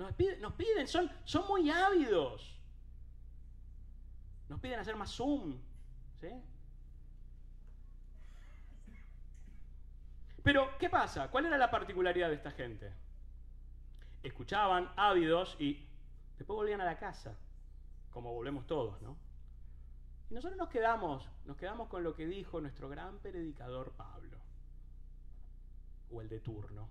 Nos 0.00 0.14
piden, 0.54 0.88
son, 0.88 1.10
son 1.24 1.46
muy 1.46 1.70
ávidos. 1.70 2.58
Nos 4.48 4.58
piden 4.58 4.80
hacer 4.80 4.96
más 4.96 5.10
Zoom. 5.10 5.60
¿sí? 6.20 6.28
Pero, 10.42 10.78
¿qué 10.78 10.88
pasa? 10.88 11.30
¿Cuál 11.30 11.46
era 11.46 11.58
la 11.58 11.70
particularidad 11.70 12.30
de 12.30 12.36
esta 12.36 12.50
gente? 12.50 12.94
Escuchaban 14.22 14.90
ávidos 14.96 15.54
y 15.58 15.86
después 16.38 16.56
volvían 16.56 16.80
a 16.80 16.86
la 16.86 16.98
casa, 16.98 17.36
como 18.10 18.32
volvemos 18.32 18.66
todos, 18.66 19.02
¿no? 19.02 19.18
Y 20.30 20.34
nosotros 20.34 20.56
nos 20.56 20.70
quedamos, 20.70 21.28
nos 21.44 21.58
quedamos 21.58 21.88
con 21.88 22.02
lo 22.02 22.14
que 22.14 22.26
dijo 22.26 22.58
nuestro 22.60 22.88
gran 22.88 23.18
predicador 23.18 23.92
Pablo, 23.92 24.38
o 26.10 26.22
el 26.22 26.28
de 26.30 26.40
turno, 26.40 26.88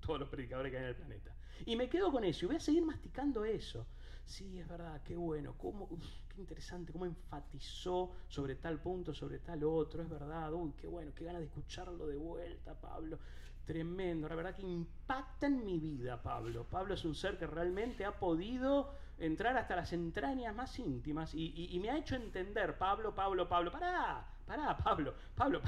todos 0.00 0.20
los 0.20 0.28
predicadores 0.28 0.70
que 0.70 0.76
hay 0.76 0.84
en 0.84 0.88
el 0.90 0.96
planeta. 0.96 1.34
Y 1.64 1.76
me 1.76 1.88
quedo 1.88 2.12
con 2.12 2.24
eso, 2.24 2.44
y 2.44 2.48
voy 2.48 2.56
a 2.56 2.60
seguir 2.60 2.84
masticando 2.84 3.44
eso. 3.44 3.86
Sí, 4.26 4.58
es 4.58 4.68
verdad, 4.68 5.00
qué 5.04 5.16
bueno, 5.16 5.54
cómo, 5.56 5.88
qué 6.28 6.40
interesante, 6.40 6.92
cómo 6.92 7.06
enfatizó 7.06 8.12
sobre 8.28 8.56
tal 8.56 8.80
punto, 8.80 9.14
sobre 9.14 9.38
tal 9.38 9.62
otro, 9.64 10.02
es 10.02 10.08
verdad, 10.08 10.52
uy, 10.52 10.72
qué 10.76 10.88
bueno, 10.88 11.12
qué 11.14 11.24
ganas 11.24 11.40
de 11.40 11.46
escucharlo 11.46 12.06
de 12.06 12.16
vuelta, 12.16 12.74
Pablo. 12.74 13.18
Tremendo, 13.64 14.28
la 14.28 14.34
verdad 14.34 14.54
que 14.54 14.62
impacta 14.62 15.46
en 15.46 15.64
mi 15.64 15.78
vida, 15.78 16.22
Pablo. 16.22 16.64
Pablo 16.68 16.94
es 16.94 17.04
un 17.04 17.14
ser 17.14 17.38
que 17.38 17.46
realmente 17.46 18.04
ha 18.04 18.18
podido 18.18 18.92
entrar 19.18 19.56
hasta 19.56 19.76
las 19.76 19.92
entrañas 19.92 20.54
más 20.54 20.78
íntimas 20.78 21.34
y, 21.34 21.78
me 21.80 21.90
ha 21.90 21.98
hecho 21.98 22.16
entender, 22.16 22.78
Pablo, 22.78 23.14
Pablo, 23.14 23.48
Pablo, 23.48 23.72
pará, 23.72 24.26
pará, 24.46 24.76
Pablo, 24.76 25.14
Pablo. 25.34 25.62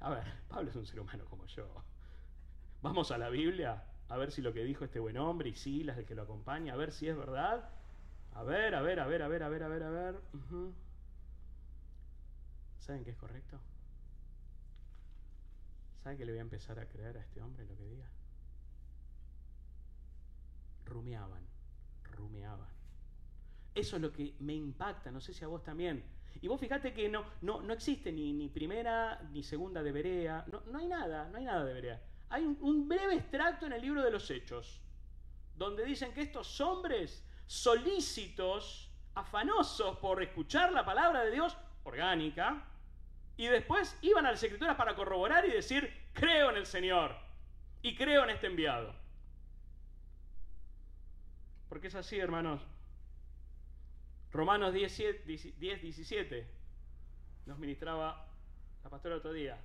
A 0.00 0.10
ver, 0.10 0.24
Pablo 0.48 0.70
es 0.70 0.76
un 0.76 0.86
ser 0.86 1.00
humano 1.00 1.24
como 1.28 1.46
yo. 1.46 1.68
Vamos 2.80 3.12
a 3.12 3.18
la 3.18 3.28
Biblia, 3.28 3.84
a 4.12 4.16
ver 4.18 4.30
si 4.30 4.42
lo 4.42 4.52
que 4.52 4.62
dijo 4.62 4.84
este 4.84 4.98
buen 4.98 5.16
hombre 5.16 5.48
y 5.48 5.54
sí, 5.54 5.82
las 5.84 5.96
de 5.96 6.04
que 6.04 6.14
lo 6.14 6.22
acompaña, 6.22 6.74
a 6.74 6.76
ver 6.76 6.92
si 6.92 7.08
es 7.08 7.16
verdad. 7.16 7.70
A 8.34 8.42
ver, 8.42 8.74
a 8.74 8.82
ver, 8.82 9.00
a 9.00 9.06
ver, 9.06 9.22
a 9.22 9.28
ver, 9.28 9.42
a 9.42 9.48
ver, 9.48 9.62
a 9.62 9.68
ver, 9.68 9.82
a 9.82 9.88
ver. 9.88 10.20
¿Saben 12.78 13.04
qué 13.04 13.10
es 13.12 13.16
correcto? 13.16 13.58
¿Saben 16.02 16.18
que 16.18 16.26
le 16.26 16.32
voy 16.32 16.40
a 16.40 16.42
empezar 16.42 16.78
a 16.78 16.86
creer 16.86 17.16
a 17.16 17.22
este 17.22 17.40
hombre 17.40 17.64
lo 17.64 17.74
que 17.74 17.86
diga? 17.86 18.04
Rumeaban, 20.84 21.46
rumeaban. 22.14 22.68
Eso 23.74 23.96
es 23.96 24.02
lo 24.02 24.12
que 24.12 24.34
me 24.40 24.52
impacta, 24.52 25.10
no 25.10 25.22
sé 25.22 25.32
si 25.32 25.42
a 25.42 25.48
vos 25.48 25.64
también. 25.64 26.04
Y 26.42 26.48
vos 26.48 26.60
fíjate 26.60 26.92
que 26.92 27.08
no, 27.08 27.24
no, 27.40 27.62
no 27.62 27.72
existe 27.72 28.12
ni, 28.12 28.34
ni 28.34 28.50
primera 28.50 29.22
ni 29.32 29.42
segunda 29.42 29.82
de 29.82 29.90
Berea, 29.90 30.44
no, 30.52 30.60
no 30.66 30.80
hay 30.80 30.86
nada, 30.86 31.30
no 31.30 31.38
hay 31.38 31.46
nada 31.46 31.64
de 31.64 31.72
Berea 31.72 32.11
hay 32.32 32.46
un, 32.46 32.88
breve 32.88 33.16
extracto 33.16 33.66
en 33.66 33.74
el 33.74 33.82
libro 33.82 34.02
de 34.02 34.10
los 34.10 34.30
Hechos, 34.30 34.80
donde 35.54 35.84
dicen 35.84 36.14
que 36.14 36.22
estos 36.22 36.62
hombres 36.62 37.22
solícitos, 37.46 38.90
afanosos 39.14 39.98
por 39.98 40.22
escuchar 40.22 40.72
la 40.72 40.82
palabra 40.82 41.24
de 41.24 41.30
Dios 41.30 41.54
orgánica, 41.84 42.66
y 43.36 43.48
después 43.48 43.98
iban 44.00 44.24
a 44.24 44.30
las 44.30 44.42
escrituras 44.42 44.76
para 44.76 44.94
corroborar 44.94 45.44
y 45.44 45.50
decir, 45.50 45.92
creo 46.14 46.48
en 46.48 46.56
el 46.56 46.64
Señor 46.64 47.14
y 47.82 47.94
creo 47.94 48.24
en 48.24 48.30
este 48.30 48.46
enviado. 48.46 48.94
Porque 51.68 51.88
es 51.88 51.94
así, 51.94 52.18
hermanos. 52.18 52.62
Romanos 54.30 54.72
10, 54.72 55.26
17 55.58 56.48
nos 57.44 57.58
ministraba 57.58 58.26
la 58.82 58.88
pastora 58.88 59.16
otro 59.16 59.34
día. 59.34 59.58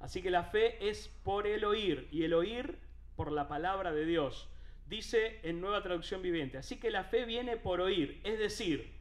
Así 0.00 0.22
que 0.22 0.30
la 0.30 0.44
fe 0.44 0.88
es 0.88 1.08
por 1.08 1.46
el 1.46 1.64
oír 1.64 2.08
y 2.10 2.24
el 2.24 2.34
oír 2.34 2.78
por 3.16 3.32
la 3.32 3.48
palabra 3.48 3.92
de 3.92 4.04
Dios. 4.04 4.48
Dice 4.86 5.40
en 5.42 5.60
nueva 5.60 5.82
traducción 5.82 6.20
viviente. 6.22 6.58
Así 6.58 6.78
que 6.78 6.90
la 6.90 7.04
fe 7.04 7.24
viene 7.24 7.56
por 7.56 7.80
oír, 7.80 8.20
es 8.24 8.38
decir, 8.38 8.94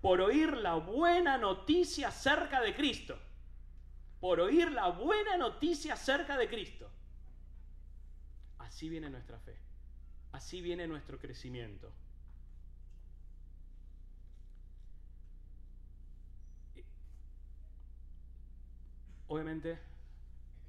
por 0.00 0.20
oír 0.20 0.56
la 0.56 0.76
buena 0.76 1.36
noticia 1.36 2.08
acerca 2.08 2.60
de 2.60 2.74
Cristo. 2.74 3.18
Por 4.20 4.40
oír 4.40 4.70
la 4.72 4.88
buena 4.88 5.36
noticia 5.36 5.94
acerca 5.94 6.38
de 6.38 6.48
Cristo. 6.48 6.90
Así 8.58 8.88
viene 8.88 9.10
nuestra 9.10 9.38
fe. 9.38 9.56
Así 10.32 10.60
viene 10.60 10.86
nuestro 10.86 11.18
crecimiento. 11.18 11.92
Obviamente 19.28 19.78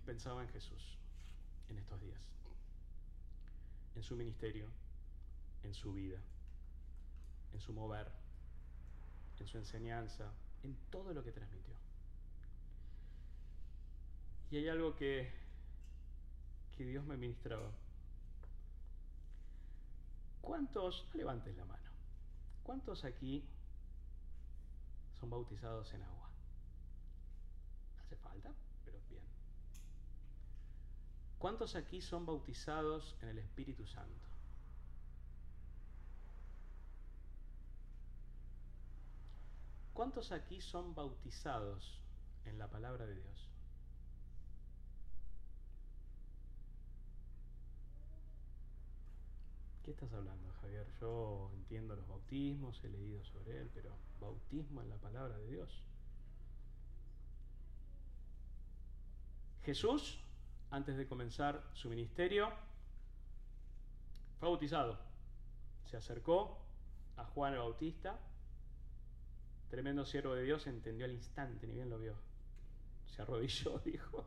pensaba 0.08 0.42
en 0.42 0.48
Jesús 0.50 0.98
en 1.68 1.78
estos 1.78 2.00
días, 2.00 2.22
en 3.94 4.02
su 4.02 4.16
ministerio, 4.16 4.70
en 5.64 5.74
su 5.74 5.92
vida, 5.92 6.18
en 7.54 7.60
su 7.60 7.74
mover, 7.74 8.10
en 9.38 9.48
su 9.48 9.58
enseñanza, 9.58 10.32
en 10.64 10.78
todo 10.90 11.14
lo 11.14 11.22
que 11.26 11.34
transmitió. 11.34 11.76
Y 14.50 14.58
hay 14.58 14.70
algo 14.70 14.96
que, 14.96 15.30
que 16.78 16.86
Dios 16.86 17.04
me 17.04 17.18
ministraba. 17.18 17.70
¿Cuántos, 20.40 21.06
levantes 21.16 21.54
la 21.58 21.66
mano, 21.66 21.92
cuántos 22.64 23.04
aquí 23.04 23.44
son 25.20 25.30
bautizados 25.30 25.94
en 25.94 26.02
agua? 26.02 26.30
¿Hace 28.00 28.16
falta? 28.16 28.54
¿Cuántos 31.40 31.76
aquí 31.76 32.02
son 32.02 32.26
bautizados 32.26 33.16
en 33.22 33.30
el 33.30 33.38
Espíritu 33.38 33.86
Santo? 33.86 34.28
¿Cuántos 39.94 40.32
aquí 40.32 40.62
son 40.62 40.96
bautizados 40.96 42.00
en 42.46 42.58
la 42.58 42.68
palabra 42.68 43.06
de 43.06 43.16
Dios? 43.16 43.48
¿Qué 49.84 49.92
estás 49.92 50.12
hablando, 50.14 50.54
Javier? 50.62 50.86
Yo 51.00 51.52
entiendo 51.54 51.96
los 51.96 52.08
bautismos, 52.08 52.84
he 52.84 52.90
leído 52.90 53.24
sobre 53.24 53.62
él, 53.62 53.72
pero 53.74 53.96
bautismo 54.20 54.82
en 54.82 54.90
la 54.90 54.98
palabra 54.98 55.38
de 55.38 55.48
Dios. 55.48 55.84
Jesús 59.64 60.20
antes 60.72 60.98
de 60.98 61.08
comenzar 61.08 61.64
su 61.74 61.90
ministerio, 61.90 62.52
fue 64.40 64.50
bautizado. 64.50 65.00
Se 65.86 65.98
acercó 65.98 66.60
a 67.16 67.24
Juan 67.26 67.54
el 67.54 67.60
Bautista, 67.60 68.20
tremendo 69.70 70.06
siervo 70.06 70.36
de 70.36 70.44
Dios, 70.44 70.68
entendió 70.68 71.06
al 71.06 71.14
instante, 71.14 71.66
ni 71.68 71.74
bien 71.74 71.90
lo 71.90 72.00
vio. 72.00 72.16
Se 73.06 73.22
arrodilló, 73.22 73.80
dijo, 73.86 74.26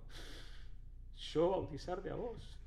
yo 1.16 1.50
bautizarte 1.50 2.10
a 2.10 2.14
vos. 2.14 2.58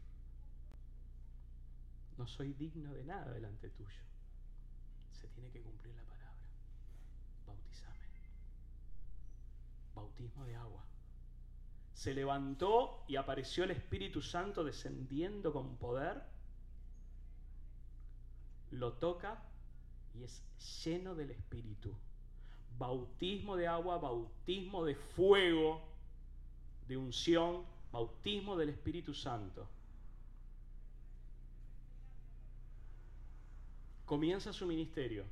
No 2.18 2.28
soy 2.28 2.54
digno 2.54 2.94
de 2.94 3.04
nada 3.04 3.32
delante 3.32 3.70
tuyo. 3.70 4.02
Se 5.20 5.28
tiene 5.30 5.50
que 5.50 5.62
cumplir 5.62 5.96
la 5.96 6.04
palabra. 6.04 6.38
Bautizame. 7.48 8.08
Bautismo 9.96 10.46
de 10.46 10.56
agua 10.56 10.93
se 11.94 12.14
levantó 12.14 13.04
y 13.08 13.16
apareció 13.16 13.64
el 13.64 13.72
Espíritu 13.72 14.22
Santo 14.22 14.64
descendiendo 14.64 15.54
con 15.54 15.78
poder, 15.78 16.22
lo 18.72 18.94
toca 18.94 19.44
y 20.16 20.24
es 20.24 20.44
lleno 20.84 21.16
del 21.16 21.32
Espíritu. 21.32 21.96
Bautismo 22.78 23.56
de 23.56 23.68
agua, 23.68 24.00
bautismo 24.00 24.84
de 24.84 24.96
fuego, 24.96 25.82
de 26.88 26.98
unción, 26.98 27.64
bautismo 27.92 28.58
del 28.58 28.70
Espíritu 28.70 29.14
Santo. 29.14 29.70
Comienza 34.06 34.52
su 34.52 34.66
ministerio. 34.66 35.24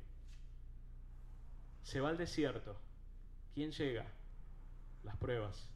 Se 1.82 2.00
va 2.00 2.10
al 2.10 2.16
desierto. 2.16 2.76
¿Quién 3.54 3.72
llega? 3.72 4.06
Las 5.02 5.16
pruebas 5.16 5.71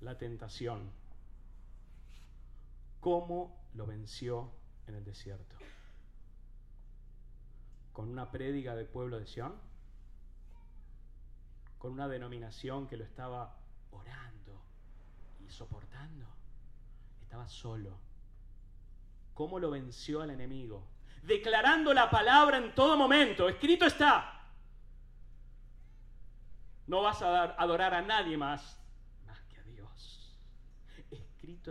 la 0.00 0.18
tentación. 0.18 0.90
¿Cómo 3.00 3.56
lo 3.74 3.86
venció 3.86 4.50
en 4.86 4.96
el 4.96 5.04
desierto? 5.04 5.56
¿Con 7.92 8.08
una 8.08 8.30
prédiga 8.30 8.74
del 8.74 8.86
pueblo 8.86 9.18
de 9.18 9.26
Sión? 9.26 9.54
¿Con 11.78 11.92
una 11.92 12.08
denominación 12.08 12.86
que 12.86 12.96
lo 12.96 13.04
estaba 13.04 13.56
orando 13.90 14.62
y 15.40 15.50
soportando? 15.50 16.26
Estaba 17.22 17.48
solo. 17.48 17.96
¿Cómo 19.34 19.58
lo 19.58 19.70
venció 19.70 20.22
al 20.22 20.30
enemigo? 20.30 20.86
Declarando 21.22 21.92
la 21.92 22.10
palabra 22.10 22.58
en 22.58 22.74
todo 22.74 22.96
momento. 22.96 23.48
Escrito 23.48 23.86
está. 23.86 24.32
No 26.86 27.02
vas 27.02 27.20
a 27.22 27.44
adorar 27.44 27.94
a 27.94 28.02
nadie 28.02 28.36
más 28.36 28.80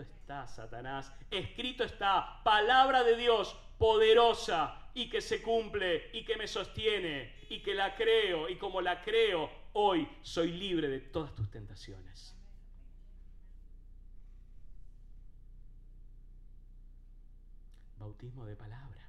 Está, 0.02 0.46
Satanás, 0.46 1.12
escrito 1.30 1.84
está, 1.84 2.42
palabra 2.42 3.02
de 3.02 3.16
Dios 3.16 3.56
poderosa 3.78 4.90
y 4.94 5.08
que 5.08 5.20
se 5.20 5.42
cumple 5.42 6.10
y 6.12 6.24
que 6.24 6.36
me 6.36 6.46
sostiene 6.46 7.34
y 7.48 7.62
que 7.62 7.74
la 7.74 7.94
creo 7.94 8.48
y 8.48 8.56
como 8.56 8.80
la 8.80 9.02
creo, 9.02 9.50
hoy 9.74 10.08
soy 10.22 10.52
libre 10.52 10.88
de 10.88 11.00
todas 11.00 11.34
tus 11.34 11.50
tentaciones. 11.50 12.34
Bautismo 17.98 18.44
de 18.46 18.56
palabra. 18.56 19.08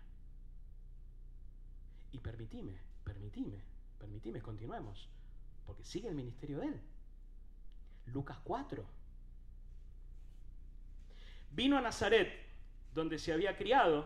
Y 2.11 2.19
permitime, 2.19 2.79
permitime, 3.03 3.61
permitime, 3.99 4.41
continuemos, 4.41 5.09
porque 5.65 5.83
sigue 5.83 6.09
el 6.09 6.15
ministerio 6.15 6.59
de 6.59 6.67
él. 6.67 6.81
Lucas 8.07 8.37
4 8.43 8.96
Vino 11.57 11.75
a 11.75 11.81
Nazaret, 11.81 12.31
donde 12.93 13.17
se 13.17 13.33
había 13.33 13.57
criado, 13.57 14.05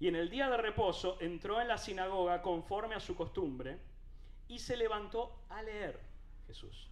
y 0.00 0.08
en 0.08 0.16
el 0.16 0.30
día 0.30 0.48
de 0.48 0.56
reposo 0.56 1.18
entró 1.20 1.60
en 1.60 1.68
la 1.68 1.76
sinagoga 1.76 2.40
conforme 2.40 2.94
a 2.94 3.00
su 3.00 3.14
costumbre, 3.14 3.78
y 4.48 4.58
se 4.58 4.78
levantó 4.78 5.38
a 5.50 5.62
leer 5.62 6.00
Jesús. 6.46 6.88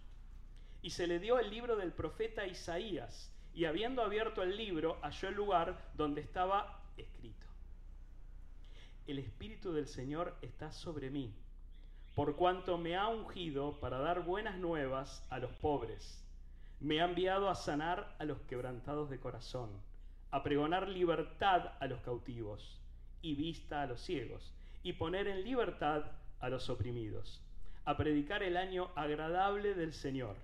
Y 0.83 0.91
se 0.91 1.07
le 1.07 1.17
dio 1.17 1.39
el 1.39 1.49
libro 1.49 1.75
del 1.77 1.93
profeta 1.93 2.45
Isaías, 2.45 3.33
y 3.55 3.65
habiendo 3.65 4.03
abierto 4.03 4.43
el 4.43 4.55
libro, 4.55 4.99
halló 5.01 5.29
el 5.29 5.33
lugar 5.33 5.89
donde 5.95 6.21
estaba 6.21 6.83
escrito. 6.95 7.47
El 9.07 9.17
Espíritu 9.17 9.73
del 9.73 9.87
Señor 9.87 10.37
está 10.43 10.71
sobre 10.71 11.09
mí, 11.09 11.33
por 12.13 12.35
cuanto 12.35 12.77
me 12.77 12.95
ha 12.95 13.07
ungido 13.07 13.79
para 13.79 13.97
dar 13.97 14.23
buenas 14.23 14.59
nuevas 14.59 15.25
a 15.31 15.39
los 15.39 15.51
pobres. 15.53 16.20
Me 16.81 16.99
ha 16.99 17.05
enviado 17.05 17.47
a 17.47 17.53
sanar 17.53 18.15
a 18.17 18.25
los 18.25 18.41
quebrantados 18.41 19.07
de 19.11 19.19
corazón, 19.19 19.69
a 20.31 20.41
pregonar 20.41 20.87
libertad 20.87 21.73
a 21.79 21.85
los 21.85 22.01
cautivos 22.01 22.81
y 23.21 23.35
vista 23.35 23.83
a 23.83 23.85
los 23.85 24.01
ciegos, 24.01 24.51
y 24.81 24.93
poner 24.93 25.27
en 25.27 25.43
libertad 25.43 26.05
a 26.39 26.49
los 26.49 26.71
oprimidos, 26.71 27.39
a 27.85 27.97
predicar 27.97 28.41
el 28.41 28.57
año 28.57 28.89
agradable 28.95 29.75
del 29.75 29.93
Señor. 29.93 30.37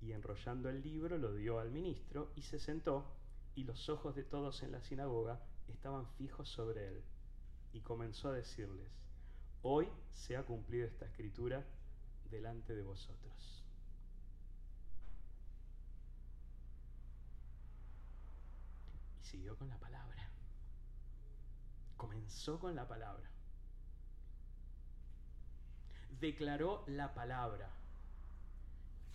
Y 0.00 0.12
enrollando 0.12 0.70
el 0.70 0.80
libro 0.80 1.18
lo 1.18 1.34
dio 1.34 1.58
al 1.58 1.72
ministro 1.72 2.30
y 2.36 2.42
se 2.42 2.60
sentó, 2.60 3.04
y 3.56 3.64
los 3.64 3.88
ojos 3.88 4.14
de 4.14 4.22
todos 4.22 4.62
en 4.62 4.70
la 4.70 4.80
sinagoga 4.80 5.40
estaban 5.66 6.06
fijos 6.18 6.48
sobre 6.48 6.86
él. 6.86 7.02
Y 7.72 7.80
comenzó 7.80 8.28
a 8.28 8.34
decirles, 8.34 8.92
hoy 9.62 9.88
se 10.12 10.36
ha 10.36 10.44
cumplido 10.44 10.86
esta 10.86 11.06
escritura 11.06 11.64
delante 12.30 12.76
de 12.76 12.84
vosotros. 12.84 13.61
Siguió 19.32 19.56
con 19.56 19.68
la 19.68 19.78
palabra. 19.78 20.28
Comenzó 21.96 22.60
con 22.60 22.76
la 22.76 22.86
palabra. 22.86 23.28
Declaró 26.20 26.84
la 26.86 27.14
palabra. 27.14 27.70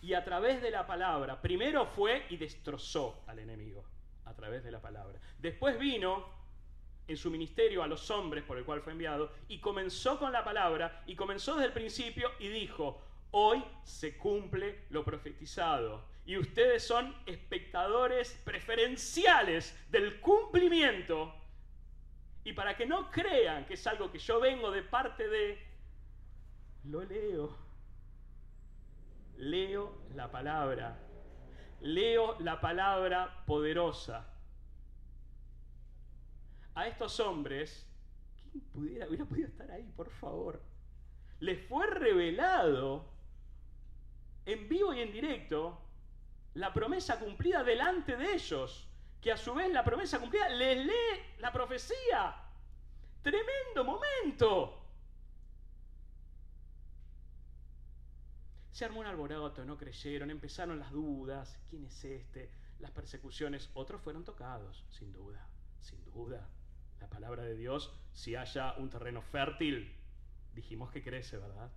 Y 0.00 0.14
a 0.14 0.24
través 0.24 0.60
de 0.60 0.70
la 0.72 0.86
palabra, 0.86 1.40
primero 1.40 1.86
fue 1.86 2.26
y 2.30 2.36
destrozó 2.36 3.22
al 3.26 3.38
enemigo, 3.38 3.84
a 4.24 4.34
través 4.34 4.64
de 4.64 4.72
la 4.72 4.80
palabra. 4.80 5.20
Después 5.38 5.78
vino 5.78 6.26
en 7.06 7.16
su 7.16 7.30
ministerio 7.30 7.82
a 7.82 7.86
los 7.86 8.10
hombres 8.10 8.44
por 8.44 8.58
el 8.58 8.64
cual 8.64 8.82
fue 8.82 8.92
enviado 8.92 9.32
y 9.48 9.60
comenzó 9.60 10.18
con 10.18 10.32
la 10.32 10.44
palabra 10.44 11.02
y 11.06 11.14
comenzó 11.14 11.54
desde 11.54 11.68
el 11.68 11.72
principio 11.72 12.30
y 12.40 12.48
dijo, 12.48 13.00
hoy 13.30 13.64
se 13.84 14.16
cumple 14.16 14.84
lo 14.90 15.04
profetizado 15.04 16.17
y 16.28 16.36
ustedes 16.36 16.86
son 16.86 17.14
espectadores 17.24 18.38
preferenciales 18.44 19.74
del 19.90 20.20
cumplimiento. 20.20 21.34
Y 22.44 22.52
para 22.52 22.76
que 22.76 22.84
no 22.84 23.10
crean 23.10 23.64
que 23.64 23.72
es 23.74 23.86
algo 23.86 24.12
que 24.12 24.18
yo 24.18 24.38
vengo 24.38 24.70
de 24.70 24.82
parte 24.82 25.26
de, 25.26 25.58
lo 26.84 27.02
leo. 27.02 27.56
Leo 29.38 30.02
la 30.14 30.30
palabra. 30.30 30.98
Leo 31.80 32.38
la 32.40 32.60
palabra 32.60 33.42
poderosa 33.46 34.30
a 36.74 36.88
estos 36.88 37.18
hombres, 37.20 37.90
¿quién 38.52 38.62
pudiera, 38.64 39.08
hubiera 39.08 39.24
podido 39.24 39.48
estar 39.48 39.70
ahí, 39.70 39.90
por 39.96 40.10
favor? 40.10 40.60
Les 41.40 41.66
fue 41.68 41.86
revelado 41.86 43.06
en 44.44 44.68
vivo 44.68 44.92
y 44.92 45.00
en 45.00 45.10
directo 45.10 45.87
la 46.58 46.72
promesa 46.72 47.20
cumplida 47.20 47.62
delante 47.62 48.16
de 48.16 48.34
ellos, 48.34 48.88
que 49.20 49.30
a 49.30 49.36
su 49.36 49.54
vez 49.54 49.72
la 49.72 49.84
promesa 49.84 50.18
cumplida 50.18 50.48
les 50.48 50.84
lee 50.84 51.22
la 51.38 51.52
profecía. 51.52 52.34
Tremendo 53.22 53.84
momento. 53.84 54.84
Se 58.72 58.84
armó 58.84 59.00
un 59.00 59.06
alboroto, 59.06 59.64
no 59.64 59.76
creyeron, 59.76 60.30
empezaron 60.30 60.80
las 60.80 60.90
dudas, 60.90 61.60
¿quién 61.70 61.84
es 61.84 62.04
este? 62.04 62.50
Las 62.80 62.90
persecuciones, 62.90 63.70
otros 63.74 64.00
fueron 64.02 64.24
tocados, 64.24 64.84
sin 64.90 65.12
duda, 65.12 65.48
sin 65.80 66.04
duda 66.04 66.48
la 67.00 67.08
palabra 67.08 67.44
de 67.44 67.54
Dios, 67.54 67.92
si 68.12 68.34
haya 68.34 68.74
un 68.78 68.90
terreno 68.90 69.22
fértil, 69.22 69.94
dijimos 70.54 70.90
que 70.90 71.04
crece, 71.04 71.36
¿verdad? 71.38 71.70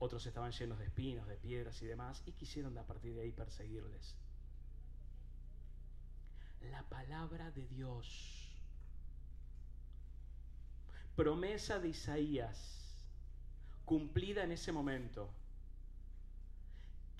Otros 0.00 0.24
estaban 0.24 0.50
llenos 0.50 0.78
de 0.78 0.86
espinos, 0.86 1.28
de 1.28 1.36
piedras 1.36 1.80
y 1.82 1.86
demás, 1.86 2.22
y 2.24 2.32
quisieron 2.32 2.76
a 2.78 2.82
partir 2.84 3.14
de 3.14 3.20
ahí 3.20 3.32
perseguirles. 3.32 4.16
La 6.70 6.82
palabra 6.84 7.50
de 7.50 7.66
Dios, 7.66 8.48
promesa 11.14 11.78
de 11.78 11.88
Isaías, 11.88 13.04
cumplida 13.84 14.42
en 14.42 14.52
ese 14.52 14.72
momento. 14.72 15.28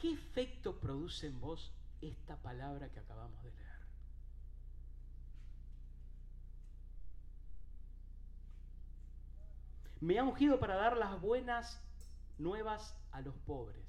¿Qué 0.01 0.15
efecto 0.15 0.81
produce 0.81 1.27
en 1.27 1.39
vos 1.39 1.71
esta 2.01 2.37
palabra 2.37 2.89
que 2.89 3.01
acabamos 3.01 3.43
de 3.45 3.51
leer? 3.51 3.81
Me 10.01 10.19
ha 10.19 10.25
ungido 10.25 10.59
para 10.59 10.77
dar 10.77 10.97
las 10.97 11.21
buenas 11.21 11.79
nuevas 12.41 12.97
a 13.13 13.21
los 13.21 13.35
pobres. 13.47 13.85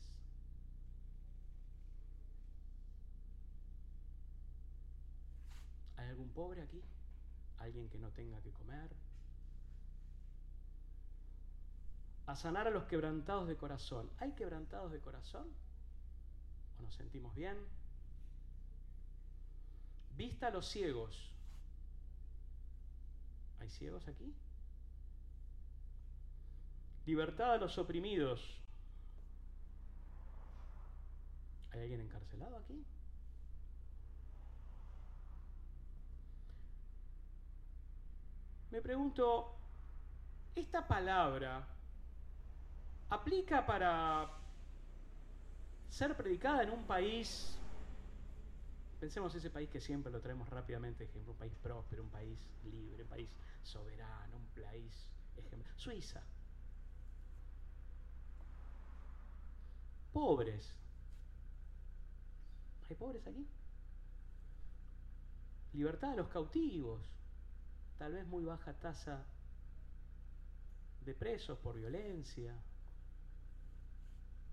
¿Hay 5.97 6.07
algún 6.09 6.29
pobre 6.29 6.61
aquí? 6.61 6.81
¿Alguien 7.59 7.89
que 7.89 7.97
no 7.97 8.09
tenga 8.09 8.41
que 8.41 8.51
comer? 8.51 8.89
A 12.27 12.35
sanar 12.35 12.67
a 12.67 12.71
los 12.71 12.85
quebrantados 12.85 13.47
de 13.47 13.55
corazón. 13.55 14.09
¿Hay 14.19 14.31
quebrantados 14.33 14.91
de 14.91 14.99
corazón? 14.99 15.47
¿O 16.79 16.81
nos 16.81 16.93
sentimos 16.95 17.35
bien? 17.35 17.57
Vista 20.15 20.47
a 20.47 20.51
los 20.51 20.67
ciegos. 20.67 21.31
¿Hay 23.59 23.69
ciegos 23.69 24.07
aquí? 24.07 24.33
Libertad 27.05 27.53
a 27.53 27.57
los 27.57 27.77
oprimidos. 27.77 28.61
¿Hay 31.71 31.81
alguien 31.81 32.01
encarcelado 32.01 32.57
aquí? 32.57 32.85
Me 38.71 38.81
pregunto, 38.81 39.55
¿esta 40.55 40.87
palabra 40.87 41.67
aplica 43.09 43.65
para 43.65 44.29
ser 45.89 46.15
predicada 46.15 46.63
en 46.63 46.71
un 46.71 46.85
país, 46.85 47.57
pensemos 48.99 49.35
ese 49.35 49.49
país 49.49 49.69
que 49.69 49.81
siempre 49.81 50.11
lo 50.11 50.21
traemos 50.21 50.49
rápidamente, 50.49 51.03
ejemplo, 51.03 51.33
un 51.33 51.37
país 51.37 51.53
próspero, 51.61 52.03
un 52.03 52.09
país 52.09 52.39
libre, 52.63 53.03
un 53.03 53.09
país 53.09 53.29
soberano, 53.61 54.37
un 54.37 54.63
país, 54.63 55.05
ejemplo, 55.35 55.69
Suiza. 55.75 56.23
Pobres. 60.11 60.73
¿Hay 62.89 62.95
pobres 62.95 63.25
aquí? 63.25 63.47
Libertad 65.73 66.11
a 66.11 66.15
los 66.15 66.27
cautivos. 66.27 67.01
Tal 67.97 68.13
vez 68.13 68.27
muy 68.27 68.43
baja 68.43 68.73
tasa 68.73 69.25
de 71.05 71.13
presos 71.13 71.57
por 71.59 71.75
violencia. 71.75 72.55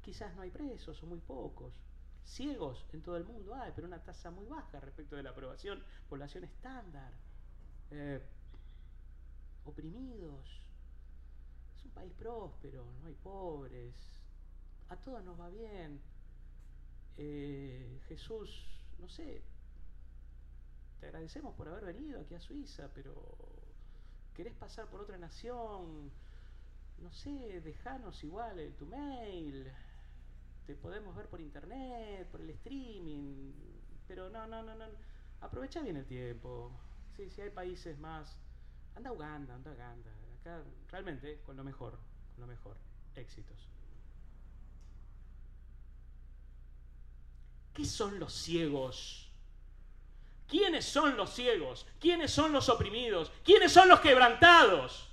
Quizás 0.02 0.34
no 0.36 0.42
hay 0.42 0.50
presos 0.50 1.02
o 1.02 1.06
muy 1.06 1.18
pocos. 1.20 1.74
Ciegos 2.24 2.86
en 2.92 3.02
todo 3.02 3.16
el 3.16 3.24
mundo 3.24 3.54
hay, 3.54 3.72
pero 3.74 3.86
una 3.86 4.02
tasa 4.02 4.30
muy 4.30 4.46
baja 4.46 4.80
respecto 4.80 5.16
de 5.16 5.22
la 5.22 5.30
aprobación. 5.30 5.82
Población 6.08 6.44
estándar. 6.44 7.12
Eh, 7.90 8.22
oprimidos. 9.64 10.62
Es 11.76 11.84
un 11.84 11.90
país 11.90 12.12
próspero, 12.14 12.84
no 13.00 13.06
hay 13.06 13.14
pobres 13.14 13.94
a 14.88 14.96
todos 14.96 15.24
nos 15.24 15.38
va 15.38 15.48
bien. 15.50 16.00
Eh, 17.16 18.00
Jesús, 18.08 18.66
no 18.98 19.08
sé, 19.08 19.42
te 21.00 21.06
agradecemos 21.06 21.54
por 21.54 21.68
haber 21.68 21.84
venido 21.84 22.20
aquí 22.20 22.34
a 22.34 22.40
Suiza, 22.40 22.90
pero 22.94 23.14
querés 24.34 24.54
pasar 24.54 24.86
por 24.86 25.00
otra 25.00 25.18
nación, 25.18 26.10
no 26.98 27.12
sé, 27.12 27.60
dejanos 27.60 28.22
igual 28.24 28.74
tu 28.78 28.86
mail, 28.86 29.70
te 30.66 30.74
podemos 30.74 31.14
ver 31.16 31.28
por 31.28 31.40
internet, 31.40 32.28
por 32.30 32.40
el 32.40 32.50
streaming, 32.50 33.52
pero 34.06 34.30
no, 34.30 34.46
no, 34.46 34.62
no, 34.62 34.74
no, 34.74 34.84
aprovecha 35.40 35.80
bien 35.80 35.96
el 35.96 36.06
tiempo. 36.06 36.72
Sí, 37.16 37.30
si 37.30 37.40
hay 37.40 37.50
países 37.50 37.98
más, 37.98 38.38
anda 38.94 39.10
a 39.10 39.12
Uganda, 39.12 39.54
anda 39.54 39.70
a 39.70 39.74
Uganda. 39.74 40.10
Acá 40.40 40.62
realmente 40.88 41.40
con 41.42 41.56
lo 41.56 41.64
mejor, 41.64 41.98
con 42.34 42.42
lo 42.42 42.46
mejor. 42.46 42.76
Éxitos. 43.16 43.68
¿Qué 47.78 47.84
son 47.84 48.18
los 48.18 48.32
ciegos? 48.32 49.30
¿Quiénes 50.48 50.84
son 50.84 51.16
los 51.16 51.32
ciegos? 51.32 51.86
¿Quiénes 52.00 52.32
son 52.32 52.52
los 52.52 52.68
oprimidos? 52.68 53.30
¿Quiénes 53.44 53.70
son 53.70 53.88
los 53.88 54.00
quebrantados? 54.00 55.08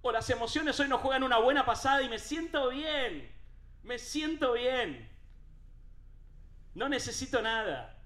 O 0.00 0.12
las 0.12 0.30
emociones 0.30 0.78
hoy 0.78 0.86
no 0.86 0.98
juegan 0.98 1.24
una 1.24 1.38
buena 1.38 1.66
pasada 1.66 2.02
y 2.02 2.08
me 2.08 2.20
siento 2.20 2.68
bien. 2.68 3.34
Me 3.82 3.98
siento 3.98 4.52
bien. 4.52 5.10
No 6.76 6.88
necesito 6.88 7.42
nada. 7.42 8.00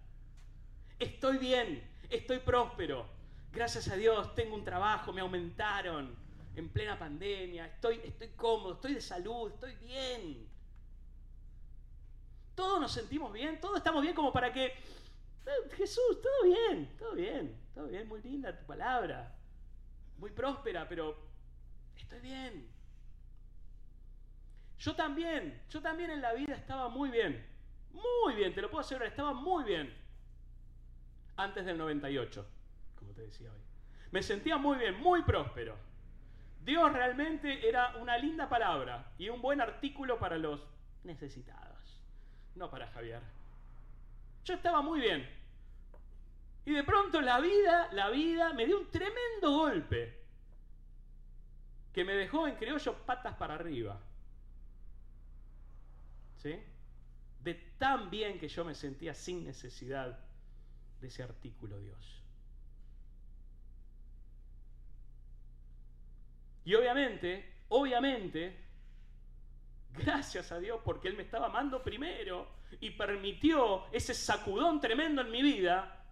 Estoy 0.99 1.37
bien. 1.37 1.87
Estoy 2.09 2.39
próspero. 2.39 3.07
Gracias 3.53 3.89
a 3.89 3.97
Dios 3.97 4.35
tengo 4.35 4.55
un 4.55 4.65
trabajo, 4.65 5.13
me 5.13 5.21
aumentaron 5.21 6.28
en 6.59 6.69
plena 6.69 6.99
pandemia. 6.99 7.67
Estoy, 7.67 8.01
estoy 8.05 8.29
cómodo, 8.31 8.75
estoy 8.75 8.95
de 8.95 9.01
salud, 9.01 9.53
estoy 9.53 9.75
bien. 9.77 10.49
Todos 12.55 12.81
nos 12.81 12.93
sentimos 12.93 13.33
bien, 13.33 13.61
todos 13.61 13.79
estamos 13.79 14.03
bien 14.03 14.15
como 14.15 14.33
para 14.33 14.53
que... 14.53 14.67
Eh, 14.67 15.71
Jesús, 15.77 16.21
todo 16.21 16.45
bien, 16.45 16.97
todo 16.99 17.15
bien, 17.15 17.57
todo 17.75 17.87
bien, 17.87 18.07
muy 18.09 18.21
linda 18.21 18.59
tu 18.59 18.67
palabra, 18.67 19.35
muy 20.19 20.31
próspera, 20.31 20.87
pero 20.89 21.17
estoy 21.97 22.21
bien. 22.21 22.69
Yo 24.79 24.95
también, 24.95 25.63
yo 25.71 25.81
también 25.81 26.11
en 26.11 26.21
la 26.21 26.35
vida 26.35 26.55
estaba 26.55 26.89
muy 26.89 27.11
bien. 27.11 27.47
Muy 27.93 28.35
bien, 28.35 28.55
te 28.55 28.61
lo 28.61 28.71
puedo 28.71 28.81
asegurar, 28.81 29.09
estaba 29.09 29.33
muy 29.33 29.65
bien. 29.65 29.97
Antes 31.37 31.65
del 31.65 31.79
98, 31.79 32.47
como 32.97 33.13
te 33.13 33.23
decía 33.23 33.51
hoy. 33.51 33.61
Me 34.11 34.23
sentía 34.23 34.57
muy 34.57 34.77
bien, 34.77 35.01
muy 35.01 35.23
próspero. 35.23 35.88
Dios 36.61 36.93
realmente 36.93 37.67
era 37.67 37.97
una 37.97 38.19
linda 38.19 38.49
palabra 38.49 39.13
y 39.19 39.29
un 39.29 39.41
buen 39.41 39.61
artículo 39.61 40.19
para 40.19 40.37
los 40.37 40.61
necesitados, 41.05 42.03
no 42.55 42.71
para 42.71 42.89
Javier. 42.89 43.23
Yo 44.45 44.55
estaba 44.55 44.83
muy 44.83 45.01
bien. 45.01 45.29
Y 46.65 46.73
de 46.73 46.85
pronto 46.85 47.21
la 47.21 47.41
vida, 47.41 47.89
la 47.93 48.11
vida 48.11 48.53
me 48.53 48.67
dio 48.67 48.79
un 48.79 48.91
tremendo 48.91 49.51
golpe 49.51 50.19
que 51.93 52.05
me 52.05 52.13
dejó 52.13 52.47
en 52.47 52.57
criollo 52.57 52.95
patas 53.07 53.37
para 53.37 53.55
arriba. 53.55 53.99
¿Sí? 56.37 56.63
De 57.41 57.55
tan 57.79 58.11
bien 58.11 58.39
que 58.39 58.49
yo 58.49 58.65
me 58.65 58.75
sentía 58.75 59.15
sin 59.15 59.45
necesidad 59.45 60.19
de 61.01 61.07
ese 61.09 61.23
artículo 61.23 61.81
Dios. 61.81 62.23
Y 66.69 66.75
obviamente, 66.75 67.51
obviamente, 67.71 68.55
gracias 69.97 70.53
a 70.53 70.59
Dios 70.59 70.79
porque 70.85 71.09
Él 71.09 71.17
me 71.17 71.23
estaba 71.23 71.47
amando 71.47 71.83
primero 71.83 72.47
y 72.79 72.91
permitió 72.91 73.87
ese 73.91 74.13
sacudón 74.13 74.79
tremendo 74.79 75.23
en 75.23 75.31
mi 75.31 75.41
vida, 75.41 76.05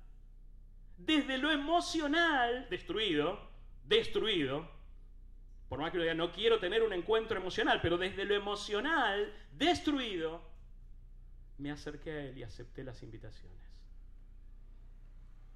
desde 0.96 1.36
lo 1.36 1.50
emocional, 1.50 2.66
destruido, 2.70 3.38
destruido, 3.84 4.66
por 5.68 5.78
más 5.78 5.90
que 5.92 5.98
lo 5.98 6.04
diga, 6.04 6.14
no 6.14 6.32
quiero 6.32 6.58
tener 6.58 6.82
un 6.82 6.94
encuentro 6.94 7.36
emocional, 7.38 7.80
pero 7.82 7.98
desde 7.98 8.24
lo 8.24 8.34
emocional, 8.34 9.34
destruido, 9.52 10.40
me 11.58 11.70
acerqué 11.70 12.12
a 12.12 12.24
él 12.28 12.38
y 12.38 12.44
acepté 12.44 12.82
las 12.82 13.02
invitaciones. 13.02 13.60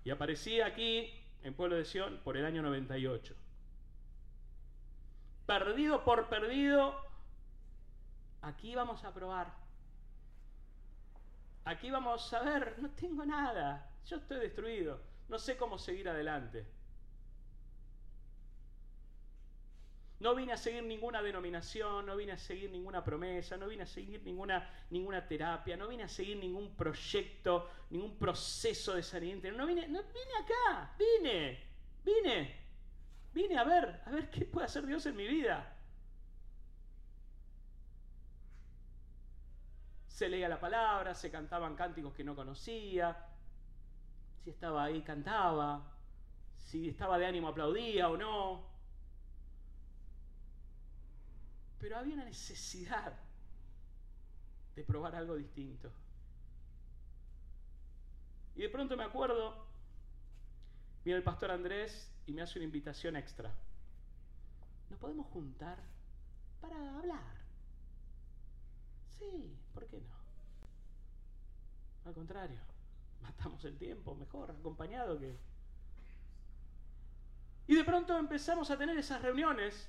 Y 0.04 0.10
aparecí 0.10 0.60
aquí 0.60 1.10
en 1.42 1.54
Pueblo 1.54 1.76
de 1.76 1.86
Sion 1.86 2.20
por 2.22 2.36
el 2.36 2.44
año 2.44 2.60
98. 2.60 3.34
Perdido 5.50 6.04
por 6.04 6.28
perdido, 6.28 6.94
aquí 8.40 8.72
vamos 8.76 9.02
a 9.04 9.12
probar. 9.12 9.52
Aquí 11.64 11.90
vamos 11.90 12.32
a 12.32 12.40
ver, 12.44 12.78
no 12.78 12.88
tengo 12.90 13.24
nada, 13.24 13.90
yo 14.06 14.18
estoy 14.18 14.38
destruido, 14.38 15.00
no 15.28 15.40
sé 15.40 15.56
cómo 15.56 15.76
seguir 15.76 16.08
adelante. 16.08 16.64
No 20.20 20.36
vine 20.36 20.52
a 20.52 20.56
seguir 20.56 20.84
ninguna 20.84 21.20
denominación, 21.20 22.06
no 22.06 22.14
vine 22.14 22.30
a 22.30 22.38
seguir 22.38 22.70
ninguna 22.70 23.02
promesa, 23.02 23.56
no 23.56 23.66
vine 23.66 23.82
a 23.82 23.86
seguir 23.86 24.22
ninguna, 24.22 24.70
ninguna 24.90 25.26
terapia, 25.26 25.76
no 25.76 25.88
vine 25.88 26.04
a 26.04 26.08
seguir 26.08 26.36
ningún 26.36 26.76
proyecto, 26.76 27.68
ningún 27.90 28.16
proceso 28.16 28.94
de 28.94 29.02
sanidad. 29.02 29.50
No 29.50 29.66
vine, 29.66 29.88
no 29.88 30.00
vine 30.00 30.32
acá, 30.44 30.94
vine, 30.96 31.58
vine, 32.04 32.59
vine 33.32 33.58
a 33.58 33.64
ver, 33.64 34.02
a 34.06 34.10
ver 34.10 34.30
qué 34.30 34.44
puede 34.44 34.66
hacer 34.66 34.86
Dios 34.86 35.06
en 35.06 35.16
mi 35.16 35.26
vida. 35.26 35.76
Se 40.08 40.28
leía 40.28 40.48
la 40.48 40.60
palabra, 40.60 41.14
se 41.14 41.30
cantaban 41.30 41.76
cánticos 41.76 42.12
que 42.14 42.24
no 42.24 42.36
conocía, 42.36 43.16
si 44.44 44.50
estaba 44.50 44.84
ahí 44.84 45.02
cantaba, 45.02 45.82
si 46.56 46.88
estaba 46.88 47.18
de 47.18 47.26
ánimo 47.26 47.48
aplaudía 47.48 48.08
o 48.08 48.16
no. 48.16 48.68
Pero 51.78 51.96
había 51.96 52.14
una 52.14 52.24
necesidad 52.24 53.14
de 54.76 54.84
probar 54.84 55.14
algo 55.14 55.36
distinto. 55.36 55.90
Y 58.54 58.62
de 58.62 58.68
pronto 58.68 58.96
me 58.96 59.04
acuerdo, 59.04 59.66
viene 61.02 61.18
el 61.18 61.24
pastor 61.24 61.50
Andrés 61.50 62.10
y 62.30 62.32
me 62.32 62.42
hace 62.42 62.60
una 62.60 62.66
invitación 62.66 63.16
extra. 63.16 63.52
¿Nos 64.88 65.00
podemos 65.00 65.26
juntar 65.26 65.78
para 66.60 66.96
hablar? 66.96 67.34
Sí, 69.18 69.52
¿por 69.74 69.84
qué 69.88 70.00
no? 70.00 70.14
Al 72.08 72.14
contrario, 72.14 72.60
matamos 73.22 73.64
el 73.64 73.76
tiempo 73.76 74.14
mejor, 74.14 74.52
acompañado 74.52 75.18
que... 75.18 75.36
Y 77.66 77.74
de 77.74 77.84
pronto 77.84 78.16
empezamos 78.16 78.70
a 78.70 78.78
tener 78.78 78.96
esas 78.96 79.22
reuniones 79.22 79.88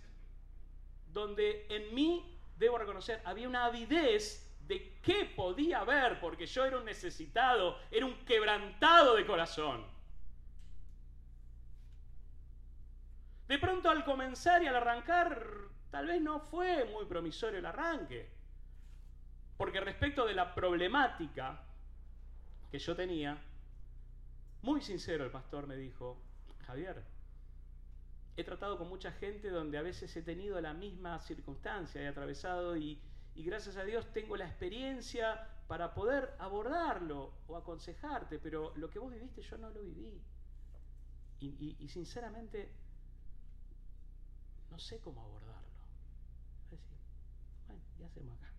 donde 1.13 1.67
en 1.69 1.93
mí, 1.93 2.39
debo 2.57 2.79
reconocer, 2.79 3.21
había 3.23 3.47
una 3.47 3.65
avidez 3.65 4.51
de 4.67 4.99
qué 5.03 5.31
podía 5.35 5.81
haber, 5.81 6.19
porque 6.19 6.47
yo 6.47 6.65
era 6.65 6.79
un 6.79 6.85
necesitado, 6.85 7.77
era 7.91 8.07
un 8.07 8.15
quebrantado 8.25 9.15
de 9.15 9.27
corazón. 9.27 9.85
De 13.51 13.59
pronto 13.59 13.89
al 13.89 14.05
comenzar 14.05 14.63
y 14.63 14.67
al 14.67 14.77
arrancar, 14.77 15.45
tal 15.89 16.07
vez 16.07 16.21
no 16.21 16.39
fue 16.39 16.85
muy 16.85 17.03
promisorio 17.03 17.59
el 17.59 17.65
arranque, 17.65 18.29
porque 19.57 19.81
respecto 19.81 20.25
de 20.25 20.33
la 20.33 20.55
problemática 20.55 21.61
que 22.71 22.79
yo 22.79 22.95
tenía, 22.95 23.37
muy 24.61 24.79
sincero 24.79 25.25
el 25.25 25.31
pastor 25.31 25.67
me 25.67 25.75
dijo, 25.75 26.17
Javier, 26.65 27.03
he 28.37 28.45
tratado 28.45 28.77
con 28.77 28.87
mucha 28.87 29.11
gente 29.11 29.49
donde 29.49 29.77
a 29.77 29.81
veces 29.81 30.15
he 30.15 30.21
tenido 30.21 30.61
la 30.61 30.73
misma 30.73 31.19
circunstancia, 31.19 32.01
he 32.01 32.07
atravesado 32.07 32.77
y, 32.77 33.01
gracias 33.35 33.75
a 33.75 33.83
Dios 33.83 34.13
tengo 34.13 34.37
la 34.37 34.45
experiencia 34.47 35.45
para 35.67 35.93
poder 35.93 36.35
abordarlo 36.39 37.33
o 37.47 37.57
aconsejarte, 37.57 38.39
pero 38.39 38.71
lo 38.77 38.89
que 38.89 38.99
vos 38.99 39.11
viviste 39.11 39.41
yo 39.41 39.57
no 39.57 39.69
lo 39.71 39.81
viví. 39.81 40.21
Y, 41.41 41.89
sinceramente 41.89 42.80
no 44.71 44.79
sé 44.79 44.99
cómo 44.99 45.21
abordarlo. 45.21 45.69
bueno, 47.67 47.83
¿qué 47.97 48.05
hacemos 48.05 48.37
acá? 48.39 48.51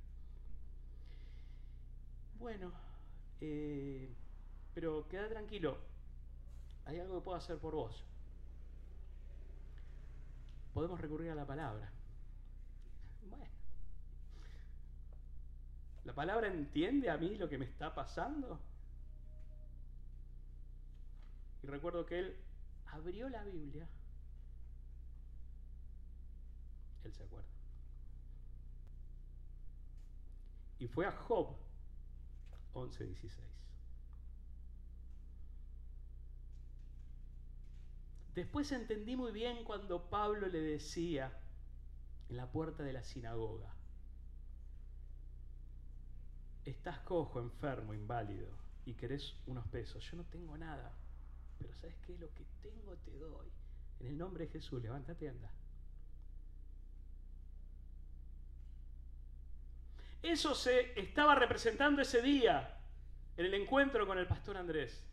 Bueno, 2.39 2.73
eh, 3.41 4.15
pero 4.75 5.09
queda 5.09 5.29
tranquilo, 5.29 5.79
hay 6.85 7.01
algo 7.01 7.17
que 7.17 7.25
puedo 7.25 7.39
hacer 7.39 7.59
por 7.59 7.75
vos 7.75 8.05
podemos 10.73 11.01
recurrir 11.01 11.31
a 11.31 11.35
la 11.35 11.47
palabra. 11.47 11.91
Bueno, 13.29 13.45
¿la 16.05 16.15
palabra 16.15 16.49
entiende 16.49 17.11
a 17.11 17.17
mí 17.17 17.37
lo 17.37 17.49
que 17.49 17.59
me 17.59 17.67
está 17.67 17.95
pasando? 17.95 18.61
Y 21.63 21.67
recuerdo 21.67 22.07
que 22.07 22.19
él 22.19 22.37
abrió 22.87 23.29
la 23.29 23.45
Biblia. 23.45 23.87
Él 27.05 27.13
se 27.13 27.23
acuerda. 27.23 27.49
Y 30.79 30.89
fue 30.89 31.07
a 31.07 31.13
Job 31.13 31.57
11:16. 32.75 33.53
Después 38.35 38.73
entendí 38.73 39.15
muy 39.15 39.31
bien 39.31 39.63
cuando 39.65 40.09
Pablo 40.09 40.49
le 40.49 40.61
decía 40.61 41.39
en 42.31 42.37
la 42.37 42.51
puerta 42.51 42.83
de 42.83 42.95
la 42.95 43.03
sinagoga, 43.03 43.75
estás 46.65 47.01
cojo, 47.01 47.41
enfermo, 47.41 47.93
inválido 47.93 48.49
y 48.87 48.95
querés 48.95 49.37
unos 49.47 49.67
pesos, 49.69 50.03
yo 50.11 50.17
no 50.17 50.25
tengo 50.25 50.57
nada, 50.57 50.95
pero 51.59 51.75
¿sabes 51.75 51.95
qué? 52.07 52.17
Lo 52.19 52.33
que 52.35 52.47
tengo 52.63 52.97
te 52.97 53.17
doy. 53.19 53.49
En 54.01 54.07
el 54.07 54.19
nombre 54.19 54.47
de 54.47 54.53
Jesús, 54.53 54.83
levántate 54.83 55.27
y 55.27 55.29
anda. 55.29 55.53
Eso 60.23 60.55
se 60.55 60.99
estaba 60.99 61.35
representando 61.35 62.01
ese 62.01 62.23
día 62.23 62.79
en 63.37 63.47
el 63.47 63.55
encuentro 63.55 64.07
con 64.07 64.19
el 64.19 64.27
pastor 64.27 64.57
Andrés. 64.57 65.05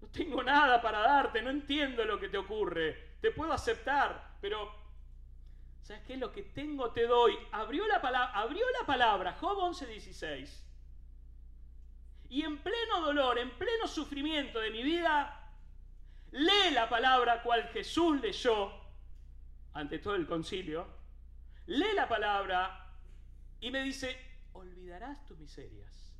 No 0.00 0.08
tengo 0.08 0.42
nada 0.42 0.82
para 0.82 1.00
darte, 1.00 1.40
no 1.40 1.50
entiendo 1.50 2.04
lo 2.04 2.20
que 2.20 2.28
te 2.28 2.36
ocurre. 2.36 3.16
Te 3.20 3.30
puedo 3.30 3.52
aceptar, 3.52 4.36
pero 4.40 4.70
¿sabes 5.82 6.02
qué? 6.06 6.16
Lo 6.16 6.32
que 6.32 6.42
tengo 6.42 6.90
te 6.90 7.06
doy. 7.06 7.38
Abrió 7.52 7.86
la, 7.86 8.02
palabra, 8.02 8.38
abrió 8.38 8.64
la 8.78 8.84
palabra, 8.84 9.36
Job 9.40 9.58
11:16. 9.58 10.64
Y 12.28 12.42
en 12.42 12.58
pleno 12.58 13.00
dolor, 13.00 13.38
en 13.38 13.50
pleno 13.50 13.86
sufrimiento 13.86 14.58
de 14.58 14.70
mi 14.70 14.82
vida, 14.82 15.50
lee 16.32 16.72
la 16.72 16.88
palabra 16.88 17.42
cual 17.42 17.68
Jesús 17.68 18.20
leyó 18.20 18.72
ante 19.72 19.98
todo 19.98 20.14
el 20.14 20.26
concilio. 20.26 20.86
Lee 21.66 21.94
la 21.94 22.08
palabra 22.08 22.81
y 23.62 23.70
me 23.70 23.82
dice, 23.82 24.18
olvidarás 24.52 25.24
tus 25.24 25.38
miserias 25.38 26.12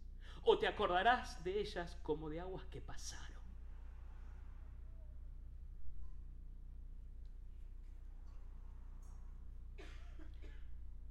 o 0.45 0.59
te 0.59 0.69
acordarás 0.69 1.43
de 1.45 1.61
ellas 1.61 1.99
como 2.03 2.31
de 2.31 2.41
aguas 2.41 2.65
que 2.67 2.81
pasaron. 2.81 3.43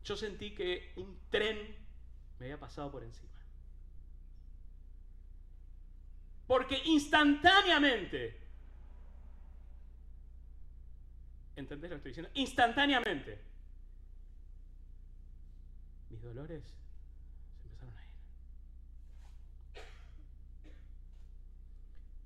Yo 0.06 0.16
sentí 0.16 0.56
que 0.56 0.94
un 0.96 1.20
tren 1.30 1.76
me 2.40 2.46
había 2.46 2.60
pasado 2.60 2.90
por 2.92 3.04
encima. 3.04 3.30
Porque 6.48 6.82
instantáneamente, 6.86 8.40
¿entendés 11.58 11.90
lo 11.90 11.96
que 11.96 11.98
estoy 11.98 12.12
diciendo? 12.12 12.32
Instantáneamente, 12.36 13.51
mis 16.12 16.22
dolores 16.22 16.64
se 17.62 17.68
empezaron 17.68 17.98
a 17.98 18.06
ir. 18.06 18.12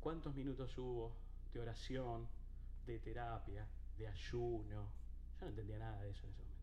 ¿Cuántos 0.02 0.36
minutos 0.36 0.78
hubo 0.78 1.16
de 1.54 1.60
oración, 1.60 2.28
de 2.86 3.00
terapia, 3.00 3.68
de 3.98 4.08
ayuno? 4.08 4.90
Yo 5.40 5.42
no 5.42 5.48
entendía 5.48 5.80
nada 5.80 6.02
de 6.02 6.10
eso 6.10 6.26
en 6.26 6.34
ese 6.34 6.44
momento 6.44 6.56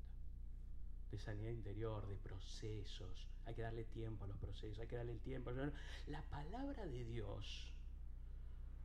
de 1.13 1.19
sanidad 1.19 1.51
interior, 1.51 2.09
de 2.09 2.17
procesos. 2.17 3.29
Hay 3.45 3.55
que 3.55 3.63
darle 3.63 3.85
tiempo 3.85 4.25
a 4.25 4.29
los 4.29 4.39
procesos, 4.39 4.79
hay 4.79 4.87
que 4.87 4.97
darle 4.97 5.13
el 5.13 5.21
tiempo. 5.21 5.53
La 6.07 6.23
palabra 6.23 6.87
de 6.87 7.05
Dios, 7.05 7.71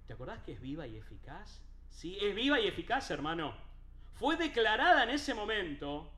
¿te 0.05 0.13
acordás 0.13 0.43
que 0.43 0.51
es 0.51 0.61
viva 0.61 0.85
y 0.85 0.97
eficaz? 0.97 1.61
Sí, 1.89 2.17
es 2.21 2.35
viva 2.35 2.59
y 2.59 2.67
eficaz, 2.67 3.09
hermano. 3.11 3.55
Fue 4.15 4.35
declarada 4.35 5.03
en 5.03 5.11
ese 5.11 5.33
momento 5.33 6.11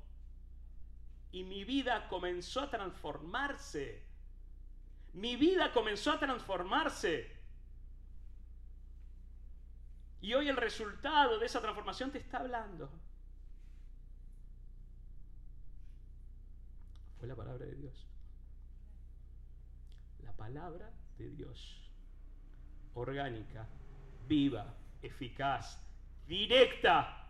y 1.31 1.43
mi 1.43 1.63
vida 1.63 2.07
comenzó 2.09 2.61
a 2.61 2.69
transformarse. 2.69 4.03
Mi 5.13 5.35
vida 5.35 5.71
comenzó 5.71 6.11
a 6.11 6.19
transformarse. 6.19 7.39
Y 10.21 10.33
hoy 10.33 10.49
el 10.49 10.57
resultado 10.57 11.39
de 11.39 11.45
esa 11.45 11.61
transformación 11.61 12.11
te 12.11 12.17
está 12.17 12.39
hablando. 12.39 12.89
Fue 17.19 17.27
la 17.27 17.35
palabra 17.35 17.65
de 17.65 17.75
Dios. 17.75 18.07
La 20.23 20.33
palabra 20.33 20.91
de 21.17 21.29
Dios. 21.29 21.91
Orgánica, 22.93 23.67
viva, 24.27 24.73
eficaz, 25.01 25.81
directa. 26.27 27.27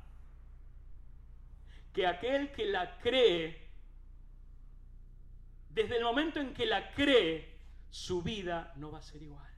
Que 1.93 2.07
aquel 2.07 2.51
que 2.51 2.65
la 2.65 2.97
cree, 2.99 3.68
desde 5.81 5.95
el 5.95 6.03
momento 6.03 6.41
en 6.41 6.53
que 6.53 6.65
la 6.65 6.93
cree, 6.93 7.57
su 7.89 8.21
vida 8.21 8.73
no 8.75 8.91
va 8.91 8.99
a 8.99 9.01
ser 9.01 9.23
igual. 9.23 9.49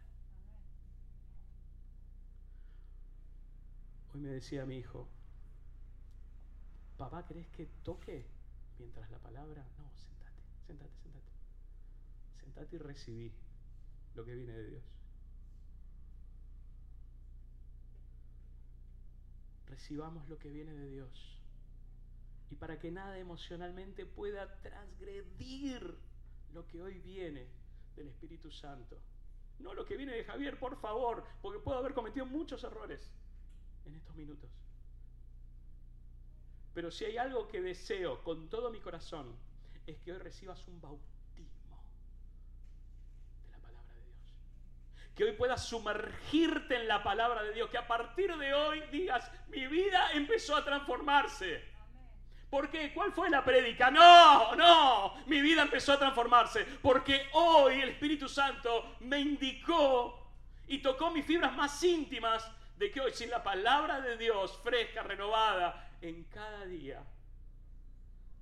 Hoy 4.14 4.22
me 4.22 4.30
decía 4.30 4.68
mi 4.68 4.78
hijo, 4.78 5.10
papá, 6.96 7.26
¿crees 7.26 7.48
que 7.48 7.66
toque 7.82 8.28
mientras 8.78 9.10
la 9.10 9.18
palabra? 9.18 9.66
No, 9.80 9.90
Sentate, 10.68 10.92
sentate. 11.02 11.34
Sentate 12.40 12.76
y 12.76 12.80
recibí 12.80 13.34
lo 14.14 14.24
que 14.24 14.36
viene 14.36 14.54
de 14.54 14.68
Dios. 14.70 14.84
Recibamos 19.66 20.30
lo 20.30 20.38
que 20.38 20.52
viene 20.52 20.72
de 20.72 20.88
Dios. 20.88 21.42
Y 22.52 22.56
para 22.58 22.78
que 22.78 22.92
nada 22.92 23.18
emocionalmente 23.18 24.06
pueda 24.06 24.62
transgredir 24.62 26.11
lo 26.54 26.68
que 26.68 26.82
hoy 26.82 27.00
viene 27.00 27.48
del 27.96 28.08
Espíritu 28.08 28.52
Santo. 28.52 28.98
No 29.60 29.74
lo 29.74 29.86
que 29.86 29.96
viene 29.96 30.14
de 30.14 30.24
Javier, 30.24 30.58
por 30.58 30.80
favor, 30.80 31.24
porque 31.42 31.60
puedo 31.60 31.78
haber 31.78 31.94
cometido 31.94 32.26
muchos 32.26 32.64
errores 32.64 33.12
en 33.86 33.96
estos 33.96 34.16
minutos. 34.16 34.50
Pero 36.74 36.90
si 36.90 37.06
hay 37.06 37.18
algo 37.18 37.48
que 37.48 37.62
deseo 37.62 38.24
con 38.24 38.50
todo 38.50 38.72
mi 38.72 38.80
corazón, 38.80 39.36
es 39.86 39.98
que 40.00 40.14
hoy 40.14 40.20
recibas 40.20 40.66
un 40.68 40.80
bautismo 40.80 41.84
de 43.44 43.52
la 43.52 43.58
palabra 43.60 43.94
de 43.96 44.06
Dios. 44.06 44.18
Que 45.16 45.24
hoy 45.26 45.32
puedas 45.34 45.66
sumergirte 45.66 46.78
en 46.78 46.88
la 46.88 47.04
palabra 47.04 47.44
de 47.44 47.54
Dios. 47.54 47.70
Que 47.70 47.78
a 47.78 47.88
partir 47.88 48.36
de 48.38 48.54
hoy 48.54 48.82
digas, 48.92 49.30
mi 49.50 49.68
vida 49.68 50.12
empezó 50.14 50.56
a 50.56 50.64
transformarse. 50.64 51.71
¿Por 52.52 52.70
qué? 52.70 52.94
¿Cuál 52.94 53.12
fue 53.14 53.32
la 53.32 53.44
prédica? 53.44 53.90
No, 53.90 54.56
no, 54.56 55.16
mi 55.26 55.42
vida 55.42 55.64
empezó 55.64 55.94
a 55.94 56.00
transformarse. 56.00 56.66
Porque 56.84 57.30
hoy 57.34 57.82
el 57.82 57.90
Espíritu 57.90 58.30
Santo 58.30 58.98
me 59.00 59.20
indicó 59.20 60.28
y 60.68 60.78
tocó 60.80 61.10
mis 61.10 61.26
fibras 61.26 61.56
más 61.56 61.84
íntimas 61.84 62.48
de 62.78 62.92
que 62.92 63.02
hoy 63.02 63.14
sin 63.14 63.32
la 63.32 63.42
palabra 63.42 64.02
de 64.02 64.18
Dios 64.18 64.60
fresca, 64.64 65.02
renovada, 65.02 65.90
en 66.02 66.26
cada 66.26 66.66
día, 66.66 67.02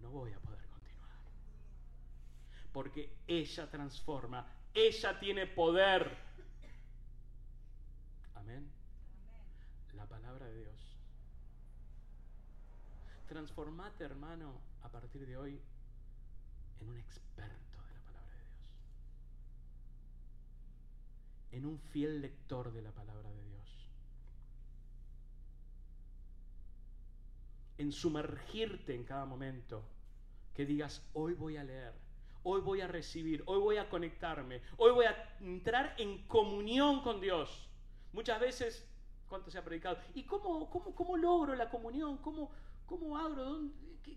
no 0.02 0.10
voy 0.10 0.34
a 0.34 0.40
poder 0.40 0.50
porque 2.72 3.10
ella 3.28 3.70
transforma, 3.70 4.46
ella 4.74 5.20
tiene 5.20 5.48
poder. 5.48 6.16
Amén. 8.36 8.70
La 9.96 10.06
palabra 10.06 10.46
de 10.46 10.60
Dios. 10.60 10.69
Transformate, 13.30 14.04
hermano, 14.04 14.60
a 14.82 14.90
partir 14.90 15.24
de 15.28 15.38
hoy 15.38 15.62
en 16.80 16.90
un 16.90 16.98
experto 16.98 17.78
de 17.78 17.94
la 17.94 18.02
palabra 18.02 18.36
de 18.36 18.42
Dios. 18.42 18.72
En 21.52 21.66
un 21.68 21.78
fiel 21.78 22.22
lector 22.22 22.74
de 22.74 22.82
la 22.82 22.92
palabra 22.92 23.30
de 23.30 23.44
Dios. 23.44 23.90
En 27.78 27.92
sumergirte 27.92 28.96
en 28.96 29.04
cada 29.04 29.26
momento. 29.26 29.84
Que 30.56 30.66
digas, 30.66 31.04
hoy 31.14 31.36
voy 31.36 31.58
a 31.58 31.64
leer 31.64 31.94
hoy 32.44 32.62
voy 32.62 32.82
a 32.82 32.88
recibir, 32.88 33.44
hoy 33.46 33.60
voy 33.60 33.78
a 33.78 33.90
conectarme, 33.90 34.62
hoy 34.78 34.92
voy 34.94 35.06
a 35.06 35.36
entrar 35.42 35.94
en 35.98 36.26
comunión 36.28 37.02
con 37.02 37.20
Dios. 37.20 37.68
Muchas 38.14 38.40
veces, 38.40 38.88
¿cuánto 39.28 39.52
se 39.52 39.58
ha 39.58 39.64
predicado? 39.64 39.98
¿Y 40.16 40.24
cómo, 40.24 40.70
cómo, 40.70 40.96
cómo 40.96 41.18
logro 41.18 41.54
la 41.56 41.70
comunión? 41.70 42.18
¿Cómo, 42.18 42.50
cómo 42.90 43.18
abro? 43.18 43.62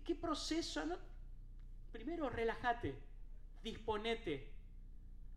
Qué, 0.03 0.15
proceso? 0.15 0.83
Primero, 1.91 2.27
relájate, 2.29 2.95
disponete, 3.61 4.51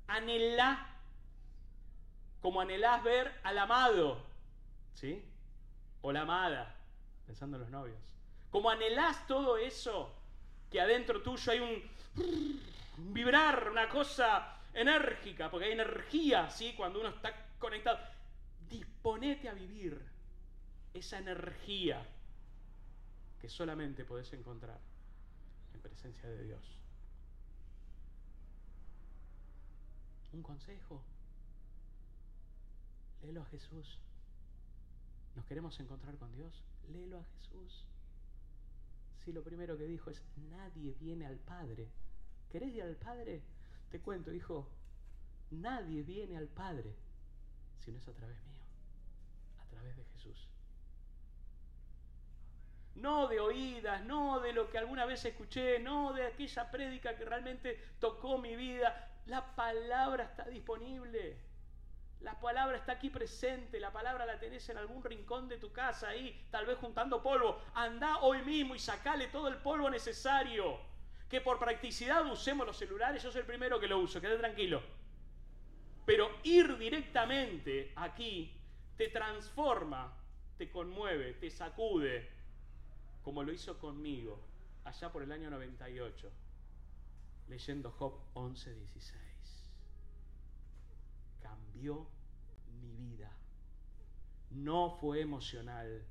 anhelá, 0.06 0.88
como 2.40 2.62
anhelás 2.62 3.04
ver 3.04 3.40
al 3.44 3.58
amado, 3.58 4.24
¿sí? 4.94 5.22
O 6.00 6.10
la 6.12 6.22
amada, 6.22 6.74
pensando 7.26 7.58
en 7.58 7.62
los 7.64 7.70
novios. 7.70 7.98
Como 8.50 8.70
anhelás 8.70 9.26
todo 9.26 9.58
eso, 9.58 10.14
que 10.70 10.80
adentro 10.80 11.22
tuyo 11.22 11.52
hay 11.52 11.60
un 11.60 13.12
vibrar, 13.12 13.68
una 13.70 13.88
cosa 13.90 14.56
enérgica, 14.72 15.50
porque 15.50 15.66
hay 15.66 15.72
energía, 15.72 16.48
¿sí? 16.48 16.72
Cuando 16.74 17.00
uno 17.00 17.10
está 17.10 17.34
conectado. 17.58 17.98
Disponete 18.70 19.48
a 19.48 19.54
vivir 19.54 20.00
esa 20.94 21.18
energía 21.18 22.02
que 23.40 23.48
solamente 23.48 24.04
podés 24.04 24.32
encontrar 24.32 24.80
en 25.74 25.80
presencia 25.80 26.28
de 26.28 26.44
Dios. 26.44 26.62
Un 30.32 30.42
consejo. 30.42 31.02
Léelo 33.22 33.42
a 33.42 33.46
Jesús. 33.46 33.98
¿Nos 35.34 35.44
queremos 35.46 35.78
encontrar 35.80 36.16
con 36.16 36.32
Dios? 36.32 36.62
Léelo 36.92 37.18
a 37.20 37.24
Jesús. 37.24 37.84
Si 39.24 39.32
lo 39.32 39.42
primero 39.42 39.76
que 39.76 39.84
dijo 39.84 40.10
es, 40.10 40.22
nadie 40.50 40.94
viene 41.00 41.26
al 41.26 41.38
Padre 41.38 41.88
¿Querés 42.50 42.74
ir 42.74 42.82
al 42.82 42.96
Padre? 42.96 43.42
Te 43.90 44.00
cuento, 44.00 44.32
hijo, 44.32 44.66
nadie 45.50 46.02
viene 46.02 46.36
al 46.36 46.48
Padre 46.48 46.94
si 47.84 47.92
no 47.92 47.98
es 47.98 48.08
a 48.08 48.12
través 48.12 48.36
mío, 48.46 48.62
a 49.60 49.66
través 49.66 49.96
de 49.96 50.04
Jesús. 50.04 50.48
No 52.96 53.28
de 53.28 53.40
oídas, 53.40 54.02
no 54.04 54.40
de 54.40 54.52
lo 54.52 54.70
que 54.70 54.78
alguna 54.78 55.04
vez 55.04 55.24
escuché, 55.24 55.78
no 55.78 56.12
de 56.12 56.26
aquella 56.26 56.70
prédica 56.70 57.16
que 57.16 57.24
realmente 57.24 57.78
tocó 57.98 58.38
mi 58.38 58.56
vida. 58.56 59.10
La 59.26 59.54
palabra 59.54 60.24
está 60.24 60.44
disponible. 60.44 61.36
La 62.20 62.40
palabra 62.40 62.78
está 62.78 62.92
aquí 62.92 63.10
presente, 63.10 63.78
la 63.78 63.92
palabra 63.92 64.24
la 64.24 64.38
tenés 64.38 64.68
en 64.70 64.78
algún 64.78 65.04
rincón 65.04 65.48
de 65.48 65.58
tu 65.58 65.72
casa 65.72 66.08
ahí, 66.08 66.46
tal 66.50 66.64
vez 66.64 66.78
juntando 66.78 67.22
polvo. 67.22 67.60
Anda 67.74 68.18
hoy 68.20 68.42
mismo 68.42 68.74
y 68.74 68.78
sacale 68.78 69.28
todo 69.28 69.48
el 69.48 69.56
polvo 69.58 69.90
necesario. 69.90 70.78
Que 71.28 71.40
por 71.40 71.58
practicidad 71.58 72.24
usemos 72.26 72.66
los 72.66 72.78
celulares, 72.78 73.22
yo 73.22 73.30
soy 73.30 73.40
el 73.40 73.46
primero 73.46 73.78
que 73.78 73.88
lo 73.88 73.98
uso, 73.98 74.20
quede 74.20 74.38
tranquilo. 74.38 74.82
Pero 76.06 76.30
ir 76.44 76.78
directamente 76.78 77.92
aquí 77.96 78.56
te 78.96 79.08
transforma, 79.08 80.16
te 80.56 80.70
conmueve, 80.70 81.34
te 81.34 81.50
sacude, 81.50 82.30
como 83.26 83.42
lo 83.42 83.52
hizo 83.52 83.76
conmigo 83.80 84.38
allá 84.84 85.10
por 85.10 85.20
el 85.20 85.32
año 85.32 85.50
98, 85.50 86.30
leyendo 87.48 87.90
Job 87.90 88.20
11:16. 88.34 89.18
Cambió 91.42 92.06
mi 92.80 92.92
vida. 92.92 93.32
No 94.50 94.96
fue 95.00 95.22
emocional, 95.22 96.06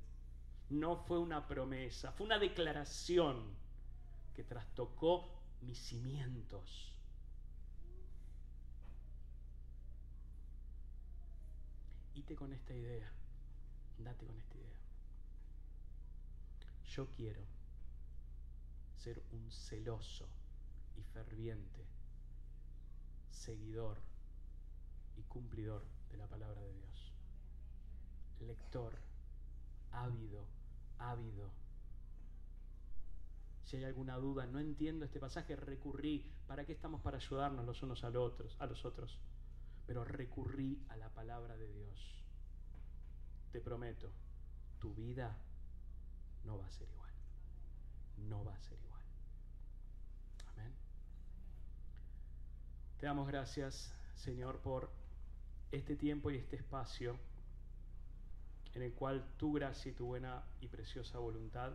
no 0.68 0.96
fue 1.06 1.18
una 1.18 1.48
promesa, 1.48 2.12
fue 2.12 2.26
una 2.26 2.38
declaración 2.38 3.50
que 4.34 4.44
trastocó 4.44 5.40
mis 5.62 5.78
cimientos. 5.78 6.92
Ite 12.12 12.36
con 12.36 12.52
esta 12.52 12.74
idea, 12.74 13.10
date 14.00 14.26
con 14.26 14.36
esta. 14.36 14.45
Yo 16.88 17.08
quiero 17.10 17.42
ser 18.96 19.22
un 19.32 19.50
celoso 19.50 20.26
y 20.96 21.02
ferviente 21.02 21.86
seguidor 23.46 23.98
y 25.16 25.22
cumplidor 25.22 25.84
de 26.10 26.16
la 26.16 26.26
palabra 26.26 26.60
de 26.60 26.72
Dios. 26.72 27.12
Lector, 28.40 28.98
ávido, 29.92 30.44
ávido. 30.98 31.50
Si 33.64 33.76
hay 33.76 33.84
alguna 33.84 34.16
duda, 34.16 34.46
no 34.46 34.58
entiendo 34.58 35.04
este 35.04 35.20
pasaje, 35.20 35.56
recurrí. 35.56 36.24
¿Para 36.46 36.64
qué 36.64 36.72
estamos 36.72 37.00
para 37.02 37.18
ayudarnos 37.18 37.64
los 37.64 37.82
unos 37.82 38.04
a 38.04 38.10
los 38.10 38.32
otros? 38.32 38.56
A 38.58 38.66
los 38.66 38.84
otros. 38.84 39.18
Pero 39.86 40.04
recurrí 40.04 40.84
a 40.88 40.96
la 40.96 41.08
palabra 41.10 41.56
de 41.56 41.72
Dios. 41.72 42.24
Te 43.52 43.60
prometo, 43.60 44.10
tu 44.80 44.94
vida 44.94 45.36
no 46.46 46.58
va 46.58 46.66
a 46.66 46.70
ser 46.70 46.88
igual. 46.88 47.10
No 48.28 48.44
va 48.44 48.54
a 48.54 48.60
ser 48.60 48.78
igual. 48.78 49.02
Amén. 50.52 50.72
Te 52.98 53.06
damos 53.06 53.26
gracias, 53.26 53.92
Señor, 54.14 54.60
por 54.60 54.90
este 55.72 55.96
tiempo 55.96 56.30
y 56.30 56.36
este 56.36 56.56
espacio 56.56 57.18
en 58.74 58.82
el 58.82 58.92
cual 58.92 59.26
tu 59.36 59.52
gracia 59.52 59.90
y 59.90 59.94
tu 59.94 60.06
buena 60.06 60.44
y 60.60 60.68
preciosa 60.68 61.18
voluntad 61.18 61.72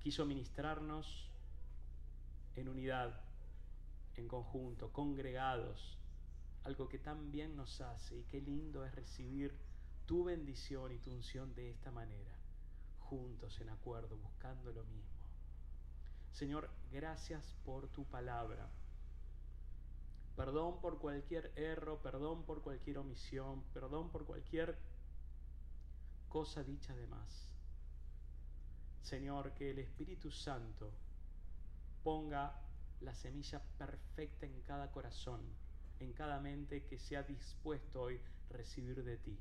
quiso 0.00 0.24
ministrarnos 0.24 1.28
en 2.56 2.68
unidad, 2.68 3.20
en 4.16 4.28
conjunto, 4.28 4.92
congregados, 4.92 5.98
algo 6.64 6.88
que 6.88 6.98
tan 6.98 7.30
bien 7.30 7.56
nos 7.56 7.80
hace 7.80 8.16
y 8.16 8.24
qué 8.24 8.40
lindo 8.40 8.84
es 8.84 8.94
recibir 8.94 9.54
tu 10.06 10.24
bendición 10.24 10.92
y 10.92 10.98
tu 10.98 11.10
unción 11.10 11.54
de 11.54 11.70
esta 11.70 11.90
manera 11.90 12.39
juntos 13.10 13.60
en 13.60 13.68
acuerdo, 13.68 14.16
buscando 14.16 14.72
lo 14.72 14.84
mismo. 14.84 15.10
Señor, 16.32 16.70
gracias 16.92 17.56
por 17.64 17.88
tu 17.88 18.04
palabra. 18.04 18.70
Perdón 20.36 20.80
por 20.80 21.00
cualquier 21.00 21.52
error, 21.56 22.00
perdón 22.00 22.44
por 22.44 22.62
cualquier 22.62 22.98
omisión, 22.98 23.64
perdón 23.74 24.10
por 24.10 24.24
cualquier 24.24 24.78
cosa 26.28 26.62
dicha 26.62 26.94
de 26.94 27.08
más. 27.08 27.48
Señor, 29.02 29.54
que 29.54 29.72
el 29.72 29.80
Espíritu 29.80 30.30
Santo 30.30 30.92
ponga 32.04 32.54
la 33.00 33.14
semilla 33.14 33.60
perfecta 33.76 34.46
en 34.46 34.62
cada 34.62 34.92
corazón, 34.92 35.40
en 35.98 36.12
cada 36.12 36.38
mente 36.38 36.84
que 36.84 37.00
sea 37.00 37.24
dispuesto 37.24 38.02
hoy 38.02 38.20
recibir 38.50 39.02
de 39.02 39.16
ti. 39.16 39.36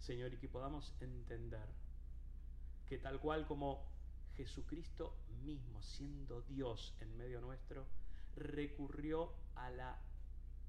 Señor, 0.00 0.34
y 0.34 0.38
que 0.38 0.48
podamos 0.48 0.92
entender 1.00 1.79
que 2.90 2.98
tal 2.98 3.20
cual 3.20 3.46
como 3.46 3.86
Jesucristo 4.36 5.14
mismo, 5.44 5.80
siendo 5.80 6.42
Dios 6.42 6.92
en 6.98 7.16
medio 7.16 7.40
nuestro, 7.40 7.86
recurrió 8.34 9.32
a 9.54 9.70
la 9.70 9.96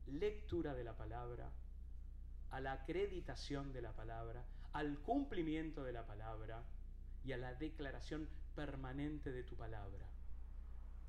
lectura 0.05 0.75
de 0.75 0.83
la 0.83 0.95
palabra, 0.95 1.49
a 2.51 2.61
la 2.61 2.73
acreditación 2.73 3.73
de 3.73 3.81
la 3.81 3.93
palabra, 3.93 4.45
al 4.73 4.99
cumplimiento 4.99 5.83
de 5.83 5.93
la 5.93 6.05
palabra 6.05 6.63
y 7.25 7.31
a 7.31 7.37
la 7.37 7.55
declaración 7.55 8.29
permanente 8.53 9.31
de 9.31 9.41
tu 9.41 9.55
palabra. 9.55 10.05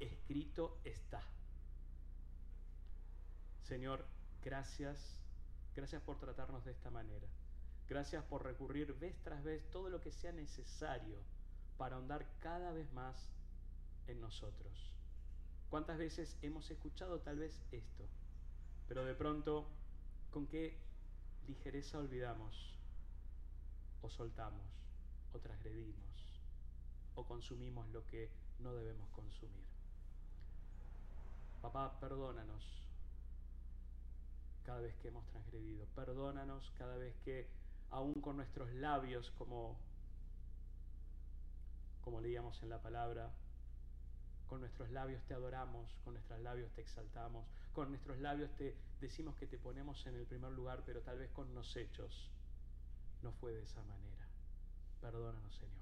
Escrito 0.01 0.81
está. 0.83 1.23
Señor, 3.65 4.07
gracias, 4.43 5.21
gracias 5.77 6.01
por 6.01 6.19
tratarnos 6.19 6.65
de 6.65 6.73
esta 6.73 6.91
manera. 6.91 7.29
Gracias 7.93 8.25
por 8.25 8.43
recurrir 8.43 8.95
vez 8.95 9.15
tras 9.23 9.45
vez 9.45 9.71
todo 9.71 9.91
lo 9.91 10.01
que 10.01 10.11
sea 10.11 10.33
necesario 10.33 11.19
para 11.77 11.97
ahondar 11.97 12.27
cada 12.41 12.73
vez 12.73 12.91
más 12.95 13.15
en 14.07 14.19
nosotros. 14.19 14.73
¿Cuántas 15.69 15.99
veces 15.99 16.39
hemos 16.41 16.71
escuchado 16.71 17.21
tal 17.21 17.37
vez 17.37 17.61
esto? 17.71 18.05
Pero 18.89 19.05
de 19.05 19.15
pronto, 19.15 19.67
¿con 20.31 20.47
qué 20.47 20.75
ligereza 21.47 21.99
olvidamos? 21.99 22.75
O 24.01 24.09
soltamos, 24.09 24.65
o 25.35 25.39
transgredimos, 25.39 26.41
o 27.15 27.27
consumimos 27.27 27.87
lo 27.91 28.07
que 28.07 28.31
no 28.61 28.73
debemos 28.73 29.11
consumir. 29.11 29.67
Papá, 31.61 32.01
perdónanos 32.01 32.65
cada 34.65 34.81
vez 34.81 34.95
que 34.97 35.09
hemos 35.09 35.27
transgredido. 35.27 35.85
Perdónanos 35.95 36.73
cada 36.79 36.97
vez 36.97 37.15
que 37.23 37.62
aún 37.93 38.15
con 38.15 38.37
nuestros 38.37 38.73
labios, 38.75 39.31
como, 39.39 39.77
como 42.03 42.21
leíamos 42.21 42.61
en 42.63 42.71
la 42.71 42.81
palabra, 42.83 43.31
con 44.49 44.61
nuestros 44.61 44.91
labios 44.91 45.23
te 45.25 45.35
adoramos, 45.35 45.95
con 46.05 46.15
nuestros 46.15 46.41
labios 46.41 46.71
te 46.73 46.81
exaltamos, 46.81 47.47
con 47.73 47.91
nuestros 47.91 48.19
labios 48.19 48.51
te 48.57 48.75
decimos 49.01 49.37
que 49.37 49.47
te 49.47 49.59
ponemos 49.59 50.05
en 50.07 50.17
el 50.17 50.27
primer 50.27 50.53
lugar, 50.53 50.83
pero 50.85 51.01
tal 51.01 51.19
vez 51.19 51.31
con 51.31 51.55
los 51.55 51.77
hechos 51.77 52.31
no 53.23 53.33
fue 53.33 53.53
de 53.53 53.63
esa 53.63 53.83
manera. 53.85 54.27
Perdónanos, 55.01 55.55
Señor. 55.55 55.73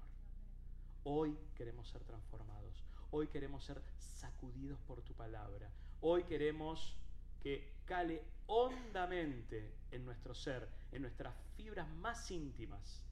Hoy 1.03 1.37
queremos 1.55 1.89
ser 1.89 2.03
transformados. 2.03 2.83
Hoy 3.11 3.27
queremos 3.27 3.63
ser 3.63 3.81
sacudidos 3.97 4.79
por 4.81 5.01
tu 5.01 5.13
palabra. 5.13 5.69
Hoy 6.01 6.23
queremos 6.23 6.95
que 7.41 7.71
cale 7.91 8.23
hondamente 8.47 9.69
en 9.91 10.05
nuestro 10.05 10.33
ser, 10.33 10.65
en 10.93 11.01
nuestras 11.01 11.35
fibras 11.57 11.89
más 11.95 12.31
íntimas, 12.31 13.03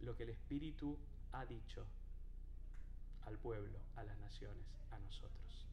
lo 0.00 0.16
que 0.16 0.22
el 0.22 0.30
Espíritu 0.30 0.96
ha 1.32 1.44
dicho 1.44 1.84
al 3.26 3.36
pueblo, 3.36 3.78
a 3.96 4.04
las 4.04 4.18
naciones, 4.20 4.64
a 4.90 4.98
nosotros. 5.00 5.66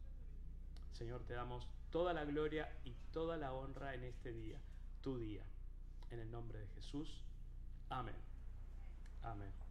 Señor, 0.91 1.23
te 1.23 1.35
damos 1.35 1.65
toda 1.90 2.14
la 2.14 2.26
gloria 2.26 2.69
y 2.84 2.94
toda 3.14 3.38
la 3.38 3.53
honra 3.53 3.94
en 3.94 4.03
este 4.03 4.34
día, 4.34 4.60
tu 5.02 5.18
día. 5.18 5.44
En 6.11 6.19
el 6.19 6.30
nombre 6.30 6.60
de 6.60 6.68
Jesús. 6.76 7.23
Amén. 7.90 8.18
Amén. 9.22 9.62